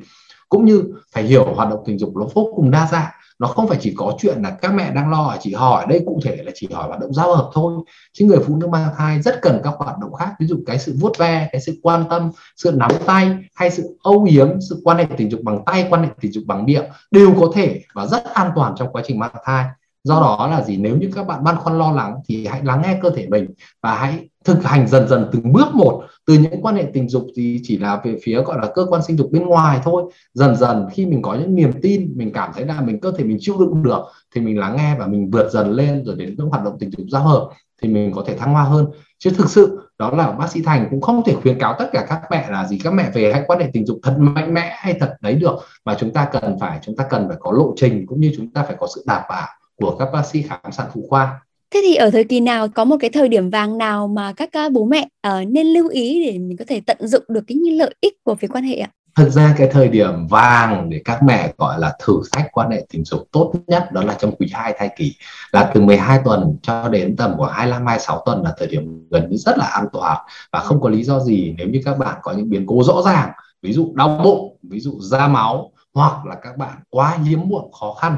Cũng 0.50 0.66
như 0.66 0.84
phải 1.12 1.24
hiểu 1.24 1.54
hoạt 1.56 1.70
động 1.70 1.84
tình 1.86 2.00
dục 2.00 2.16
nó 2.16 2.26
vô 2.34 2.54
cùng 2.56 2.72
đa 2.72 2.88
dạng 2.92 3.12
nó 3.40 3.48
không 3.48 3.68
phải 3.68 3.78
chỉ 3.82 3.94
có 3.98 4.14
chuyện 4.20 4.42
là 4.42 4.50
các 4.62 4.74
mẹ 4.74 4.92
đang 4.92 5.12
lo 5.12 5.36
chỉ 5.40 5.54
hỏi, 5.54 5.86
đây 5.90 6.04
cụ 6.06 6.20
thể 6.24 6.36
là 6.36 6.52
chỉ 6.56 6.68
hỏi 6.74 6.88
hoạt 6.88 7.00
động 7.00 7.14
giao 7.14 7.36
hợp 7.36 7.50
thôi. 7.54 7.74
Chứ 8.14 8.26
người 8.26 8.40
phụ 8.48 8.56
nữ 8.56 8.68
mang 8.68 8.90
thai 8.98 9.22
rất 9.22 9.40
cần 9.42 9.62
các 9.64 9.74
hoạt 9.78 9.98
động 10.00 10.14
khác, 10.14 10.34
ví 10.40 10.48
dụ 10.48 10.58
cái 10.66 10.80
sự 10.80 10.96
vuốt 11.00 11.18
ve, 11.18 11.50
cái 11.52 11.62
sự 11.62 11.80
quan 11.82 12.04
tâm, 12.10 12.32
sự 12.56 12.72
nắm 12.72 12.92
tay, 13.06 13.36
hay 13.56 13.72
sự 13.72 13.98
âu 14.04 14.24
yếm, 14.24 14.62
sự 14.70 14.82
quan 14.84 14.98
hệ 14.98 15.06
tình 15.18 15.32
dục 15.32 15.42
bằng 15.44 15.64
tay, 15.66 15.88
quan 15.90 16.04
hệ 16.04 16.10
tình 16.22 16.32
dục 16.32 16.44
bằng 16.48 16.66
miệng, 16.66 16.86
đều 17.12 17.34
có 17.40 17.52
thể 17.54 17.82
và 17.94 18.06
rất 18.06 18.24
an 18.34 18.52
toàn 18.56 18.74
trong 18.78 18.92
quá 18.92 19.02
trình 19.06 19.20
mang 19.20 19.32
thai. 19.46 19.66
Do 20.04 20.20
đó 20.20 20.48
là 20.52 20.62
gì? 20.62 20.78
Nếu 20.78 20.98
như 20.98 21.12
các 21.16 21.28
bạn 21.28 21.44
băn 21.44 21.56
khoăn 21.58 21.78
lo 21.78 21.92
lắng 21.92 22.16
thì 22.28 22.46
hãy 22.46 22.62
lắng 22.64 22.82
nghe 22.84 23.00
cơ 23.02 23.10
thể 23.10 23.28
mình 23.30 23.48
và 23.82 23.96
hãy 23.96 24.30
thực 24.48 24.64
hành 24.64 24.88
dần 24.88 25.08
dần 25.08 25.30
từng 25.32 25.54
bước 25.54 25.68
một, 25.74 26.04
từ 26.26 26.34
những 26.34 26.62
quan 26.62 26.76
hệ 26.76 26.84
tình 26.94 27.10
dục 27.10 27.28
thì 27.36 27.60
chỉ 27.64 27.78
là 27.78 28.02
về 28.04 28.18
phía, 28.24 28.42
gọi 28.42 28.58
là, 28.62 28.72
cơ 28.76 28.86
quan 28.90 29.02
sinh 29.08 29.18
dục 29.18 29.32
bên 29.32 29.46
ngoài 29.46 29.80
thôi. 29.84 30.04
Dần 30.34 30.56
dần 30.56 30.88
khi 30.94 31.06
mình 31.06 31.22
có 31.22 31.36
những 31.36 31.56
niềm 31.56 31.72
tin, 31.82 32.14
mình 32.16 32.32
cảm 32.34 32.52
thấy 32.56 32.66
là 32.66 32.82
mình 32.82 33.00
cơ 33.00 33.12
thể 33.18 33.24
mình 33.24 33.38
chịu 33.40 33.56
đựng 33.60 33.84
được, 33.84 34.02
thì 34.36 34.42
mình 34.42 34.60
lắng 34.60 34.76
nghe 34.78 34.96
và 35.00 35.08
mình 35.08 35.32
vượt 35.32 35.52
dần 35.52 35.72
lên 35.72 36.04
rồi 36.06 36.16
đến 36.16 36.36
những 36.38 36.50
hoạt 36.50 36.64
động 36.64 36.78
tình 36.80 36.92
dục 36.98 37.08
giao 37.10 37.24
hợp 37.24 37.50
thì 37.82 37.90
mình 37.90 38.12
có 38.16 38.24
thể 38.28 38.38
thăng 38.38 38.54
hoa 38.54 38.64
hơn. 38.64 38.86
Chứ 39.20 39.30
thực 39.30 39.50
sự, 39.50 39.80
đó 40.00 40.12
là 40.12 40.32
bác 40.32 40.52
sĩ 40.52 40.62
thành 40.62 40.88
cũng 40.90 41.02
không 41.02 41.24
thể 41.26 41.36
khuyến 41.42 41.60
cáo 41.60 41.76
tất 41.80 41.90
cả 41.94 42.06
các 42.10 42.22
mẹ 42.32 42.48
là 42.50 42.66
gì, 42.68 42.80
các 42.84 42.94
mẹ 42.94 43.10
về 43.14 43.34
hãy 43.34 43.44
quan 43.48 43.60
hệ 43.60 43.70
tình 43.74 43.86
dục 43.86 44.00
thật 44.04 44.16
mạnh 44.20 44.54
mẽ 44.54 44.72
hay 44.76 44.94
thật 45.00 45.16
đấy 45.22 45.34
được, 45.34 45.56
mà 45.86 45.96
chúng 46.00 46.14
ta 46.14 46.30
cần 46.32 46.58
phải, 46.60 46.80
chúng 46.82 46.96
ta 46.96 47.04
cần 47.10 47.28
phải 47.28 47.38
có 47.40 47.52
lộ 47.52 47.74
trình 47.76 48.06
cũng 48.08 48.20
như 48.20 48.32
chúng 48.38 48.50
ta 48.50 48.64
phải 48.64 48.76
có 48.80 48.88
sự 48.96 49.04
đảm 49.08 49.22
bảo 49.30 49.48
của 49.76 49.96
các 50.00 50.10
bác 50.14 50.26
sĩ 50.26 50.42
khám 50.42 50.72
sản 50.72 50.88
phụ 50.94 51.06
khoa. 51.10 51.42
Thế 51.74 51.82
thì 51.84 51.96
ở 51.96 52.10
thời 52.10 52.24
kỳ 52.24 52.40
nào 52.40 52.68
có 52.68 52.86
một 52.86 52.96
cái 53.00 53.10
thời 53.10 53.28
điểm 53.28 53.50
vàng 53.50 53.78
nào 53.78 54.08
mà 54.08 54.34
các 54.34 54.50
à, 54.52 54.70
bố 54.70 54.86
mẹ 54.86 55.08
uh, 55.28 55.48
nên 55.48 55.68
lưu 55.68 55.90
ý 55.90 56.26
để 56.26 56.38
mình 56.38 56.58
có 56.58 56.66
thể 56.68 56.82
tận 56.86 56.98
dụng 57.02 57.24
được 57.28 57.42
cái 57.48 57.56
những 57.56 57.78
lợi 57.78 57.96
ích 58.02 58.14
của 58.24 58.36
việc 58.36 58.52
quan 58.52 58.64
hệ 58.64 58.76
ạ? 58.76 58.90
Thật 59.16 59.30
ra 59.30 59.56
cái 59.58 59.68
thời 59.72 59.88
điểm 59.88 60.28
vàng 60.28 60.90
để 60.90 61.02
các 61.06 61.24
mẹ 61.24 61.54
gọi 61.58 61.80
là 61.80 61.96
thử 62.04 62.22
thách 62.32 62.48
quan 62.52 62.72
hệ 62.72 62.86
tình 62.90 63.06
dục 63.06 63.28
tốt 63.32 63.54
nhất 63.68 63.92
đó 63.92 64.04
là 64.04 64.16
trong 64.20 64.36
quý 64.36 64.48
2 64.54 64.74
thai 64.78 64.90
kỳ 64.98 65.16
là 65.52 65.72
từ 65.74 65.82
12 65.82 66.20
tuần 66.26 66.58
cho 66.62 66.90
đến 66.90 67.16
tầm 67.16 67.38
của 67.38 67.46
25 67.46 67.86
26 67.86 68.24
tuần 68.26 68.44
là 68.44 68.54
thời 68.58 68.68
điểm 68.68 69.08
gần 69.10 69.30
như 69.30 69.38
rất 69.38 69.58
là 69.58 69.66
an 69.66 69.86
toàn 69.94 70.18
và 70.52 70.60
không 70.60 70.82
có 70.82 70.90
lý 70.90 71.04
do 71.04 71.20
gì 71.20 71.56
nếu 71.58 71.68
như 71.68 71.82
các 71.86 71.98
bạn 71.98 72.16
có 72.22 72.34
những 72.34 72.50
biến 72.50 72.66
cố 72.68 72.84
rõ 72.84 73.02
ràng 73.06 73.30
ví 73.62 73.74
dụ 73.74 73.94
đau 73.96 74.22
bụng, 74.24 74.58
ví 74.64 74.80
dụ 74.80 75.00
da 75.00 75.28
máu 75.28 75.72
hoặc 75.94 76.26
là 76.26 76.36
các 76.42 76.58
bạn 76.58 76.78
quá 76.90 77.18
hiếm 77.26 77.50
muộn 77.50 77.72
khó 77.80 77.94
khăn 77.94 78.16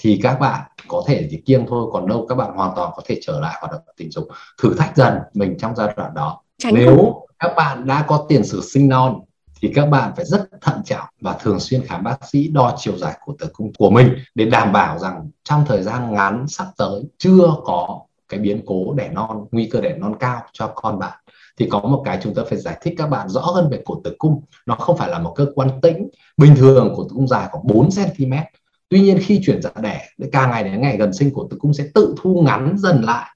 thì 0.00 0.20
các 0.22 0.40
bạn 0.40 0.60
có 0.88 1.04
thể 1.06 1.28
chỉ 1.30 1.42
kiêng 1.46 1.66
thôi 1.68 1.90
còn 1.92 2.08
đâu 2.08 2.26
các 2.28 2.34
bạn 2.34 2.52
hoàn 2.54 2.72
toàn 2.76 2.92
có 2.96 3.02
thể 3.06 3.18
trở 3.22 3.40
lại 3.40 3.56
hoạt 3.60 3.72
động 3.72 3.80
tình 3.96 4.10
dục. 4.10 4.28
Thử 4.62 4.74
thách 4.74 4.96
dần 4.96 5.18
mình 5.34 5.56
trong 5.58 5.76
giai 5.76 5.94
đoạn 5.96 6.14
đó. 6.14 6.42
Tránh 6.58 6.74
nếu 6.74 6.96
không? 6.96 7.26
các 7.38 7.52
bạn 7.56 7.86
đã 7.86 8.04
có 8.08 8.26
tiền 8.28 8.44
sử 8.44 8.60
sinh 8.60 8.88
non 8.88 9.20
thì 9.62 9.72
các 9.74 9.86
bạn 9.86 10.12
phải 10.16 10.24
rất 10.24 10.48
thận 10.60 10.82
trọng 10.84 11.06
và 11.20 11.32
thường 11.32 11.60
xuyên 11.60 11.86
khám 11.86 12.04
bác 12.04 12.16
sĩ 12.32 12.48
đo 12.48 12.74
chiều 12.78 12.96
dài 12.96 13.18
của 13.24 13.34
tử 13.38 13.46
cung 13.52 13.72
của 13.78 13.90
mình 13.90 14.14
để 14.34 14.44
đảm 14.44 14.72
bảo 14.72 14.98
rằng 14.98 15.30
trong 15.44 15.64
thời 15.66 15.82
gian 15.82 16.14
ngắn 16.14 16.48
sắp 16.48 16.66
tới 16.76 17.02
chưa 17.18 17.54
có 17.64 18.00
cái 18.28 18.40
biến 18.40 18.62
cố 18.66 18.94
đẻ 18.94 19.08
non 19.12 19.46
nguy 19.50 19.68
cơ 19.72 19.80
đẻ 19.80 19.94
non 19.98 20.14
cao 20.20 20.42
cho 20.52 20.66
con 20.74 20.98
bạn. 20.98 21.18
Thì 21.58 21.68
có 21.70 21.78
một 21.78 22.02
cái 22.04 22.18
chúng 22.22 22.34
ta 22.34 22.42
phải 22.48 22.58
giải 22.58 22.78
thích 22.82 22.94
các 22.98 23.06
bạn 23.06 23.28
rõ 23.28 23.40
hơn 23.40 23.68
về 23.70 23.82
cổ 23.84 24.00
tử 24.04 24.14
cung. 24.18 24.42
Nó 24.66 24.74
không 24.74 24.96
phải 24.96 25.08
là 25.08 25.18
một 25.18 25.32
cơ 25.36 25.46
quan 25.54 25.80
tĩnh. 25.82 26.08
Bình 26.36 26.54
thường 26.56 26.94
cổ 26.96 27.02
tử 27.02 27.10
cung 27.14 27.28
dài 27.28 27.48
khoảng 27.50 27.66
4 27.66 27.88
cm 27.90 28.32
tuy 28.90 29.00
nhiên 29.00 29.18
khi 29.20 29.40
chuyển 29.46 29.62
dạ 29.62 29.70
đẻ 29.82 30.08
càng 30.32 30.50
ngày 30.50 30.64
đến 30.64 30.80
ngày 30.80 30.96
gần 30.96 31.12
sinh 31.12 31.30
cổ 31.34 31.48
tử 31.50 31.56
cung 31.60 31.74
sẽ 31.74 31.84
tự 31.94 32.14
thu 32.22 32.42
ngắn 32.46 32.74
dần 32.78 33.02
lại. 33.02 33.26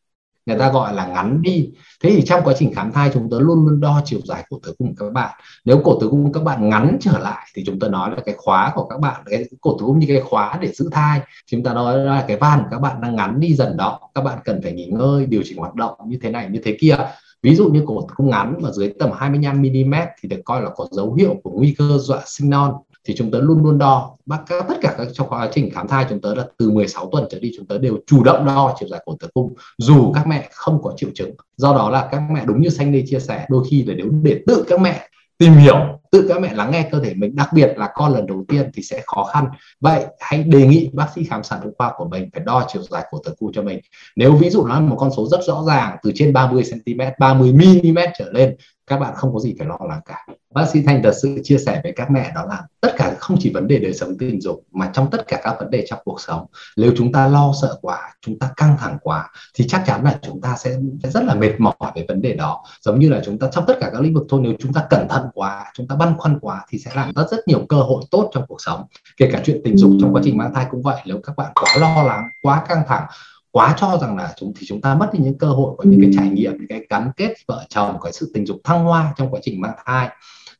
Người 0.46 0.58
ta 0.58 0.72
gọi 0.72 0.94
là 0.94 1.06
ngắn 1.06 1.42
đi. 1.42 1.70
Thế 2.02 2.10
thì 2.10 2.22
trong 2.22 2.44
quá 2.44 2.54
trình 2.58 2.74
khám 2.74 2.92
thai, 2.92 3.10
chúng 3.14 3.30
ta 3.30 3.36
luôn 3.40 3.66
luôn 3.66 3.80
đo 3.80 4.02
chiều 4.04 4.20
dài 4.24 4.44
cổ 4.48 4.58
tử 4.62 4.74
cung 4.78 4.96
của 4.96 5.04
các 5.04 5.12
bạn. 5.12 5.30
Nếu 5.64 5.80
cổ 5.84 6.00
tử 6.00 6.08
cung 6.08 6.32
các 6.32 6.42
bạn 6.42 6.68
ngắn 6.68 6.96
trở 7.00 7.18
lại, 7.18 7.46
thì 7.54 7.62
chúng 7.66 7.78
ta 7.78 7.88
nói 7.88 8.10
là 8.10 8.16
cái 8.26 8.34
khóa 8.38 8.72
của 8.74 8.84
các 8.84 9.00
bạn, 9.00 9.22
cái 9.30 9.44
cổ 9.60 9.76
tử 9.78 9.86
cung 9.86 9.98
như 9.98 10.06
cái 10.08 10.20
khóa 10.20 10.58
để 10.60 10.72
giữ 10.72 10.88
thai. 10.92 11.20
Chúng 11.46 11.62
ta 11.62 11.74
nói 11.74 11.98
là 11.98 12.24
cái 12.28 12.36
van 12.36 12.58
của 12.62 12.68
các 12.70 12.78
bạn 12.78 13.00
đang 13.00 13.16
ngắn 13.16 13.40
đi 13.40 13.54
dần 13.54 13.76
đó. 13.76 14.00
Các 14.14 14.24
bạn 14.24 14.38
cần 14.44 14.60
phải 14.62 14.72
nghỉ 14.72 14.86
ngơi, 14.86 15.26
điều 15.26 15.42
chỉnh 15.44 15.58
hoạt 15.58 15.74
động 15.74 15.94
như 16.06 16.18
thế 16.22 16.30
này, 16.30 16.48
như 16.50 16.60
thế 16.64 16.76
kia. 16.80 16.96
Ví 17.42 17.54
dụ 17.54 17.68
như 17.68 17.82
cổ 17.86 18.00
tử 18.00 18.14
cung 18.16 18.30
ngắn 18.30 18.54
mà 18.60 18.70
dưới 18.70 18.92
tầm 18.98 19.10
25 19.12 19.62
mm 19.62 19.94
thì 20.20 20.28
được 20.28 20.40
coi 20.44 20.62
là 20.62 20.70
có 20.76 20.86
dấu 20.90 21.14
hiệu 21.14 21.34
của 21.42 21.50
nguy 21.50 21.74
cơ 21.78 21.98
dọa 21.98 22.22
sinh 22.26 22.50
non 22.50 22.74
thì 23.04 23.14
chúng 23.16 23.30
tớ 23.30 23.40
luôn 23.40 23.62
luôn 23.62 23.78
đo. 23.78 24.16
Bác 24.26 24.38
các, 24.46 24.64
tất 24.68 24.74
cả 24.80 24.94
các 24.98 25.08
trong 25.12 25.28
quá 25.28 25.48
trình 25.52 25.70
khám 25.74 25.88
thai 25.88 26.06
chúng 26.10 26.20
tớ 26.20 26.34
là 26.34 26.44
từ 26.58 26.70
16 26.70 27.08
tuần 27.12 27.24
trở 27.30 27.38
đi 27.38 27.52
chúng 27.56 27.66
tớ 27.66 27.78
đều 27.78 27.98
chủ 28.06 28.24
động 28.24 28.46
đo 28.46 28.76
chiều 28.78 28.88
dài 28.88 29.00
cổ 29.04 29.16
tử 29.20 29.28
cung, 29.34 29.54
dù 29.78 30.12
các 30.12 30.26
mẹ 30.26 30.48
không 30.52 30.82
có 30.82 30.92
triệu 30.96 31.10
chứng. 31.14 31.30
Do 31.56 31.72
đó 31.72 31.90
là 31.90 32.08
các 32.12 32.22
mẹ 32.30 32.44
đúng 32.44 32.60
như 32.60 32.68
xanh 32.68 32.92
đi 32.92 33.04
chia 33.06 33.20
sẻ, 33.20 33.46
đôi 33.48 33.64
khi 33.70 33.82
là 33.82 33.94
nếu 33.94 34.06
để 34.22 34.40
tự 34.46 34.64
các 34.68 34.80
mẹ 34.80 35.08
tìm 35.38 35.52
hiểu, 35.52 35.76
tự 36.10 36.26
các 36.28 36.40
mẹ 36.40 36.54
lắng 36.54 36.70
nghe 36.70 36.88
cơ 36.92 37.00
thể 37.00 37.14
mình, 37.14 37.36
đặc 37.36 37.48
biệt 37.54 37.74
là 37.76 37.88
con 37.94 38.12
lần 38.14 38.26
đầu 38.26 38.44
tiên 38.48 38.70
thì 38.74 38.82
sẽ 38.82 39.02
khó 39.06 39.24
khăn. 39.24 39.46
Vậy 39.80 40.04
hãy 40.20 40.42
đề 40.42 40.66
nghị 40.66 40.90
bác 40.92 41.06
sĩ 41.14 41.24
khám 41.24 41.42
sản 41.42 41.60
phụ 41.64 41.70
khoa 41.78 41.92
của 41.96 42.08
mình 42.08 42.28
phải 42.32 42.42
đo 42.44 42.64
chiều 42.68 42.82
dài 42.82 43.04
của 43.10 43.18
tử 43.24 43.34
cung 43.38 43.52
cho 43.52 43.62
mình. 43.62 43.80
Nếu 44.16 44.32
ví 44.32 44.50
dụ 44.50 44.66
nó 44.66 44.74
là 44.74 44.80
một 44.80 44.96
con 44.98 45.10
số 45.16 45.26
rất 45.26 45.40
rõ 45.46 45.62
ràng, 45.66 45.96
từ 46.02 46.12
trên 46.14 46.32
30 46.32 46.62
cm 46.70 47.00
30 47.18 47.52
mm 47.52 47.98
trở 48.18 48.32
lên 48.32 48.56
các 48.86 48.96
bạn 48.96 49.14
không 49.14 49.34
có 49.34 49.40
gì 49.40 49.54
phải 49.58 49.66
lo 49.68 49.78
lắng 49.88 50.00
cả. 50.06 50.26
Bác 50.54 50.64
sĩ 50.72 50.82
thanh 50.86 51.02
thật 51.02 51.12
sự 51.22 51.38
chia 51.42 51.58
sẻ 51.58 51.80
với 51.82 51.92
các 51.96 52.10
mẹ 52.10 52.32
đó 52.34 52.44
là 52.48 52.62
tất 52.80 52.92
cả 52.96 53.14
không 53.18 53.36
chỉ 53.40 53.52
vấn 53.54 53.68
đề 53.68 53.78
đời 53.78 53.94
sống 53.94 54.18
tình 54.18 54.40
dục 54.40 54.64
mà 54.72 54.90
trong 54.92 55.10
tất 55.10 55.28
cả 55.28 55.40
các 55.42 55.56
vấn 55.58 55.70
đề 55.70 55.84
trong 55.88 55.98
cuộc 56.04 56.20
sống 56.20 56.46
nếu 56.76 56.92
chúng 56.96 57.12
ta 57.12 57.28
lo 57.28 57.52
sợ 57.62 57.78
quá 57.82 58.14
chúng 58.20 58.38
ta 58.38 58.50
căng 58.56 58.76
thẳng 58.78 58.98
quá 59.02 59.30
thì 59.54 59.66
chắc 59.68 59.82
chắn 59.86 60.04
là 60.04 60.18
chúng 60.22 60.40
ta 60.40 60.56
sẽ, 60.56 60.76
sẽ 61.02 61.10
rất 61.10 61.24
là 61.24 61.34
mệt 61.34 61.52
mỏi 61.58 61.92
về 61.94 62.04
vấn 62.08 62.22
đề 62.22 62.34
đó. 62.34 62.64
Giống 62.80 62.98
như 62.98 63.08
là 63.08 63.20
chúng 63.24 63.38
ta 63.38 63.48
trong 63.52 63.64
tất 63.66 63.76
cả 63.80 63.90
các 63.92 64.00
lĩnh 64.00 64.14
vực 64.14 64.26
thôi 64.28 64.40
nếu 64.42 64.52
chúng 64.58 64.72
ta 64.72 64.86
cẩn 64.90 65.08
thận 65.08 65.26
quá 65.34 65.64
chúng 65.74 65.88
ta 65.88 65.96
băn 65.96 66.18
khoăn 66.18 66.38
quá 66.40 66.64
thì 66.68 66.78
sẽ 66.78 66.90
làm 66.94 67.12
rất 67.16 67.30
rất 67.30 67.48
nhiều 67.48 67.66
cơ 67.68 67.76
hội 67.76 68.02
tốt 68.10 68.30
trong 68.34 68.44
cuộc 68.48 68.60
sống. 68.60 68.82
Kể 69.16 69.28
cả 69.32 69.40
chuyện 69.44 69.60
tình 69.64 69.78
dục 69.78 69.90
trong 70.00 70.14
quá 70.14 70.22
trình 70.24 70.38
mang 70.38 70.54
thai 70.54 70.66
cũng 70.70 70.82
vậy 70.82 71.00
nếu 71.06 71.20
các 71.22 71.36
bạn 71.36 71.52
quá 71.54 71.76
lo 71.80 72.02
lắng 72.02 72.28
quá 72.42 72.64
căng 72.68 72.82
thẳng 72.88 73.06
quá 73.54 73.74
cho 73.78 73.98
rằng 74.00 74.16
là 74.16 74.34
chúng 74.36 74.52
thì 74.56 74.66
chúng 74.68 74.80
ta 74.80 74.94
mất 74.94 75.10
đi 75.12 75.18
những 75.22 75.38
cơ 75.38 75.46
hội 75.46 75.74
có 75.78 75.84
những 75.86 76.00
cái 76.00 76.10
trải 76.16 76.28
nghiệm 76.28 76.52
những 76.52 76.68
cái 76.68 76.86
gắn 76.90 77.10
kết 77.16 77.34
vợ 77.48 77.64
chồng 77.68 77.98
cái 78.02 78.12
sự 78.12 78.30
tình 78.34 78.46
dục 78.46 78.56
thăng 78.64 78.84
hoa 78.84 79.14
trong 79.16 79.30
quá 79.30 79.40
trình 79.42 79.60
mang 79.60 79.74
thai. 79.84 80.08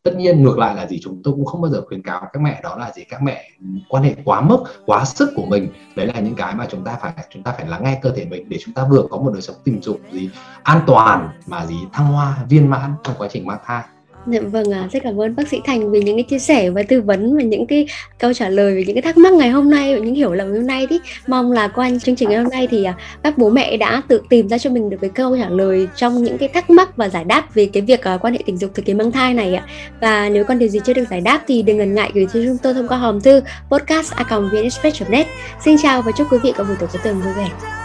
Tất 0.02 0.16
nhiên 0.16 0.42
ngược 0.42 0.59
lại 0.59 0.74
là 0.74 0.87
gì 0.87 1.00
chúng 1.02 1.20
tôi 1.24 1.35
cũng 1.35 1.44
không 1.44 1.61
bao 1.61 1.70
giờ 1.70 1.83
khuyến 1.87 2.02
cáo 2.02 2.20
các 2.33 2.42
mẹ 2.42 2.61
đó 2.62 2.76
là 2.76 2.92
gì 2.92 3.04
các 3.09 3.22
mẹ 3.22 3.50
quan 3.88 4.02
hệ 4.02 4.14
quá 4.24 4.40
mức 4.40 4.59
quá 4.87 5.04
sức 5.04 5.33
của 5.37 5.46
mình. 5.46 5.68
Đấy 5.96 6.07
là 6.07 6.20
những 6.20 6.35
cái 6.35 6.54
mà 6.54 6.66
chúng 6.70 6.85
ta 6.85 6.96
phải 7.00 7.12
chúng 7.30 7.42
ta 7.42 7.52
phải 7.52 7.66
lắng 7.66 7.85
nghe 7.85 7.98
cơ 8.02 8.11
thể 8.11 8.24
mình 8.24 8.48
để 8.48 8.59
chúng 8.64 8.74
ta 8.74 8.85
vừa 8.90 9.02
có 9.11 9.16
một 9.16 9.30
đời 9.33 9.42
sống 9.42 9.57
tình 9.64 9.83
dục 9.83 10.00
gì 10.12 10.30
an 10.62 10.80
toàn 10.87 11.28
mà 11.46 11.66
gì 11.66 11.76
thăng 11.92 12.07
hoa 12.07 12.38
viên 12.48 12.70
mãn 12.70 12.92
trong 13.04 13.14
quá 13.18 13.28
trình 13.30 13.46
mang 13.46 13.59
thai 13.64 13.83
Dạ 14.26 14.40
vâng, 14.40 14.72
à, 14.72 14.88
rất 14.92 15.00
cảm 15.02 15.20
ơn 15.20 15.37
bác 15.37 15.48
sĩ 15.48 15.60
Thành 15.64 15.90
vì 15.90 16.02
những 16.02 16.16
cái 16.16 16.22
chia 16.22 16.38
sẻ 16.38 16.70
và 16.70 16.82
tư 16.82 17.00
vấn 17.00 17.37
và 17.37 17.42
những 17.42 17.66
cái 17.66 17.87
câu 18.18 18.32
trả 18.32 18.48
lời 18.48 18.74
về 18.74 18.84
những 18.87 18.94
cái 18.94 19.02
thắc 19.02 19.16
mắc 19.16 19.32
ngày 19.32 19.50
hôm 19.50 19.70
nay 19.70 19.94
và 19.94 20.04
những 20.04 20.14
hiểu 20.14 20.32
lầm 20.32 20.52
hôm 20.52 20.66
nay 20.66 20.87
thì 20.90 20.98
mong 21.26 21.52
là 21.52 21.68
qua 21.68 21.90
chương 22.02 22.16
trình 22.16 22.28
ngày 22.28 22.38
hôm 22.38 22.48
nay 22.48 22.68
thì 22.70 22.84
à, 22.84 22.94
các 23.22 23.38
bố 23.38 23.50
mẹ 23.50 23.76
đã 23.76 24.02
tự 24.08 24.22
tìm 24.28 24.48
ra 24.48 24.58
cho 24.58 24.70
mình 24.70 24.90
được 24.90 24.96
cái 25.00 25.10
câu 25.14 25.37
trả 25.38 25.48
lời 25.48 25.88
trong 25.96 26.22
những 26.22 26.38
cái 26.38 26.48
thắc 26.48 26.70
mắc 26.70 26.96
và 26.96 27.08
giải 27.08 27.24
đáp 27.24 27.54
về 27.54 27.66
cái 27.72 27.82
việc 27.82 28.02
à, 28.02 28.16
quan 28.16 28.32
hệ 28.32 28.40
tình 28.46 28.56
dục 28.56 28.70
thời 28.74 28.82
kỳ 28.82 28.94
mang 28.94 29.12
thai 29.12 29.34
này 29.34 29.54
ạ. 29.54 29.64
Và 30.00 30.28
nếu 30.28 30.44
còn 30.44 30.58
điều 30.58 30.68
gì 30.68 30.80
chưa 30.84 30.92
được 30.92 31.04
giải 31.10 31.20
đáp 31.20 31.40
thì 31.46 31.62
đừng 31.62 31.76
ngần 31.76 31.94
ngại 31.94 32.10
gửi 32.14 32.26
cho 32.32 32.40
chúng 32.44 32.58
tôi 32.62 32.74
thông 32.74 32.88
qua 32.88 32.98
hòm 32.98 33.20
thư 33.20 33.40
podcast 33.70 34.12
net 35.08 35.26
Xin 35.64 35.76
chào 35.82 36.02
và 36.02 36.12
chúc 36.12 36.32
quý 36.32 36.38
vị 36.42 36.52
có 36.56 36.64
buổi 36.64 36.76
tối 36.80 36.88
cuối 36.92 37.00
tuần 37.04 37.20
vui 37.20 37.32
vẻ. 37.32 37.84